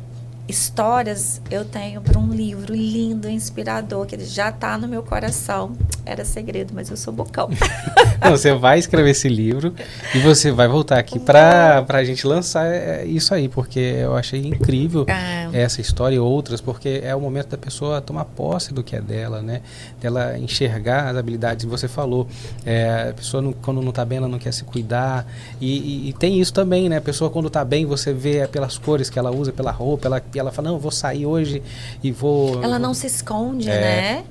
histórias 0.48 1.42
eu 1.50 1.64
tenho 1.64 2.00
para 2.00 2.18
um 2.18 2.32
livro 2.32 2.74
lindo, 2.74 3.28
inspirador, 3.28 4.06
que 4.06 4.18
já 4.24 4.48
está 4.48 4.78
no 4.78 4.88
meu 4.88 5.02
coração. 5.02 5.76
Era 6.06 6.24
segredo, 6.24 6.72
mas 6.74 6.88
eu 6.88 6.96
sou 6.96 7.12
bocão. 7.12 7.50
Não, 8.24 8.30
você 8.30 8.54
vai 8.54 8.78
escrever 8.78 9.10
esse 9.10 9.28
livro 9.28 9.74
e 10.14 10.18
você 10.20 10.50
vai 10.50 10.66
voltar 10.66 10.98
aqui 10.98 11.18
para 11.18 11.84
a 11.86 12.04
gente 12.04 12.26
lançar 12.26 12.66
é, 12.66 13.04
isso 13.04 13.34
aí, 13.34 13.48
porque 13.48 13.78
eu 13.78 14.16
achei 14.16 14.46
incrível 14.46 15.04
ah. 15.08 15.50
essa 15.52 15.82
história 15.82 16.16
e 16.16 16.18
outras, 16.18 16.62
porque 16.62 17.00
é 17.04 17.14
o 17.14 17.20
momento 17.20 17.48
da 17.48 17.58
pessoa 17.58 18.00
tomar 18.00 18.24
posse 18.24 18.72
do 18.72 18.82
que 18.82 18.96
é 18.96 19.02
dela, 19.02 19.42
né? 19.42 19.60
Dela 20.00 20.38
enxergar 20.38 21.08
as 21.10 21.16
habilidades 21.16 21.66
que 21.66 21.70
você 21.70 21.86
falou. 21.86 22.26
É, 22.64 23.08
a 23.10 23.12
pessoa, 23.12 23.42
não, 23.42 23.52
quando 23.52 23.82
não 23.82 23.90
está 23.90 24.04
bem, 24.04 24.18
ela 24.18 24.28
não 24.28 24.38
quer 24.38 24.52
se 24.52 24.64
cuidar. 24.64 25.26
E, 25.60 26.06
e, 26.06 26.08
e, 26.08 26.12
tem 26.14 26.40
isso 26.40 26.54
também, 26.54 26.88
né? 26.88 26.96
A 26.96 27.02
pessoa, 27.02 27.30
quando 27.30 27.48
está 27.48 27.64
bem, 27.64 27.84
você 27.84 28.14
vê 28.14 28.46
pelas 28.48 28.78
cores 28.78 29.10
que 29.10 29.18
ela 29.18 29.30
usa, 29.30 29.52
pela 29.52 29.70
roupa, 29.70 30.08
ela 30.08 30.20
ela 30.38 30.52
fala, 30.52 30.68
não, 30.68 30.76
eu 30.76 30.80
vou 30.80 30.90
sair 30.90 31.26
hoje 31.26 31.62
e 32.02 32.10
vou... 32.10 32.62
Ela 32.62 32.78
não 32.78 32.94
se 32.94 33.06
esconde, 33.06 33.68
é... 33.68 33.80
né? 33.80 34.24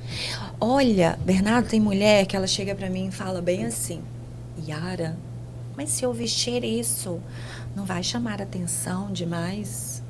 Olha, 0.59 1.17
Bernardo, 1.23 1.69
tem 1.69 1.79
mulher 1.79 2.25
que 2.25 2.35
ela 2.35 2.47
chega 2.47 2.73
para 2.73 2.89
mim 2.89 3.07
e 3.07 3.11
fala 3.11 3.41
bem 3.41 3.65
assim, 3.65 4.01
Yara, 4.67 5.15
mas 5.75 5.89
se 5.91 6.03
eu 6.03 6.11
vestir 6.11 6.63
isso, 6.63 7.19
não 7.75 7.85
vai 7.85 8.01
chamar 8.01 8.41
atenção 8.41 9.11
demais? 9.11 10.01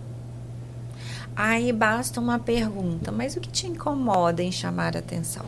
Aí 1.36 1.72
basta 1.74 2.20
uma 2.20 2.40
pergunta, 2.40 3.12
mas 3.12 3.36
o 3.36 3.40
que 3.40 3.50
te 3.50 3.68
incomoda 3.68 4.42
em 4.42 4.52
chamar 4.52 4.96
atenção? 4.96 5.46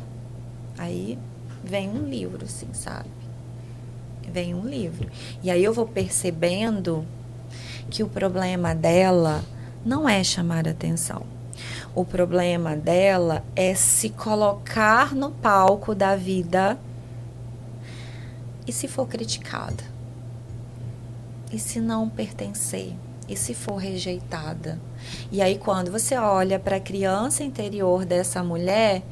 Aí 0.77 1.17
vem 1.63 1.89
um 1.89 2.07
livro, 2.07 2.45
assim, 2.45 2.67
sabe? 2.73 3.09
Vem 4.31 4.53
um 4.53 4.67
livro. 4.67 5.09
E 5.41 5.49
aí 5.49 5.63
eu 5.63 5.73
vou 5.73 5.87
percebendo 5.87 7.05
que 7.89 8.03
o 8.03 8.07
problema 8.07 8.75
dela 8.75 9.43
não 9.85 10.07
é 10.07 10.23
chamar 10.23 10.67
atenção. 10.67 11.23
O 11.95 12.05
problema 12.05 12.75
dela 12.75 13.43
é 13.55 13.73
se 13.73 14.09
colocar 14.09 15.13
no 15.13 15.31
palco 15.31 15.93
da 15.93 16.15
vida 16.15 16.77
e 18.67 18.71
se 18.71 18.87
for 18.87 19.07
criticada. 19.07 19.83
E 21.51 21.57
se 21.57 21.79
não 21.79 22.07
pertencer? 22.07 22.93
E 23.27 23.35
se 23.35 23.53
for 23.53 23.77
rejeitada? 23.77 24.79
E 25.31 25.41
aí, 25.41 25.57
quando 25.57 25.91
você 25.91 26.15
olha 26.15 26.59
para 26.59 26.77
a 26.77 26.79
criança 26.79 27.43
interior 27.43 28.05
dessa 28.05 28.43
mulher, 28.43 29.03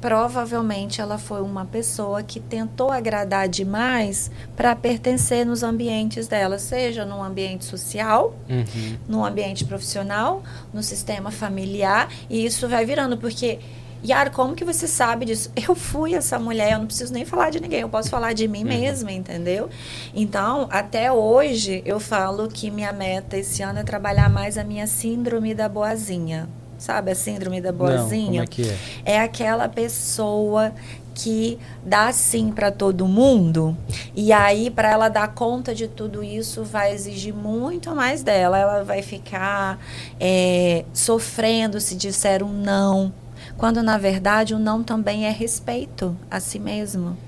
provavelmente 0.00 1.00
ela 1.00 1.18
foi 1.18 1.42
uma 1.42 1.64
pessoa 1.64 2.22
que 2.22 2.38
tentou 2.38 2.90
agradar 2.90 3.48
demais 3.48 4.30
para 4.56 4.74
pertencer 4.76 5.44
nos 5.44 5.62
ambientes 5.62 6.28
dela, 6.28 6.58
seja 6.58 7.04
no 7.04 7.22
ambiente 7.22 7.64
social, 7.64 8.36
uhum. 8.48 8.96
no 9.08 9.24
ambiente 9.24 9.64
profissional, 9.64 10.42
no 10.72 10.82
sistema 10.82 11.30
familiar, 11.30 12.08
e 12.30 12.44
isso 12.44 12.68
vai 12.68 12.84
virando, 12.84 13.16
porque. 13.16 13.58
Yara, 14.06 14.30
como 14.30 14.54
que 14.54 14.64
você 14.64 14.86
sabe 14.86 15.26
disso? 15.26 15.50
Eu 15.56 15.74
fui 15.74 16.14
essa 16.14 16.38
mulher, 16.38 16.74
eu 16.74 16.78
não 16.78 16.86
preciso 16.86 17.12
nem 17.12 17.24
falar 17.24 17.50
de 17.50 17.58
ninguém, 17.58 17.80
eu 17.80 17.88
posso 17.88 18.08
falar 18.08 18.32
de 18.32 18.46
mim 18.46 18.60
uhum. 18.60 18.68
mesma, 18.68 19.10
entendeu? 19.10 19.68
Então, 20.14 20.68
até 20.70 21.10
hoje, 21.10 21.82
eu 21.84 21.98
falo 21.98 22.46
que 22.46 22.70
minha 22.70 22.92
meta 22.92 23.36
esse 23.36 23.60
ano 23.60 23.80
é 23.80 23.82
trabalhar 23.82 24.30
mais 24.30 24.56
a 24.56 24.62
minha 24.62 24.86
síndrome 24.86 25.52
da 25.52 25.68
boazinha. 25.68 26.48
Sabe 26.78 27.10
a 27.10 27.14
síndrome 27.14 27.60
da 27.60 27.72
boazinha? 27.72 28.42
Não, 28.42 28.46
como 28.46 28.68
é, 28.68 28.70
é? 29.04 29.14
é 29.14 29.20
aquela 29.20 29.68
pessoa 29.68 30.72
que 31.18 31.58
dá 31.84 32.12
sim 32.12 32.52
para 32.52 32.70
todo 32.70 33.04
mundo 33.08 33.76
e 34.14 34.32
aí 34.32 34.70
para 34.70 34.88
ela 34.92 35.08
dar 35.08 35.26
conta 35.34 35.74
de 35.74 35.88
tudo 35.88 36.22
isso 36.22 36.62
vai 36.62 36.92
exigir 36.92 37.34
muito 37.34 37.92
mais 37.92 38.22
dela 38.22 38.56
ela 38.56 38.84
vai 38.84 39.02
ficar 39.02 39.80
é, 40.20 40.84
sofrendo 40.94 41.80
se 41.80 41.96
disser 41.96 42.44
um 42.44 42.52
não 42.52 43.12
quando 43.56 43.82
na 43.82 43.98
verdade 43.98 44.54
o 44.54 44.60
não 44.60 44.84
também 44.84 45.26
é 45.26 45.30
respeito 45.30 46.16
a 46.30 46.38
si 46.38 46.60
mesmo 46.60 47.18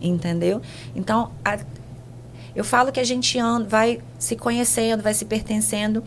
entendeu 0.00 0.60
então 0.96 1.30
a, 1.44 1.56
eu 2.52 2.64
falo 2.64 2.90
que 2.90 2.98
a 2.98 3.04
gente 3.04 3.38
anda, 3.38 3.68
vai 3.68 4.00
se 4.18 4.34
conhecendo 4.34 5.04
vai 5.04 5.14
se 5.14 5.24
pertencendo 5.24 6.02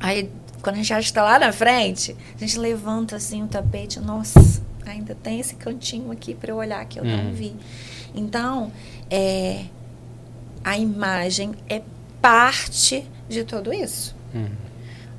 aí 0.00 0.30
quando 0.62 0.74
a 0.74 0.78
gente 0.78 0.88
já 0.88 1.00
está 1.00 1.22
lá 1.22 1.38
na 1.38 1.52
frente, 1.52 2.16
a 2.34 2.38
gente 2.38 2.58
levanta 2.58 3.16
assim 3.16 3.42
o 3.42 3.46
tapete, 3.46 3.98
nossa, 4.00 4.40
ainda 4.86 5.14
tem 5.14 5.40
esse 5.40 5.54
cantinho 5.54 6.10
aqui 6.10 6.34
para 6.34 6.50
eu 6.50 6.56
olhar 6.56 6.84
que 6.84 6.98
eu 6.98 7.04
hum. 7.04 7.16
não 7.16 7.32
vi. 7.32 7.54
Então, 8.14 8.72
é, 9.10 9.64
a 10.64 10.76
imagem 10.76 11.54
é 11.68 11.82
parte 12.20 13.08
de 13.28 13.44
tudo 13.44 13.72
isso. 13.72 14.14
Hum. 14.34 14.48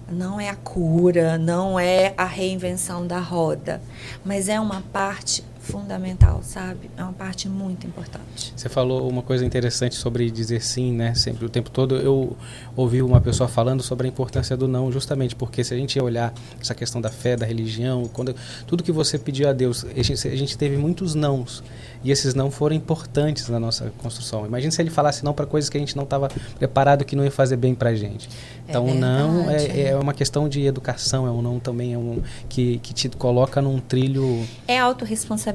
Não 0.10 0.40
é 0.40 0.50
a 0.50 0.56
cura, 0.56 1.38
não 1.38 1.80
é 1.80 2.14
a 2.18 2.26
reinvenção 2.26 3.08
da 3.08 3.20
roda, 3.20 3.82
mas 4.26 4.50
é 4.50 4.60
uma 4.60 4.82
parte 4.92 5.44
fundamental, 5.62 6.42
sabe? 6.44 6.90
É 6.98 7.04
uma 7.04 7.14
parte 7.14 7.48
muito 7.48 7.86
importante. 7.86 8.52
Você 8.56 8.68
falou 8.68 9.08
uma 9.08 9.22
coisa 9.22 9.46
interessante 9.46 9.96
sobre 9.96 10.30
dizer 10.32 10.62
sim, 10.62 10.92
né? 10.92 11.14
Sempre 11.14 11.46
o 11.46 11.50
tempo 11.50 11.70
todo 11.70 11.96
eu 11.98 12.36
ouvi 12.76 13.02
uma 13.02 13.22
pessoa 13.22 13.48
falando 13.48 13.84
sobre 13.84 14.08
a 14.08 14.10
importância 14.10 14.58
do 14.58 14.68
não, 14.68 14.92
justamente 14.92 15.36
porque 15.36 15.64
se 15.64 15.74
a 15.74 15.78
gente 15.78 16.00
olhar 16.00 16.34
essa 16.60 16.74
questão 16.74 17.00
da 17.00 17.10
fé, 17.10 17.36
da 17.36 17.46
religião, 17.46 18.10
quando 18.12 18.36
tudo 18.66 18.84
que 18.84 18.92
você 18.92 19.20
pediu 19.20 19.48
a 19.48 19.54
Deus, 19.54 19.86
a 19.86 20.02
gente, 20.02 20.28
a 20.28 20.36
gente 20.36 20.58
teve 20.58 20.78
muitos 20.78 21.14
nãos 21.14 21.64
e 22.04 22.12
esses 22.12 22.34
não 22.34 22.50
foram 22.50 22.76
importantes 22.76 23.48
na 23.48 23.60
nossa 23.60 23.92
construção. 24.00 24.46
Imagina 24.46 24.72
se 24.72 24.82
ele 24.82 24.90
falasse 24.90 25.24
não 25.24 25.34
para 25.34 25.46
coisas 25.46 25.70
que 25.70 25.78
a 25.78 25.80
gente 25.80 25.96
não 25.96 26.04
estava 26.04 26.30
preparado, 26.58 27.06
que 27.06 27.16
não 27.16 27.24
ia 27.24 27.32
fazer 27.32 27.58
bem 27.58 27.76
para 27.76 27.92
a 27.92 27.96
gente. 27.96 28.28
É 28.68 28.72
então, 28.72 28.88
é 28.90 28.94
não 28.94 29.50
é, 29.50 29.82
é, 29.90 29.96
uma 29.96 30.14
questão 30.14 30.50
de 30.50 30.66
educação, 30.66 31.28
é 31.28 31.32
um 31.32 31.42
não 31.42 31.60
também 31.60 31.94
é 31.94 31.98
um 31.98 32.22
que, 32.50 32.80
que 32.80 32.94
te 32.94 33.10
coloca 33.10 33.62
num 33.62 33.80
trilho. 33.80 34.46
É 34.68 34.80
autorresponsabilidade, 34.80 35.51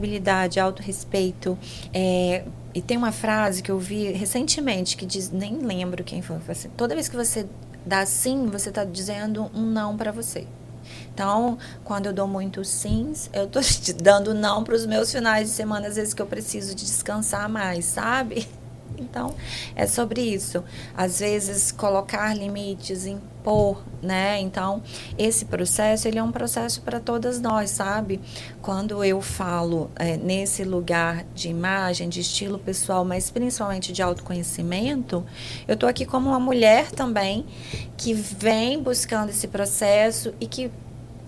autorrespeito. 0.61 1.59
É, 1.93 2.45
e 2.75 2.83
tem 2.83 2.97
uma 2.97 3.13
frase 3.13 3.63
que 3.63 3.71
eu 3.71 3.79
vi 3.79 4.13
recentemente 4.13 4.97
que 4.97 5.07
diz, 5.07 5.31
nem 5.31 5.59
lembro 5.59 6.05
quem 6.05 6.21
foi, 6.23 6.39
assim, 6.49 6.69
toda 6.77 6.95
vez 6.95 7.09
que 7.09 7.17
você 7.17 7.47
dá 7.85 8.05
sim, 8.05 8.47
você 8.47 8.69
está 8.69 8.85
dizendo 8.85 9.51
um 9.55 9.63
não 9.63 9.97
para 9.97 10.13
você. 10.13 10.47
Então, 11.15 11.57
quando 11.85 12.07
eu 12.07 12.13
dou 12.13 12.29
muitos 12.29 12.69
sims, 12.69 13.31
eu 13.33 13.45
estou 13.45 13.63
dando 14.03 14.35
não 14.35 14.63
para 14.63 14.75
os 14.75 14.85
meus 14.85 15.11
finais 15.11 15.49
de 15.49 15.55
semana, 15.55 15.89
às 15.89 15.97
vezes 15.97 16.13
que 16.13 16.21
eu 16.21 16.27
preciso 16.27 16.75
de 16.75 16.85
descansar 16.85 17.49
mais, 17.49 17.85
sabe? 17.87 18.47
Então, 18.99 19.35
é 19.75 19.87
sobre 19.87 20.21
isso. 20.21 20.63
Às 20.97 21.21
vezes, 21.21 21.73
colocar 21.73 22.35
limites, 22.35 23.07
impor, 23.07 23.83
né? 24.03 24.41
Então, 24.41 24.83
esse 25.17 25.45
processo, 25.45 26.09
ele 26.09 26.19
é 26.19 26.23
um 26.23 26.33
processo 26.33 26.81
para 26.83 27.01
todas 27.01 27.41
nós, 27.41 27.71
sabe? 27.71 28.21
Quando 28.61 29.05
eu 29.05 29.21
falo 29.21 29.91
é, 29.97 30.17
nesse 30.17 30.65
lugar 30.65 31.25
de 31.35 31.49
imagem, 31.49 32.09
de 32.09 32.21
estilo 32.21 32.59
pessoal, 32.59 33.05
mas 33.05 33.31
principalmente 33.31 33.93
de 33.93 34.03
autoconhecimento, 34.03 35.25
eu 35.69 35.75
estou 35.75 35.89
aqui 35.89 36.05
como 36.05 36.29
uma 36.29 36.41
mulher 36.41 36.91
também 36.91 37.47
que 37.97 38.13
vem 38.13 38.83
buscando 38.83 39.31
esse 39.31 39.49
processo 39.49 40.35
e 40.41 40.47
que 40.47 40.71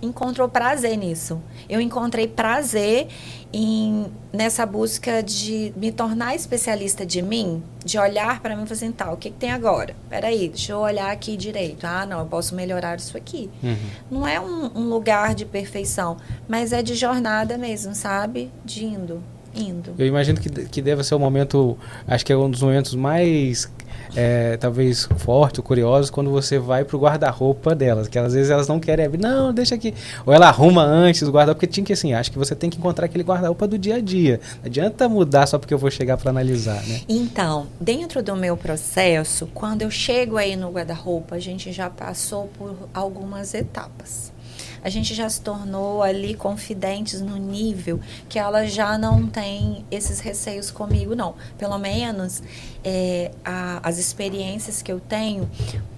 encontrou 0.01 0.49
prazer 0.49 0.97
nisso. 0.97 1.41
Eu 1.69 1.81
encontrei 1.81 2.27
prazer 2.27 3.09
em, 3.53 4.07
nessa 4.33 4.65
busca 4.67 5.23
de 5.23 5.73
me 5.77 5.91
tornar 5.91 6.35
especialista 6.35 7.05
de 7.05 7.23
mim, 7.23 7.63
de 7.85 7.99
olhar 7.99 8.41
para 8.41 8.55
mim 8.55 8.65
e 8.65 8.67
falar 8.67 8.77
assim, 8.77 8.93
tá, 8.93 9.13
o 9.13 9.17
que, 9.17 9.31
que, 9.31 9.37
tem 9.37 9.51
agora? 9.51 9.97
Peraí, 10.09 10.49
deixa 10.49 10.73
eu 10.73 10.79
olhar 10.79 11.11
aqui 11.11 11.37
direito. 11.37 11.85
Ah, 11.85 12.07
não, 12.07 12.21
eu 12.21 12.27
posso 12.27 12.55
melhorar 12.55 12.99
isso 12.99 13.17
aqui. 13.17 13.51
Uhum. 13.63 13.77
Não 14.11 14.29
é 14.29 14.41
um, 14.41 14.71
um, 14.79 14.89
lugar 14.89 15.35
de 15.35 15.45
perfeição, 15.45 16.17
mas 16.47 16.73
é 16.73 16.83
de 16.83 16.95
jornada 16.95 17.57
mesmo, 17.57 17.95
sabe? 17.95 18.51
De 18.65 18.85
indo, 18.85 19.23
indo. 19.59 19.95
Eu 19.99 20.07
imagino 20.07 20.41
que, 20.41 20.49
que 20.49 20.83
deve 20.83 21.03
ser 21.05 21.15
um 21.15 21.19
momento, 21.19 21.77
acho 22.07 22.25
que 22.25 22.33
é 22.33 22.37
um 22.37 22.51
dos 22.51 22.63
momentos 22.63 22.95
mais 22.95 23.71
é, 24.15 24.57
talvez 24.57 25.09
forte 25.19 25.61
ou 25.61 25.65
curiosos 25.65 26.11
quando 26.11 26.31
você 26.31 26.59
vai 26.59 26.85
pro 26.85 26.99
guarda-roupa 26.99 27.75
delas, 27.75 28.09
que 28.09 28.19
às 28.19 28.35
vezes 28.35 28.51
elas 28.51 28.69
não 28.69 28.81
querem 28.81 29.07
abrir, 29.07 29.21
não, 29.21 29.53
deixa 29.53 29.75
aqui. 29.75 29.95
Ou 30.25 30.33
ela 30.33 30.49
arruma 30.49 30.83
antes 30.83 31.23
o 31.23 31.31
guarda-roupa, 31.31 31.61
porque 31.61 31.67
tinha 31.67 31.85
que 31.85 31.93
assim, 31.93 32.13
acho 32.13 32.31
que 32.31 32.39
você 32.39 32.55
tem 32.55 32.71
que 32.71 32.79
encontrar 32.79 33.07
aquele 33.07 33.25
guarda-roupa 33.25 33.67
do 33.67 33.79
dia 33.79 33.97
a 33.97 34.01
dia. 34.01 34.41
Não 34.61 34.67
adianta 34.67 35.09
mudar 35.09 35.47
só 35.47 35.59
porque 35.59 35.75
eu 35.75 35.79
vou 35.79 35.91
chegar 35.91 36.17
para 36.17 36.31
analisar, 36.31 36.83
né? 36.87 37.01
Então, 37.09 37.67
dentro 37.81 38.23
do 38.23 38.37
meu 38.37 38.57
processo, 38.57 39.47
quando 39.55 39.83
eu 39.83 39.91
chego 39.91 40.37
aí 40.37 40.57
no 40.57 40.71
guarda-roupa, 40.71 41.37
a 41.37 41.41
gente 41.41 41.73
já 41.73 41.91
passou 41.91 42.49
por 42.59 42.75
algumas 42.95 43.55
etapas 43.55 44.38
a 44.83 44.89
gente 44.89 45.15
já 45.15 45.29
se 45.29 45.41
tornou 45.41 46.03
ali 46.03 46.35
confidentes 46.35 47.21
no 47.21 47.37
nível 47.37 48.01
que 48.29 48.39
ela 48.39 48.67
já 48.67 48.97
não 48.99 49.27
tem 49.27 49.85
esses 49.91 50.21
receios 50.21 50.71
comigo, 50.71 51.15
não. 51.15 51.35
Pelo 51.57 51.79
menos 51.79 52.43
é, 52.85 53.31
a, 53.45 53.81
as 53.83 53.99
experiências 53.99 54.83
que 54.83 54.93
eu 54.93 55.01
tenho, 55.01 55.49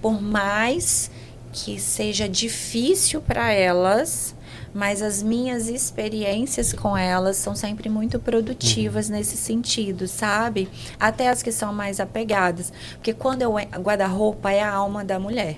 por 0.01 0.21
mais 0.21 1.11
que 1.51 1.79
seja 1.79 2.29
difícil 2.29 3.21
para 3.21 3.51
elas, 3.51 4.33
mas 4.73 5.01
as 5.01 5.21
minhas 5.21 5.67
experiências 5.67 6.71
com 6.73 6.95
elas 6.95 7.37
são 7.37 7.55
sempre 7.55 7.89
muito 7.89 8.19
produtivas 8.19 9.09
uhum. 9.09 9.15
nesse 9.15 9.35
sentido, 9.35 10.07
sabe? 10.07 10.69
Até 10.99 11.29
as 11.29 11.43
que 11.43 11.51
são 11.51 11.73
mais 11.73 11.99
apegadas, 11.99 12.71
porque 12.93 13.13
quando 13.13 13.41
eu 13.41 13.53
guarda-roupa 13.53 14.51
é 14.51 14.61
a 14.61 14.71
alma 14.71 15.03
da 15.03 15.19
mulher. 15.19 15.57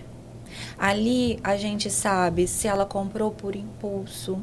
Ali 0.78 1.40
a 1.44 1.56
gente 1.58 1.90
sabe 1.90 2.48
se 2.48 2.68
ela 2.68 2.86
comprou 2.86 3.32
por 3.32 3.56
impulso 3.56 4.40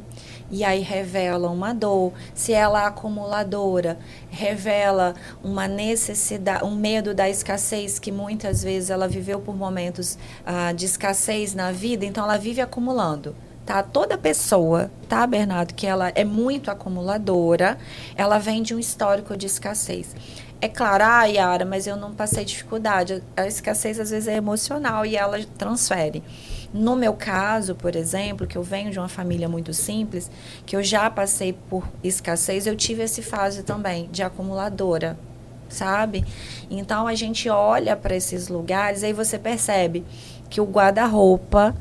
e 0.51 0.65
aí 0.65 0.81
revela 0.81 1.49
uma 1.51 1.73
dor, 1.73 2.13
se 2.35 2.53
ela 2.53 2.83
é 2.83 2.87
acumuladora, 2.87 3.99
revela 4.29 5.15
uma 5.43 5.69
necessidade, 5.69 6.65
um 6.65 6.75
medo 6.75 7.15
da 7.15 7.29
escassez 7.29 7.99
que 7.99 8.11
muitas 8.11 8.63
vezes 8.63 8.91
ela 8.91 9.07
viveu 9.07 9.41
por 9.41 9.57
momentos 9.57 10.19
ah, 10.45 10.73
de 10.73 10.87
escassez 10.87 11.55
na 11.55 11.71
vida, 11.71 12.05
então 12.05 12.25
ela 12.25 12.37
vive 12.37 12.61
acumulando 12.61 13.35
tá? 13.71 13.85
Toda 13.85 14.19
pessoa, 14.19 14.91
tá, 15.09 15.25
Bernardo, 15.25 15.75
que 15.75 15.87
ela 15.87 16.11
é 16.17 16.25
muito 16.25 16.73
acumuladora, 16.73 17.79
ela 18.17 18.37
vem 18.37 18.65
de 18.65 18.75
um 18.75 18.81
histórico 18.81 19.37
de 19.37 19.47
escassez. 19.47 20.17
É 20.63 20.69
claro, 20.69 21.05
ah, 21.07 21.25
Yara, 21.25 21.65
mas 21.65 21.87
eu 21.87 21.97
não 21.97 22.13
passei 22.13 22.45
dificuldade. 22.45 23.23
A 23.35 23.47
escassez 23.47 23.99
às 23.99 24.11
vezes 24.11 24.29
é 24.29 24.37
emocional 24.37 25.07
e 25.07 25.17
ela 25.17 25.43
transfere. 25.57 26.23
No 26.73 26.95
meu 26.95 27.15
caso, 27.15 27.75
por 27.75 27.97
exemplo, 27.97 28.47
que 28.47 28.59
eu 28.59 28.63
venho 28.63 28.91
de 28.91 28.99
uma 28.99 29.09
família 29.09 29.49
muito 29.49 29.73
simples, 29.73 30.31
que 30.67 30.77
eu 30.77 30.83
já 30.83 31.09
passei 31.09 31.55
por 31.55 31.89
escassez, 32.05 32.67
eu 32.67 32.77
tive 32.77 33.03
essa 33.03 33.23
fase 33.23 33.63
também 33.63 34.09
de 34.13 34.23
acumuladora, 34.23 35.19
sabe? 35.69 36.27
Então 36.71 37.07
a 37.07 37.15
gente 37.15 37.49
olha 37.49 37.97
para 37.97 38.15
esses 38.15 38.49
lugares, 38.49 39.03
aí 39.03 39.15
você 39.15 39.39
percebe 39.39 40.05
que 40.51 40.61
o 40.61 40.65
guarda-roupa 40.65 41.75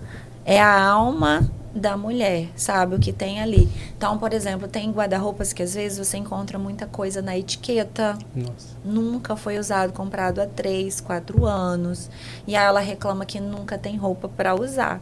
é 0.45 0.59
a 0.59 0.81
alma 0.81 1.51
da 1.79 1.97
mulher, 1.97 2.49
sabe? 2.55 2.95
O 2.95 2.99
que 2.99 3.11
tem 3.11 3.41
ali. 3.41 3.69
Então, 3.97 4.17
por 4.17 4.33
exemplo, 4.33 4.67
tem 4.67 4.91
guarda-roupas 4.91 5.53
que 5.53 5.63
às 5.63 5.73
vezes 5.73 5.97
você 5.97 6.17
encontra 6.17 6.59
muita 6.59 6.85
coisa 6.85 7.21
na 7.21 7.37
etiqueta. 7.37 8.17
Nossa. 8.35 8.77
Nunca 8.83 9.35
foi 9.35 9.57
usado, 9.57 9.93
comprado 9.93 10.39
há 10.39 10.45
três, 10.45 11.01
quatro 11.01 11.45
anos. 11.45 12.09
E 12.45 12.55
aí 12.55 12.65
ela 12.65 12.79
reclama 12.79 13.25
que 13.25 13.39
nunca 13.39 13.77
tem 13.77 13.97
roupa 13.97 14.27
para 14.27 14.53
usar, 14.53 15.01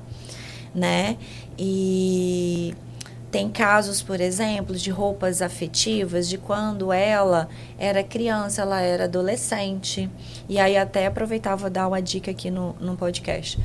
né? 0.73 1.17
E 1.57 2.75
tem 3.29 3.49
casos, 3.49 4.01
por 4.01 4.21
exemplo, 4.21 4.75
de 4.75 4.89
roupas 4.89 5.41
afetivas 5.41 6.29
de 6.29 6.37
quando 6.37 6.93
ela 6.93 7.49
era 7.77 8.01
criança, 8.01 8.61
ela 8.61 8.81
era 8.81 9.03
adolescente. 9.03 10.09
E 10.47 10.57
aí 10.57 10.77
até 10.77 11.07
aproveitava 11.07 11.69
dar 11.69 11.87
uma 11.87 12.01
dica 12.01 12.31
aqui 12.31 12.49
no, 12.49 12.73
no 12.79 12.95
podcast. 12.95 13.59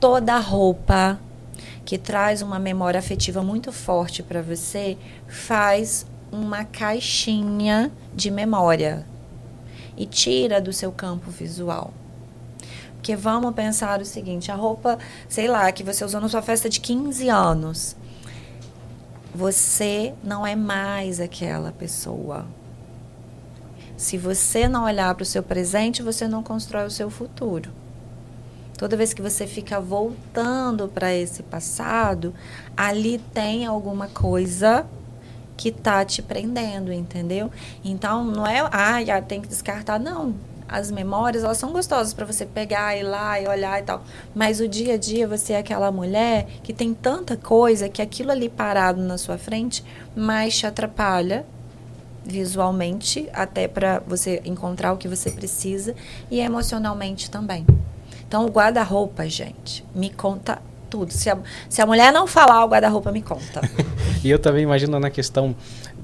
Toda 0.00 0.38
roupa 0.38 1.20
que 1.84 1.98
traz 1.98 2.42
uma 2.42 2.58
memória 2.58 2.98
afetiva 2.98 3.42
muito 3.42 3.72
forte 3.72 4.22
para 4.22 4.42
você, 4.42 4.96
faz 5.26 6.06
uma 6.30 6.64
caixinha 6.64 7.90
de 8.14 8.30
memória 8.30 9.06
e 9.96 10.06
tira 10.06 10.60
do 10.60 10.72
seu 10.72 10.90
campo 10.90 11.30
visual. 11.30 11.92
Porque 12.94 13.16
vamos 13.16 13.52
pensar 13.54 14.00
o 14.00 14.04
seguinte, 14.04 14.50
a 14.52 14.54
roupa, 14.54 14.98
sei 15.28 15.48
lá, 15.48 15.70
que 15.72 15.82
você 15.82 16.04
usou 16.04 16.20
na 16.20 16.28
sua 16.28 16.40
festa 16.40 16.68
de 16.68 16.80
15 16.80 17.28
anos, 17.28 17.96
você 19.34 20.14
não 20.22 20.46
é 20.46 20.54
mais 20.54 21.18
aquela 21.18 21.72
pessoa. 21.72 22.46
Se 23.96 24.16
você 24.16 24.68
não 24.68 24.84
olhar 24.84 25.14
para 25.14 25.22
o 25.22 25.26
seu 25.26 25.42
presente, 25.42 26.02
você 26.02 26.28
não 26.28 26.42
constrói 26.42 26.86
o 26.86 26.90
seu 26.90 27.10
futuro. 27.10 27.81
Toda 28.82 28.96
vez 28.96 29.14
que 29.14 29.22
você 29.22 29.46
fica 29.46 29.80
voltando 29.80 30.88
para 30.88 31.14
esse 31.14 31.40
passado, 31.44 32.34
ali 32.76 33.18
tem 33.32 33.64
alguma 33.64 34.08
coisa 34.08 34.84
que 35.56 35.70
tá 35.70 36.04
te 36.04 36.20
prendendo, 36.20 36.92
entendeu? 36.92 37.48
Então 37.84 38.24
não 38.24 38.44
é, 38.44 38.68
ah, 38.72 39.00
já 39.04 39.22
tem 39.22 39.40
que 39.40 39.46
descartar, 39.46 40.00
não. 40.00 40.34
As 40.68 40.90
memórias, 40.90 41.44
elas 41.44 41.58
são 41.58 41.70
gostosas 41.70 42.12
para 42.12 42.26
você 42.26 42.44
pegar 42.44 42.96
e 42.96 43.04
lá 43.04 43.40
e 43.40 43.46
olhar 43.46 43.80
e 43.80 43.84
tal. 43.84 44.02
Mas 44.34 44.58
o 44.58 44.66
dia 44.66 44.94
a 44.94 44.98
dia 44.98 45.28
você 45.28 45.52
é 45.52 45.58
aquela 45.58 45.92
mulher 45.92 46.48
que 46.64 46.72
tem 46.72 46.92
tanta 46.92 47.36
coisa 47.36 47.88
que 47.88 48.02
aquilo 48.02 48.32
ali 48.32 48.48
parado 48.48 49.00
na 49.00 49.16
sua 49.16 49.38
frente 49.38 49.84
mais 50.16 50.58
te 50.58 50.66
atrapalha 50.66 51.46
visualmente, 52.24 53.30
até 53.32 53.68
para 53.68 54.00
você 54.00 54.42
encontrar 54.44 54.92
o 54.92 54.96
que 54.96 55.06
você 55.06 55.30
precisa 55.30 55.94
e 56.28 56.40
emocionalmente 56.40 57.30
também. 57.30 57.64
Então, 58.32 58.46
o 58.46 58.48
guarda-roupa, 58.48 59.28
gente, 59.28 59.84
me 59.94 60.08
conta 60.08 60.58
tudo. 60.88 61.12
Se 61.12 61.28
a, 61.28 61.36
se 61.68 61.82
a 61.82 61.86
mulher 61.86 62.10
não 62.10 62.26
falar, 62.26 62.64
o 62.64 62.68
guarda-roupa 62.68 63.12
me 63.12 63.20
conta. 63.20 63.60
e 64.24 64.30
eu 64.30 64.38
também 64.38 64.62
imagino 64.62 64.98
na 64.98 65.10
questão 65.10 65.54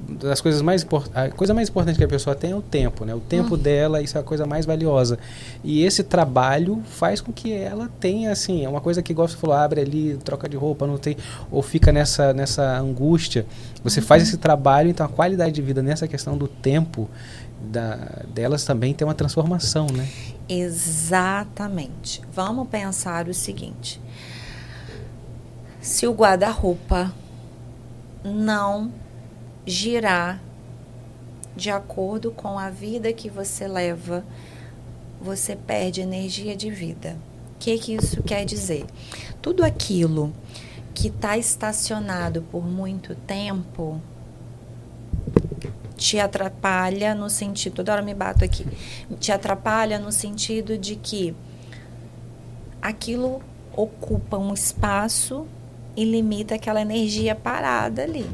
das 0.07 0.39
coisas 0.43 0.61
mais 0.61 0.87
a 1.15 1.31
coisa 1.31 1.55
mais 1.55 1.71
importante 1.71 1.97
que 1.97 2.05
a 2.05 2.09
pessoa 2.09 2.37
tem 2.37 2.51
é 2.51 2.55
o 2.55 2.61
tempo, 2.61 3.07
né? 3.07 3.15
O 3.15 3.21
tempo 3.21 3.55
hum. 3.55 3.59
dela, 3.59 4.03
isso 4.03 4.19
é 4.19 4.21
a 4.21 4.25
coisa 4.25 4.45
mais 4.45 4.67
valiosa. 4.67 5.19
E 5.65 5.83
esse 5.83 6.03
trabalho 6.03 6.83
faz 6.85 7.23
com 7.23 7.33
que 7.33 7.51
ela 7.51 7.91
tenha 7.99 8.31
assim, 8.31 8.63
é 8.63 8.69
uma 8.69 8.83
coisa 8.83 9.03
que 9.03 9.15
gosta 9.15 9.39
falou, 9.39 9.57
abre 9.57 9.81
ali, 9.81 10.19
troca 10.23 10.47
de 10.51 10.57
roupa, 10.57 10.87
não 10.87 10.99
tem 10.99 11.17
ou 11.51 11.63
fica 11.63 11.91
nessa 11.91 12.35
nessa 12.35 12.79
angústia. 12.79 13.47
Você 13.83 14.01
uhum. 14.01 14.07
faz 14.07 14.23
esse 14.23 14.37
trabalho, 14.37 14.91
então 14.91 15.07
a 15.07 15.09
qualidade 15.09 15.53
de 15.53 15.63
vida 15.63 15.83
nessa 15.83 16.07
questão 16.07 16.37
do 16.37 16.47
tempo 16.47 17.09
da, 17.61 17.97
delas 18.29 18.65
também 18.65 18.95
tem 18.95 19.07
uma 19.07 19.15
transformação, 19.15 19.87
né? 19.87 20.09
Exatamente. 20.49 22.23
Vamos 22.33 22.69
pensar 22.69 23.29
o 23.29 23.35
seguinte: 23.35 24.01
se 25.81 26.07
o 26.07 26.13
guarda-roupa 26.13 27.13
não 28.25 28.93
girar 29.67 30.41
de 31.55 31.71
acordo 31.71 32.31
com 32.31 32.59
a 32.59 32.71
vida 32.71 33.13
que 33.13 33.29
você 33.29 33.67
leva, 33.67 34.25
você 35.21 35.57
perde 35.57 36.01
energia 36.01 36.57
de 36.57 36.71
vida. 36.71 37.17
O 37.55 37.59
que, 37.59 37.77
que 37.79 37.95
isso 37.95 38.23
quer 38.23 38.45
dizer? 38.45 38.87
Tudo 39.43 39.65
aquilo 39.65 40.33
que 40.95 41.09
está 41.09 41.37
estacionado 41.37 42.43
por 42.43 42.65
muito 42.65 43.15
tempo 43.15 44.01
te 45.99 46.21
atrapalha 46.21 47.15
no 47.15 47.29
sentido, 47.29 47.75
toda 47.75 47.93
hora 47.93 48.03
me 48.03 48.15
bato 48.15 48.45
aqui, 48.45 48.65
te 49.19 49.33
atrapalha 49.33 49.99
no 49.99 50.13
sentido 50.13 50.79
de 50.79 50.95
que 50.97 51.35
aquilo 52.81 53.43
ocupa 53.77 54.39
um 54.39 54.55
espaço 54.55 55.47
e 55.99 56.05
limita 56.05 56.55
aquela 56.55 56.81
energia 56.81 57.35
parada 57.35 58.05
ali. 58.05 58.25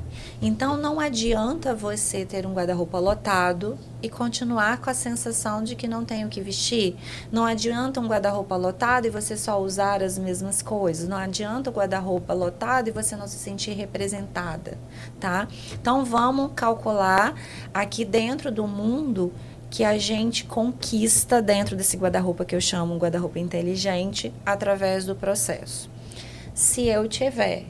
Então 0.42 0.76
não 0.76 1.00
adianta 1.00 1.74
você 1.74 2.22
ter 2.22 2.44
um 2.44 2.52
guarda-roupa 2.52 2.98
lotado 2.98 3.78
e 4.02 4.08
continuar 4.10 4.82
com 4.82 4.90
a 4.90 4.94
sensação 4.94 5.64
de 5.64 5.74
que 5.74 5.88
não 5.88 6.04
tem 6.04 6.26
o 6.26 6.28
que 6.28 6.42
vestir. 6.42 6.94
Não 7.32 7.46
adianta 7.46 8.00
um 8.00 8.06
guarda-roupa 8.06 8.54
lotado 8.54 9.06
e 9.06 9.10
você 9.10 9.34
só 9.34 9.58
usar 9.58 10.02
as 10.02 10.18
mesmas 10.18 10.60
coisas. 10.60 11.08
Não 11.08 11.16
adianta 11.16 11.70
o 11.70 11.72
guarda-roupa 11.72 12.34
lotado 12.34 12.88
e 12.88 12.90
você 12.90 13.16
não 13.16 13.26
se 13.26 13.38
sentir 13.38 13.72
representada, 13.72 14.76
tá? 15.18 15.48
Então 15.72 16.04
vamos 16.04 16.50
calcular 16.54 17.34
aqui 17.72 18.04
dentro 18.04 18.52
do 18.52 18.68
mundo 18.68 19.32
que 19.70 19.82
a 19.82 19.96
gente 19.96 20.44
conquista 20.44 21.40
dentro 21.40 21.74
desse 21.74 21.96
guarda-roupa 21.96 22.44
que 22.44 22.54
eu 22.54 22.60
chamo 22.60 22.94
um 22.94 22.98
guarda-roupa 22.98 23.38
inteligente 23.38 24.34
através 24.44 25.06
do 25.06 25.16
processo 25.16 25.93
se 26.54 26.86
eu 26.86 27.08
tiver 27.08 27.64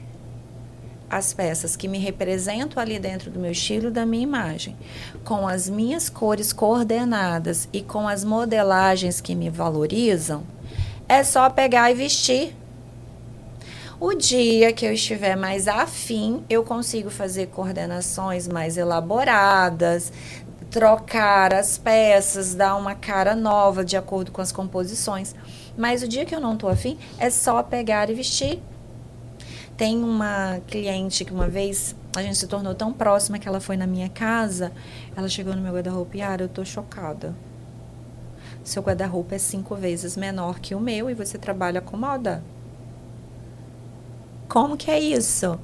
as 1.09 1.33
peças 1.33 1.75
que 1.75 1.89
me 1.89 1.99
representam 1.99 2.83
ali 2.83 2.99
dentro 2.99 3.31
do 3.31 3.41
meu 3.41 3.53
estilo, 3.53 3.91
da 3.91 4.05
minha 4.05 4.23
imagem, 4.23 4.77
com 5.25 5.49
as 5.49 5.69
minhas 5.71 6.11
cores 6.11 6.53
coordenadas 6.53 7.69
e 7.73 7.81
com 7.81 8.07
as 8.07 8.25
modelagens 8.25 9.21
que 9.21 9.35
me 9.35 9.49
valorizam, 9.49 10.45
é 11.09 11.23
só 11.25 11.49
pegar 11.49 11.91
e 11.91 11.95
vestir. 11.95 12.55
O 14.01 14.13
dia 14.13 14.73
que 14.73 14.85
eu 14.85 14.93
estiver 14.93 15.37
mais 15.37 15.67
afim, 15.67 16.45
eu 16.51 16.63
consigo 16.63 17.09
fazer 17.09 17.47
coordenações 17.47 18.47
mais 18.49 18.77
elaboradas, 18.77 20.13
trocar 20.71 21.55
as 21.55 21.79
peças, 21.79 22.55
dar 22.55 22.75
uma 22.75 22.95
cara 22.97 23.37
nova 23.37 23.85
de 23.85 23.97
acordo 23.97 24.33
com 24.33 24.43
as 24.43 24.51
composições. 24.51 25.35
Mas 25.79 26.03
o 26.03 26.09
dia 26.09 26.25
que 26.25 26.35
eu 26.35 26.41
não 26.41 26.55
estou 26.55 26.69
afim, 26.69 26.99
é 27.19 27.31
só 27.31 27.63
pegar 27.63 28.11
e 28.11 28.15
vestir. 28.15 28.61
Tem 29.77 30.03
uma 30.03 30.61
cliente 30.69 31.25
que 31.25 31.33
uma 31.33 31.49
vez 31.49 31.97
a 32.17 32.23
gente 32.23 32.37
se 32.37 32.47
tornou 32.47 32.75
tão 32.75 32.93
próxima 32.93 33.39
que 33.39 33.49
ela 33.49 33.61
foi 33.61 33.77
na 33.77 33.87
minha 33.87 34.09
casa. 34.09 34.71
Ela 35.17 35.29
chegou 35.29 35.55
no 35.55 35.63
meu 35.63 35.73
guarda-roupa 35.73 36.17
e, 36.17 36.21
Yara, 36.21 36.45
eu 36.45 36.49
tô 36.49 36.65
chocada. 36.65 37.35
Seu 38.63 38.83
guarda-roupa 38.83 39.35
é 39.35 39.39
cinco 39.39 39.75
vezes 39.75 40.17
menor 40.17 40.61
que 40.61 40.75
o 40.75 40.81
meu 40.81 41.11
e 41.11 41.15
você 41.15 41.37
trabalha 41.37 41.81
com 41.81 41.97
moda. 41.97 42.43
Como 44.49 44.77
que 44.77 44.91
é 44.91 45.01
isso? 45.01 45.59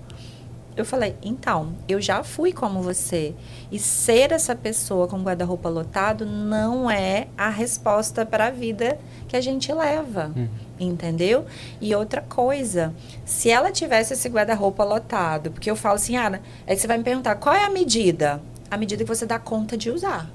Eu 0.77 0.85
falei, 0.85 1.17
então, 1.23 1.75
eu 1.89 2.01
já 2.01 2.23
fui 2.25 2.53
como 2.53 2.83
você. 2.83 3.35
E 3.71 3.79
ser 3.79 4.33
essa 4.33 4.55
pessoa 4.55 5.07
com 5.07 5.23
guarda-roupa 5.23 5.69
lotado 5.69 6.27
não 6.27 6.91
é 6.91 7.29
a 7.37 7.49
resposta 7.49 8.25
para 8.27 8.47
a 8.47 8.51
vida 8.51 8.99
que 9.29 9.37
a 9.37 9.41
gente 9.41 9.73
leva. 9.73 10.33
Hum. 10.37 10.49
Entendeu? 10.81 11.45
E 11.81 11.95
outra 11.95 12.22
coisa, 12.22 12.95
se 13.24 13.51
ela 13.51 13.70
tivesse 13.70 14.14
esse 14.14 14.28
guarda-roupa 14.28 14.83
lotado, 14.83 15.51
porque 15.51 15.70
eu 15.70 15.76
falo 15.76 15.97
assim, 15.97 16.16
Ana, 16.16 16.41
aí 16.66 16.76
você 16.76 16.87
vai 16.87 16.99
me 16.99 17.05
perguntar, 17.05 17.37
qual 17.37 17.55
é 17.55 17.64
a 17.64 17.70
medida? 17.70 18.43
A 18.70 18.76
medida 18.76 19.05
que 19.05 19.09
você 19.09 19.26
dá 19.26 19.39
conta 19.39 19.76
de 19.76 19.91
usar. 19.91 20.31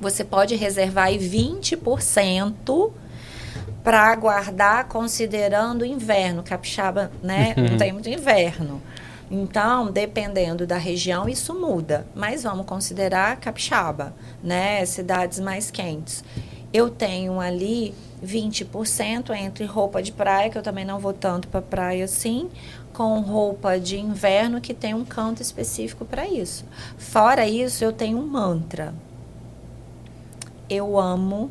Você 0.00 0.24
pode 0.24 0.54
reservar 0.54 1.06
aí 1.06 1.18
20% 1.18 2.92
para 3.82 4.14
guardar 4.16 4.88
considerando 4.88 5.84
inverno. 5.84 6.42
Capixaba, 6.42 7.10
né? 7.22 7.54
Não 7.56 7.76
tem 7.76 7.92
muito 7.92 8.08
inverno. 8.08 8.80
Então, 9.30 9.90
dependendo 9.90 10.66
da 10.66 10.76
região, 10.76 11.28
isso 11.28 11.54
muda. 11.54 12.06
Mas 12.14 12.42
vamos 12.42 12.66
considerar 12.66 13.36
Capixaba, 13.36 14.14
né? 14.42 14.84
Cidades 14.84 15.40
mais 15.40 15.70
quentes. 15.70 16.22
Eu 16.72 16.88
tenho 16.88 17.38
ali 17.38 17.94
20% 18.24 19.30
entre 19.36 19.64
roupa 19.64 20.02
de 20.02 20.12
praia, 20.12 20.48
que 20.48 20.56
eu 20.56 20.62
também 20.62 20.84
não 20.84 20.98
vou 20.98 21.12
tanto 21.12 21.48
para 21.48 21.60
praia 21.60 22.04
assim, 22.04 22.48
com 22.92 23.20
roupa 23.20 23.78
de 23.78 23.98
inverno 23.98 24.60
que 24.60 24.72
tem 24.72 24.94
um 24.94 25.04
canto 25.04 25.42
específico 25.42 26.04
para 26.04 26.26
isso. 26.26 26.64
Fora 26.96 27.46
isso, 27.46 27.84
eu 27.84 27.92
tenho 27.92 28.18
um 28.18 28.26
mantra. 28.26 28.94
Eu 30.68 30.98
amo, 30.98 31.50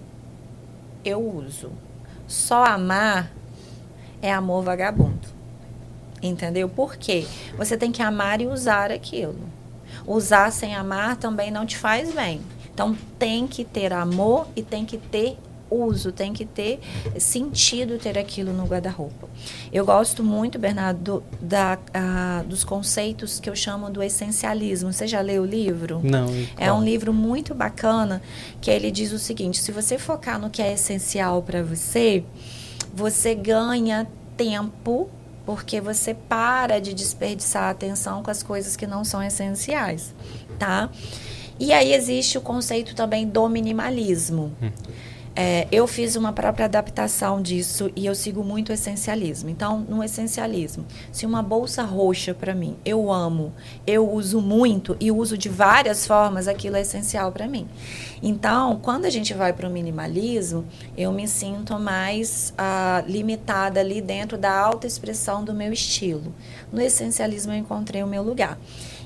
eu 1.06 1.22
uso. 1.22 1.72
Só 2.28 2.64
amar 2.64 3.32
é 4.22 4.32
amor 4.32 4.64
vagabundo. 4.64 5.28
Entendeu? 6.22 6.70
Por 6.70 6.96
quê? 6.96 7.28
Você 7.58 7.76
tem 7.76 7.92
que 7.92 8.02
amar 8.02 8.42
e 8.42 8.48
usar 8.48 8.92
aquilo. 8.92 9.40
Usar 10.06 10.52
sem 10.52 10.76
amar 10.76 11.18
também 11.18 11.52
não 11.52 11.66
te 11.66 11.78
faz 11.78 12.14
bem. 12.14 12.42
Então 12.74 12.96
tem 13.20 13.48
que 13.48 13.64
ter 13.64 13.94
amor 13.94 14.48
e 14.56 14.62
tem 14.62 14.86
que 14.86 14.98
ter 14.98 15.38
uso, 15.72 16.12
tem 16.12 16.34
que 16.34 16.46
ter 16.46 16.80
sentido 17.18 17.98
ter 17.98 18.18
aquilo 18.18 18.52
no 18.52 18.66
guarda-roupa. 18.66 19.30
Eu 19.72 19.86
gosto 19.86 20.22
muito, 20.22 20.60
Bernardo, 20.60 21.24
da, 21.42 21.78
dos 22.46 22.66
conceitos 22.66 23.40
que 23.40 23.50
eu 23.50 23.56
chamo 23.56 23.90
do 23.90 24.04
essencialismo. 24.04 24.92
Você 24.92 25.08
já 25.08 25.22
leu 25.22 25.44
o 25.44 25.46
livro? 25.46 26.02
Não. 26.04 26.28
É 26.58 26.72
um 26.74 26.84
livro 26.84 27.14
muito 27.14 27.56
bacana 27.56 28.22
que 28.60 28.70
ele 28.70 28.92
diz 28.92 29.14
o 29.14 29.20
seguinte: 29.20 29.60
se 29.60 29.72
você 29.72 29.98
focar 29.98 30.38
no 30.38 30.50
que 30.50 30.62
é 30.62 30.74
essencial 30.74 31.42
para 31.42 31.64
você, 31.64 32.24
você 32.94 33.34
ganha 33.34 34.06
tempo 34.36 35.10
porque 35.46 35.82
você 35.82 36.14
para 36.14 36.80
de 36.80 36.94
desperdiçar 36.94 37.70
atenção 37.70 38.22
com 38.22 38.30
as 38.30 38.44
coisas 38.44 38.76
que 38.76 38.86
não 38.86 39.04
são 39.04 39.24
essenciais, 39.24 40.14
tá? 40.60 40.90
E 41.62 41.72
aí 41.72 41.94
existe 41.94 42.40
o 42.40 42.42
conceito 42.42 42.96
também 42.96 43.28
do 43.28 43.48
minimalismo. 43.48 44.52
Hum. 44.60 44.72
É, 45.36 45.68
eu 45.72 45.86
fiz 45.86 46.16
uma 46.16 46.34
própria 46.34 46.66
adaptação 46.66 47.40
disso 47.40 47.92
e 47.96 48.06
eu 48.08 48.16
sigo 48.16 48.44
muito 48.44 48.70
o 48.70 48.74
essencialismo. 48.74 49.48
Então, 49.48 49.80
no 49.88 50.04
essencialismo, 50.04 50.84
se 51.12 51.24
uma 51.24 51.44
bolsa 51.44 51.84
roxa 51.84 52.34
para 52.34 52.56
mim, 52.56 52.76
eu 52.84 53.12
amo, 53.12 53.54
eu 53.86 54.12
uso 54.12 54.42
muito 54.42 54.98
e 55.00 55.12
uso 55.12 55.38
de 55.38 55.50
várias 55.50 56.06
formas, 56.08 56.48
aquilo 56.48 56.78
é 56.78 56.82
essencial 56.82 57.32
para 57.32 57.48
mim. 57.48 57.68
Então, 58.24 58.80
quando 58.82 59.06
a 59.06 59.10
gente 59.12 59.32
vai 59.36 59.54
para 59.54 59.70
o 59.70 59.72
minimalismo, 59.72 60.66
eu 60.98 61.12
me 61.12 61.28
sinto 61.28 61.80
mais 61.80 62.56
ah, 62.58 63.04
limitada 63.08 63.80
ali 63.80 64.02
dentro 64.02 64.36
da 64.36 64.52
alta 64.52 64.88
expressão 64.88 65.44
do 65.44 65.54
meu 65.54 65.72
estilo. 65.72 66.34
No 66.74 66.82
essencialismo, 66.82 67.54
eu 67.54 67.58
encontrei 67.58 68.02
o 68.02 68.08
meu 68.08 68.24
lugar. 68.24 68.58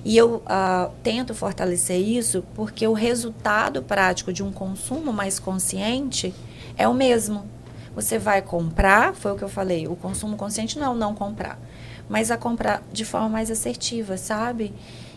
E 0.06 0.16
eu 0.16 0.36
uh, 0.36 0.92
tento 1.02 1.34
fortalecer 1.34 2.00
isso 2.00 2.46
porque 2.54 2.88
o 2.88 2.94
resultado 2.94 3.82
prático 3.82 4.32
de 4.32 4.44
um 4.44 4.52
consumo 4.52 5.12
mais 5.12 5.40
consciente 5.40 6.32
é 6.78 6.88
o 6.88 6.94
mesmo. 6.94 7.50
Você 7.96 8.20
vai 8.20 8.44
comprar, 8.44 9.16
foi 9.16 9.32
o 9.32 9.36
que 9.36 9.44
eu 9.44 9.50
falei, 9.50 9.88
o 9.88 9.96
consumo 9.96 10.38
consciente 10.38 10.78
não 10.78 10.86
é 10.86 10.90
o 10.90 10.96
não 10.96 11.16
comprar, 11.16 11.60
mas 12.08 12.30
a 12.30 12.38
comprar 12.38 12.84
de 12.94 13.04
forma 13.04 13.30
mais 13.30 13.50
assertiva, 13.50 14.16
sabe? 14.16 14.76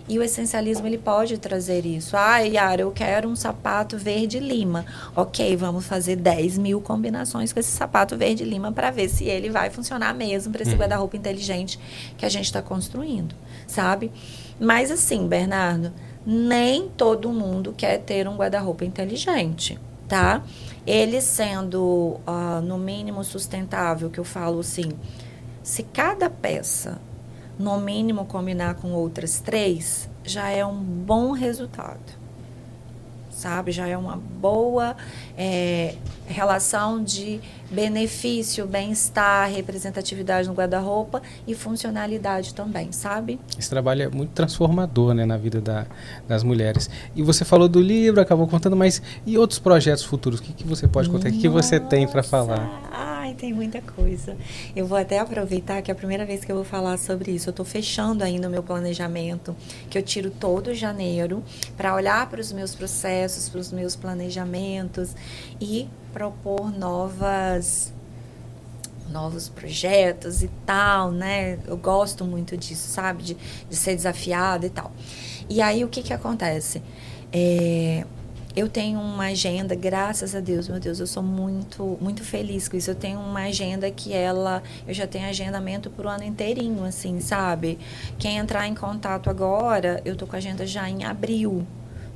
E 0.09 0.18
o 0.18 0.22
essencialismo 0.22 0.86
ele 0.86 0.97
pode 0.97 1.36
trazer 1.36 1.84
isso. 1.84 2.16
Ah, 2.16 2.39
Yara, 2.39 2.80
eu 2.80 2.91
quero 2.91 3.28
um 3.28 3.36
sapato 3.36 3.99
verde 3.99 4.39
lima. 4.39 4.86
Ok, 5.14 5.55
vamos 5.55 5.84
fazer 5.84 6.16
10 6.16 6.57
mil 6.57 6.80
combinações 6.80 7.53
com 7.53 7.61
esse 7.61 7.70
sapato 7.70 8.16
verde 8.16 8.43
lima 8.43 8.72
para 8.72 8.91
ver 8.91 9.11
se 9.11 9.24
ele 9.24 9.51
vai 9.51 9.68
funcionar 9.68 10.14
mesmo 10.14 10.51
para 10.51 10.62
esse 10.62 10.72
uhum. 10.72 10.78
guarda-roupa 10.78 11.14
inteligente 11.14 11.78
que 12.16 12.24
a 12.24 12.28
gente 12.30 12.47
está 12.47 12.62
construindo, 12.62 13.34
sabe? 13.66 14.11
Mas 14.61 14.91
assim, 14.91 15.27
Bernardo, 15.27 15.93
nem 16.27 16.89
todo 16.89 17.31
mundo 17.31 17.75
quer 17.77 17.99
ter 17.99 18.27
um 18.29 18.37
guarda-roupa 18.37 18.85
inteligente, 18.85 19.79
tá? 20.09 20.43
Ele 20.87 21.21
sendo, 21.21 22.21
uh, 22.27 22.61
no 22.63 22.79
mínimo, 22.79 23.23
sustentável, 23.23 24.11
que 24.11 24.19
eu 24.19 24.25
falo 24.25 24.61
assim, 24.61 24.93
se 25.63 25.83
cada 25.83 26.29
peça, 26.29 27.01
no 27.59 27.79
mínimo, 27.79 28.25
combinar 28.25 28.75
com 28.75 28.93
outras 28.93 29.41
três, 29.41 30.09
já 30.25 30.49
é 30.51 30.65
um 30.65 30.79
bom 30.79 31.33
resultado 31.33 32.28
sabe? 33.39 33.70
Já 33.70 33.86
é 33.86 33.97
uma 33.97 34.16
boa 34.16 34.97
é, 35.36 35.95
relação 36.26 37.03
de 37.03 37.41
benefício, 37.70 38.66
bem-estar, 38.66 39.49
representatividade 39.51 40.49
no 40.49 40.55
guarda-roupa 40.55 41.22
e 41.47 41.55
funcionalidade 41.55 42.53
também, 42.53 42.91
sabe? 42.91 43.39
Esse 43.59 43.70
trabalho 43.70 44.03
é 44.03 44.09
muito 44.09 44.30
transformador, 44.30 45.14
né, 45.14 45.24
na 45.24 45.36
vida 45.36 45.61
da, 45.61 45.86
das 46.26 46.43
mulheres. 46.43 46.91
E 47.14 47.22
você 47.22 47.45
falou 47.45 47.68
do 47.68 47.80
livro, 47.80 48.20
acabou 48.20 48.49
contando, 48.49 48.76
mas 48.76 49.01
e 49.24 49.39
outros 49.39 49.59
projetos 49.59 50.03
futuros? 50.03 50.41
O 50.41 50.43
que, 50.43 50.53
que 50.53 50.64
você 50.64 50.89
pode 50.89 51.09
contar? 51.09 51.28
O 51.28 51.32
que, 51.32 51.39
que 51.39 51.49
você 51.49 51.78
tem 51.78 52.09
para 52.09 52.22
falar? 52.22 52.68
Ai, 52.91 53.18
tem 53.39 53.53
muita 53.53 53.80
coisa. 53.80 54.36
Eu 54.74 54.86
vou 54.86 54.99
até 54.99 55.18
aproveitar 55.18 55.80
que 55.80 55.91
é 55.91 55.93
a 55.93 55.95
primeira 55.95 56.26
vez 56.26 56.45
que 56.45 56.51
eu 56.51 56.57
vou 56.57 56.64
falar 56.64 56.99
sobre 56.99 57.30
isso. 57.30 57.49
Eu 57.49 57.53
estou 57.53 57.64
fechando 57.64 58.24
ainda 58.24 58.49
o 58.49 58.51
meu 58.51 58.62
planejamento, 58.62 59.57
que 59.89 59.97
eu 59.97 60.03
tiro 60.03 60.30
todo 60.30 60.74
janeiro 60.74 61.43
para 61.76 61.95
olhar 61.95 62.28
para 62.28 62.41
os 62.41 62.53
meus 62.53 62.74
processos, 62.74 63.49
para 63.49 63.61
os 63.61 63.72
meus 63.72 63.95
planejamentos 63.95 65.14
e 65.61 65.89
propor 66.12 66.76
novas 66.76 67.93
novos 69.11 69.49
projetos 69.49 70.43
e 70.43 70.51
tal, 70.66 71.11
né? 71.11 71.59
Eu 71.66 71.78
gosto 71.78 72.26
muito 72.26 72.59
disso, 72.59 72.89
sabe? 72.91 73.22
De, 73.22 73.36
de 73.70 73.74
ser 73.74 73.97
desafiada 73.97 74.66
e 74.66 74.70
tal. 74.70 74.93
E 75.49 75.62
aí, 75.62 75.82
o 75.82 75.89
que 75.89 76.03
que 76.03 76.12
acontece? 76.12 76.82
É, 77.32 78.05
eu 78.59 78.69
tenho 78.69 78.99
uma 78.99 79.27
agenda, 79.27 79.77
graças 79.77 80.35
a 80.35 80.41
Deus, 80.41 80.69
meu 80.69 80.81
Deus, 80.81 80.99
eu 80.99 81.07
sou 81.07 81.23
muito, 81.23 81.97
muito 82.01 82.25
feliz 82.25 82.69
com 82.69 82.77
isso. 82.77 82.91
Eu 82.91 82.95
tenho 82.97 83.21
uma 83.21 83.43
agenda 83.43 83.89
que 83.89 84.13
ela, 84.13 84.65
eu 84.85 84.93
já 84.93 85.07
tenho 85.07 85.29
agendamento 85.29 85.89
para 85.89 86.07
o 86.07 86.11
ano 86.11 86.25
inteirinho, 86.25 86.83
assim, 86.83 87.21
sabe? 87.21 87.79
Quem 88.19 88.37
entrar 88.37 88.67
em 88.67 88.75
contato 88.75 89.31
agora, 89.31 90.03
eu 90.05 90.17
tô 90.17 90.27
com 90.27 90.35
a 90.35 90.39
agenda 90.39 90.67
já 90.67 90.91
em 90.91 91.05
abril, 91.05 91.65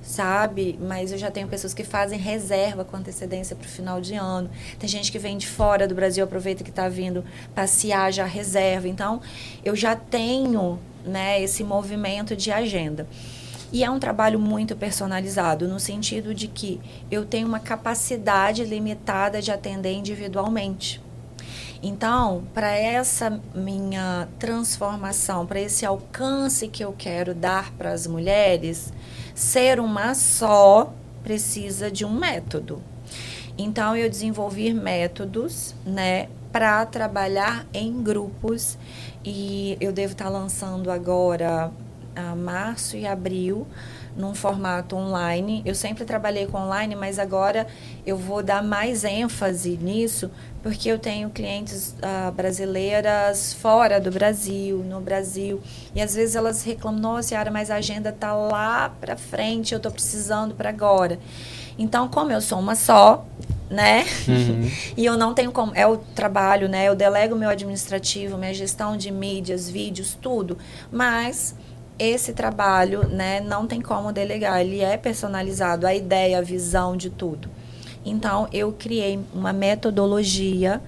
sabe? 0.03 0.77
Mas 0.83 1.13
eu 1.13 1.19
já 1.19 1.31
tenho 1.31 1.47
pessoas 1.47 1.73
que 1.73 1.85
fazem 1.85 2.19
reserva 2.19 2.85
com 2.85 2.97
antecedência 2.97 3.55
para 3.55 3.67
o 3.67 3.71
final 3.71 4.01
de 4.01 4.15
ano. 4.15 4.51
Tem 4.81 4.89
gente 4.89 5.13
que 5.13 5.21
vem 5.21 5.39
de 5.39 5.47
fora 5.47 5.87
do 5.87 5.95
Brasil, 5.95 6.25
aproveita 6.25 6.65
que 6.65 6.71
está 6.71 6.89
vindo 6.89 7.25
passear, 7.55 8.13
já 8.13 8.25
reserva. 8.25 8.89
Então, 8.89 9.21
eu 9.65 9.77
já 9.77 9.95
tenho 9.95 10.77
né, 11.05 11.41
esse 11.41 11.63
movimento 11.63 12.35
de 12.35 12.51
agenda. 12.51 13.07
E 13.73 13.83
é 13.83 13.91
um 13.91 13.99
trabalho 13.99 14.39
muito 14.39 14.77
personalizado, 14.77 15.67
no 15.67 15.81
sentido 15.81 16.35
de 16.35 16.47
que 16.47 16.79
eu 17.11 17.25
tenho 17.25 17.49
uma 17.49 17.59
capacidade 17.59 18.63
limitada 18.65 19.41
de 19.41 19.51
atender 19.51 19.93
individualmente. 19.95 21.01
Então, 21.83 22.45
para 22.53 22.71
essa 22.71 23.41
minha 23.55 24.29
transformação, 24.39 25.47
para 25.47 25.59
esse 25.59 25.87
alcance 25.87 26.69
que 26.69 26.85
eu 26.85 26.95
quero 26.97 27.35
dar 27.35 27.73
para 27.73 27.93
as 27.93 28.07
mulheres, 28.07 28.93
ser 29.35 29.81
uma 29.81 30.15
só 30.15 30.93
precisa 31.25 31.91
de 31.91 32.05
um 32.05 32.13
método. 32.13 32.83
Então, 33.57 33.97
eu 33.97 34.09
desenvolvi 34.09 34.73
métodos, 34.75 35.75
né, 35.85 36.29
para 36.53 36.85
trabalhar 36.85 37.67
em 37.73 38.03
grupos 38.03 38.77
e 39.25 39.77
eu 39.81 39.93
devo 39.93 40.13
estar 40.13 40.27
tá 40.27 40.31
lançando 40.31 40.91
agora 40.91 41.73
a 42.15 42.35
março 42.35 42.97
e 42.97 43.07
abril 43.07 43.67
num 44.17 44.35
formato 44.35 44.97
online. 44.97 45.63
Eu 45.65 45.75
sempre 45.75 46.05
trabalhei 46.05 46.47
com 46.47 46.59
online, 46.59 46.95
mas 46.95 47.19
agora 47.19 47.67
eu 48.07 48.17
vou 48.17 48.43
dar 48.43 48.63
mais 48.63 49.05
ênfase 49.05 49.79
nisso, 49.81 50.31
porque 50.63 50.89
eu 50.89 50.99
tenho 50.99 51.31
clientes 51.31 51.95
uh, 51.99 52.31
brasileiras 52.33 53.55
fora 53.55 54.01
do 54.01 54.11
Brasil, 54.11 54.79
no 54.79 55.01
Brasil, 55.01 55.61
e 55.95 56.01
às 56.01 56.15
vezes 56.15 56.37
elas 56.37 56.63
reclamam: 56.63 57.01
nossa, 57.01 57.35
Yara, 57.35 57.51
mas 57.51 57.71
a 57.71 57.77
agenda 57.77 58.13
tá 58.13 58.35
lá 58.35 58.91
para 59.01 59.17
frente, 59.17 59.73
eu 59.73 59.79
estou 59.79 59.93
precisando 59.93 60.55
para 60.55 60.69
agora. 60.69 61.19
Então, 61.79 62.07
como 62.07 62.31
eu 62.31 62.41
sou 62.41 62.59
uma 62.59 62.75
só, 62.75 63.27
né? 63.71 64.05
Uhum. 64.29 64.71
e 64.97 65.05
eu 65.07 65.17
não 65.17 65.33
tenho 65.33 65.51
como. 65.51 65.73
É 65.75 65.87
o 65.87 65.97
trabalho, 65.97 66.69
né? 66.69 66.87
Eu 66.87 66.95
delego 66.95 67.35
meu 67.35 67.49
administrativo, 67.49 68.37
minha 68.37 68.53
gestão 68.53 68.97
de 68.97 69.11
mídias, 69.11 69.71
vídeos, 69.71 70.17
tudo. 70.21 70.59
Mas 70.91 71.55
esse 71.99 72.33
trabalho, 72.33 73.07
né, 73.09 73.41
não 73.41 73.67
tem 73.67 73.81
como 73.81 74.13
delegar, 74.13 74.61
ele 74.61 74.81
é 74.81 74.97
personalizado, 74.97 75.87
a 75.87 75.95
ideia, 75.95 76.39
a 76.39 76.43
visão 76.43 76.97
de 76.97 77.11
tudo. 77.11 77.49
Então, 78.05 78.49
eu 78.53 78.73
criei 78.73 79.21
uma 79.33 79.53
metodologia 79.53 80.83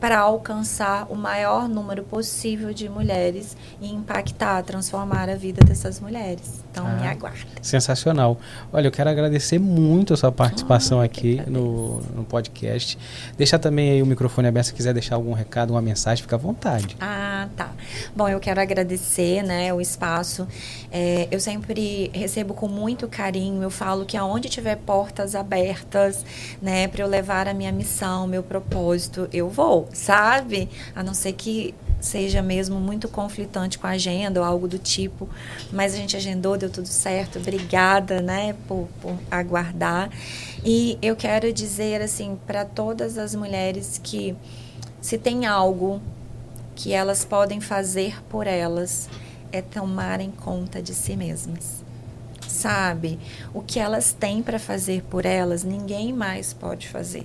para 0.00 0.18
alcançar 0.18 1.06
o 1.10 1.14
maior 1.14 1.68
número 1.68 2.02
possível 2.02 2.72
de 2.72 2.88
mulheres 2.88 3.56
e 3.80 3.92
impactar, 3.92 4.62
transformar 4.62 5.28
a 5.28 5.36
vida 5.36 5.62
dessas 5.64 6.00
mulheres. 6.00 6.63
Então, 6.74 6.88
ah, 6.88 6.90
me 6.90 7.06
aguarda. 7.06 7.38
Sensacional. 7.62 8.36
Olha, 8.72 8.88
eu 8.88 8.90
quero 8.90 9.08
agradecer 9.08 9.60
muito 9.60 10.12
a 10.12 10.16
sua 10.16 10.32
participação 10.32 10.98
oh, 10.98 11.02
aqui 11.02 11.40
no, 11.46 12.00
no 12.14 12.24
podcast. 12.24 12.98
Deixar 13.38 13.60
também 13.60 13.92
aí 13.92 14.02
o 14.02 14.06
microfone 14.06 14.48
aberto 14.48 14.66
se 14.66 14.74
quiser 14.74 14.92
deixar 14.92 15.14
algum 15.14 15.32
recado, 15.32 15.70
uma 15.70 15.80
mensagem, 15.80 16.22
fica 16.22 16.34
à 16.34 16.38
vontade. 16.38 16.96
Ah, 17.00 17.48
tá. 17.56 17.70
Bom, 18.16 18.28
eu 18.28 18.40
quero 18.40 18.60
agradecer 18.60 19.44
né, 19.44 19.72
o 19.72 19.80
espaço. 19.80 20.48
É, 20.90 21.28
eu 21.30 21.38
sempre 21.38 22.10
recebo 22.12 22.54
com 22.54 22.66
muito 22.66 23.06
carinho. 23.06 23.62
Eu 23.62 23.70
falo 23.70 24.04
que 24.04 24.16
aonde 24.16 24.48
tiver 24.48 24.76
portas 24.76 25.36
abertas, 25.36 26.26
né, 26.60 26.88
para 26.88 27.04
eu 27.04 27.08
levar 27.08 27.46
a 27.46 27.54
minha 27.54 27.70
missão, 27.70 28.26
meu 28.26 28.42
propósito, 28.42 29.28
eu 29.32 29.48
vou 29.48 29.88
sabe? 29.92 30.68
A 30.94 31.02
não 31.02 31.14
ser 31.14 31.32
que 31.32 31.74
seja 32.04 32.42
mesmo 32.42 32.78
muito 32.78 33.08
conflitante 33.08 33.78
com 33.78 33.86
a 33.86 33.90
agenda 33.90 34.40
ou 34.40 34.46
algo 34.46 34.68
do 34.68 34.78
tipo. 34.78 35.28
Mas 35.72 35.94
a 35.94 35.96
gente 35.96 36.16
agendou, 36.16 36.56
deu 36.56 36.70
tudo 36.70 36.86
certo. 36.86 37.38
Obrigada, 37.38 38.20
né, 38.20 38.54
por, 38.68 38.88
por 39.00 39.16
aguardar. 39.30 40.10
E 40.64 40.98
eu 41.00 41.16
quero 41.16 41.52
dizer, 41.52 42.02
assim, 42.02 42.38
para 42.46 42.64
todas 42.64 43.16
as 43.16 43.34
mulheres 43.34 44.00
que 44.02 44.36
se 45.00 45.16
tem 45.18 45.46
algo 45.46 46.00
que 46.74 46.92
elas 46.92 47.24
podem 47.24 47.60
fazer 47.60 48.22
por 48.28 48.46
elas, 48.46 49.08
é 49.50 49.62
tomarem 49.62 50.30
conta 50.30 50.82
de 50.82 50.94
si 50.94 51.16
mesmas. 51.16 51.82
Sabe? 52.46 53.18
O 53.52 53.62
que 53.62 53.80
elas 53.80 54.12
têm 54.12 54.42
para 54.42 54.58
fazer 54.58 55.02
por 55.04 55.24
elas, 55.24 55.64
ninguém 55.64 56.12
mais 56.12 56.52
pode 56.52 56.88
fazer 56.88 57.24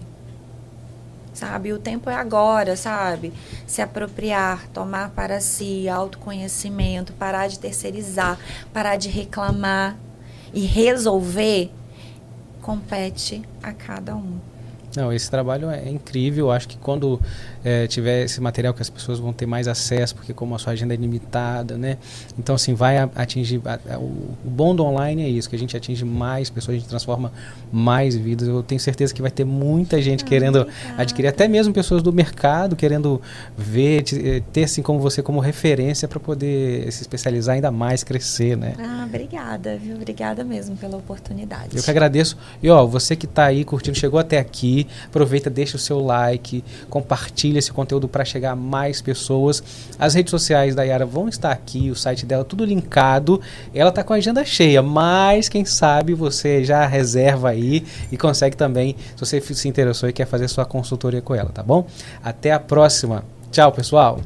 sabe? 1.40 1.72
O 1.72 1.80
tempo 1.80 2.10
é 2.10 2.16
agora, 2.16 2.76
sabe? 2.76 3.34
Se 3.66 3.82
apropriar, 3.82 4.68
tomar 4.68 5.10
para 5.12 5.40
si 5.40 5.88
autoconhecimento, 5.88 7.14
parar 7.14 7.48
de 7.48 7.58
terceirizar, 7.58 8.38
parar 8.74 8.98
de 8.98 9.10
reclamar 9.10 9.98
e 10.54 10.66
resolver 10.66 11.72
compete 12.62 13.42
a 13.64 13.72
cada 13.72 14.16
um. 14.16 14.49
Não, 14.96 15.14
esse 15.14 15.30
trabalho 15.30 15.70
é 15.70 15.90
incrível. 15.90 16.52
Acho 16.52 16.68
que 16.68 16.78
quando 16.78 17.20
é, 17.64 17.88
tiver 17.88 18.24
esse 18.24 18.42
material 18.42 18.74
que 18.74 18.82
as 18.82 18.90
pessoas 18.90 19.20
vão 19.20 19.32
ter 19.32 19.46
mais 19.46 19.68
acesso, 19.68 20.16
porque 20.16 20.34
como 20.34 20.56
a 20.56 20.60
sua 20.60 20.74
agenda 20.74 20.94
é 20.94 20.98
limitada, 20.98 21.78
né? 21.78 21.98
Então, 22.38 22.56
assim, 22.56 22.74
vai 22.74 22.98
atingir... 22.98 23.62
A, 23.66 23.80
a, 23.96 24.00
o, 24.00 24.04
o 24.04 24.50
bom 24.50 24.76
do 24.76 24.84
online 24.84 25.24
é 25.24 25.30
isso, 25.30 25.50
que 25.50 25.56
a 25.56 25.60
gente 25.60 25.76
atinge 25.78 26.04
mais 26.04 26.50
pessoas, 26.50 26.78
a 26.78 26.80
gente 26.80 26.90
transforma 26.90 27.32
mais 27.72 28.16
vidas. 28.16 28.48
Eu 28.48 28.64
tenho 28.64 28.80
certeza 28.80 29.14
que 29.14 29.22
vai 29.22 29.32
ter 29.32 29.46
muita 29.46 30.02
gente 30.02 30.24
ah, 30.24 30.28
querendo 30.28 30.62
obrigada. 30.62 31.02
adquirir, 31.02 31.28
até 31.28 31.48
mesmo 31.48 31.74
pessoas 31.74 32.02
do 32.02 32.12
mercado 32.12 32.76
querendo 32.76 33.22
ver, 33.58 34.04
eh, 34.14 34.42
ter 34.52 34.64
assim 34.64 34.82
como 34.82 35.00
você 35.00 35.22
como 35.22 35.40
referência 35.40 36.08
para 36.08 36.20
poder 36.20 36.92
se 36.92 37.02
especializar 37.02 37.56
ainda 37.56 37.72
mais, 37.72 38.04
crescer, 38.04 38.58
né? 38.58 38.74
Ah, 38.80 39.06
obrigada, 39.08 39.78
viu? 39.78 39.96
Obrigada 39.96 40.44
mesmo 40.44 40.76
pela 40.76 40.98
oportunidade. 40.98 41.76
Eu 41.76 41.84
que 41.84 41.90
agradeço. 41.90 42.38
E, 42.62 42.70
ó, 42.70 42.86
você 42.86 43.16
que 43.16 43.26
está 43.26 43.46
aí 43.46 43.64
curtindo, 43.64 43.98
chegou 43.98 44.20
até 44.20 44.40
aqui, 44.40 44.79
aproveita, 45.06 45.50
deixa 45.50 45.78
o 45.78 45.80
seu 45.80 46.00
like, 46.00 46.64
compartilha 46.90 47.60
esse 47.60 47.72
conteúdo 47.72 48.08
para 48.08 48.26
chegar 48.26 48.52
a 48.52 48.56
mais 48.56 49.02
pessoas. 49.02 49.64
As 49.98 50.14
redes 50.14 50.32
sociais 50.32 50.76
da 50.76 50.84
Yara 50.84 51.06
vão 51.06 51.28
estar 51.28 51.52
aqui, 51.52 51.90
o 51.90 51.96
site 51.96 52.26
dela 52.26 52.44
tudo 52.44 52.66
linkado. 52.66 53.42
Ela 53.74 53.90
está 53.90 54.04
com 54.04 54.14
a 54.14 54.18
agenda 54.18 54.44
cheia, 54.46 54.82
mas 54.82 55.50
quem 55.50 55.66
sabe 55.66 56.14
você 56.14 56.64
já 56.64 56.86
reserva 56.86 57.50
aí 57.50 57.86
e 58.12 58.18
consegue 58.18 58.56
também, 58.56 58.96
se 59.16 59.26
você 59.26 59.42
se 59.42 59.68
interessou 59.68 60.10
e 60.10 60.14
quer 60.14 60.26
fazer 60.26 60.48
sua 60.48 60.66
consultoria 60.66 61.22
com 61.22 61.36
ela, 61.36 61.50
tá 61.50 61.64
bom? 61.64 61.86
Até 62.24 62.52
a 62.52 62.60
próxima. 62.60 63.24
Tchau, 63.52 63.72
pessoal. 63.72 64.20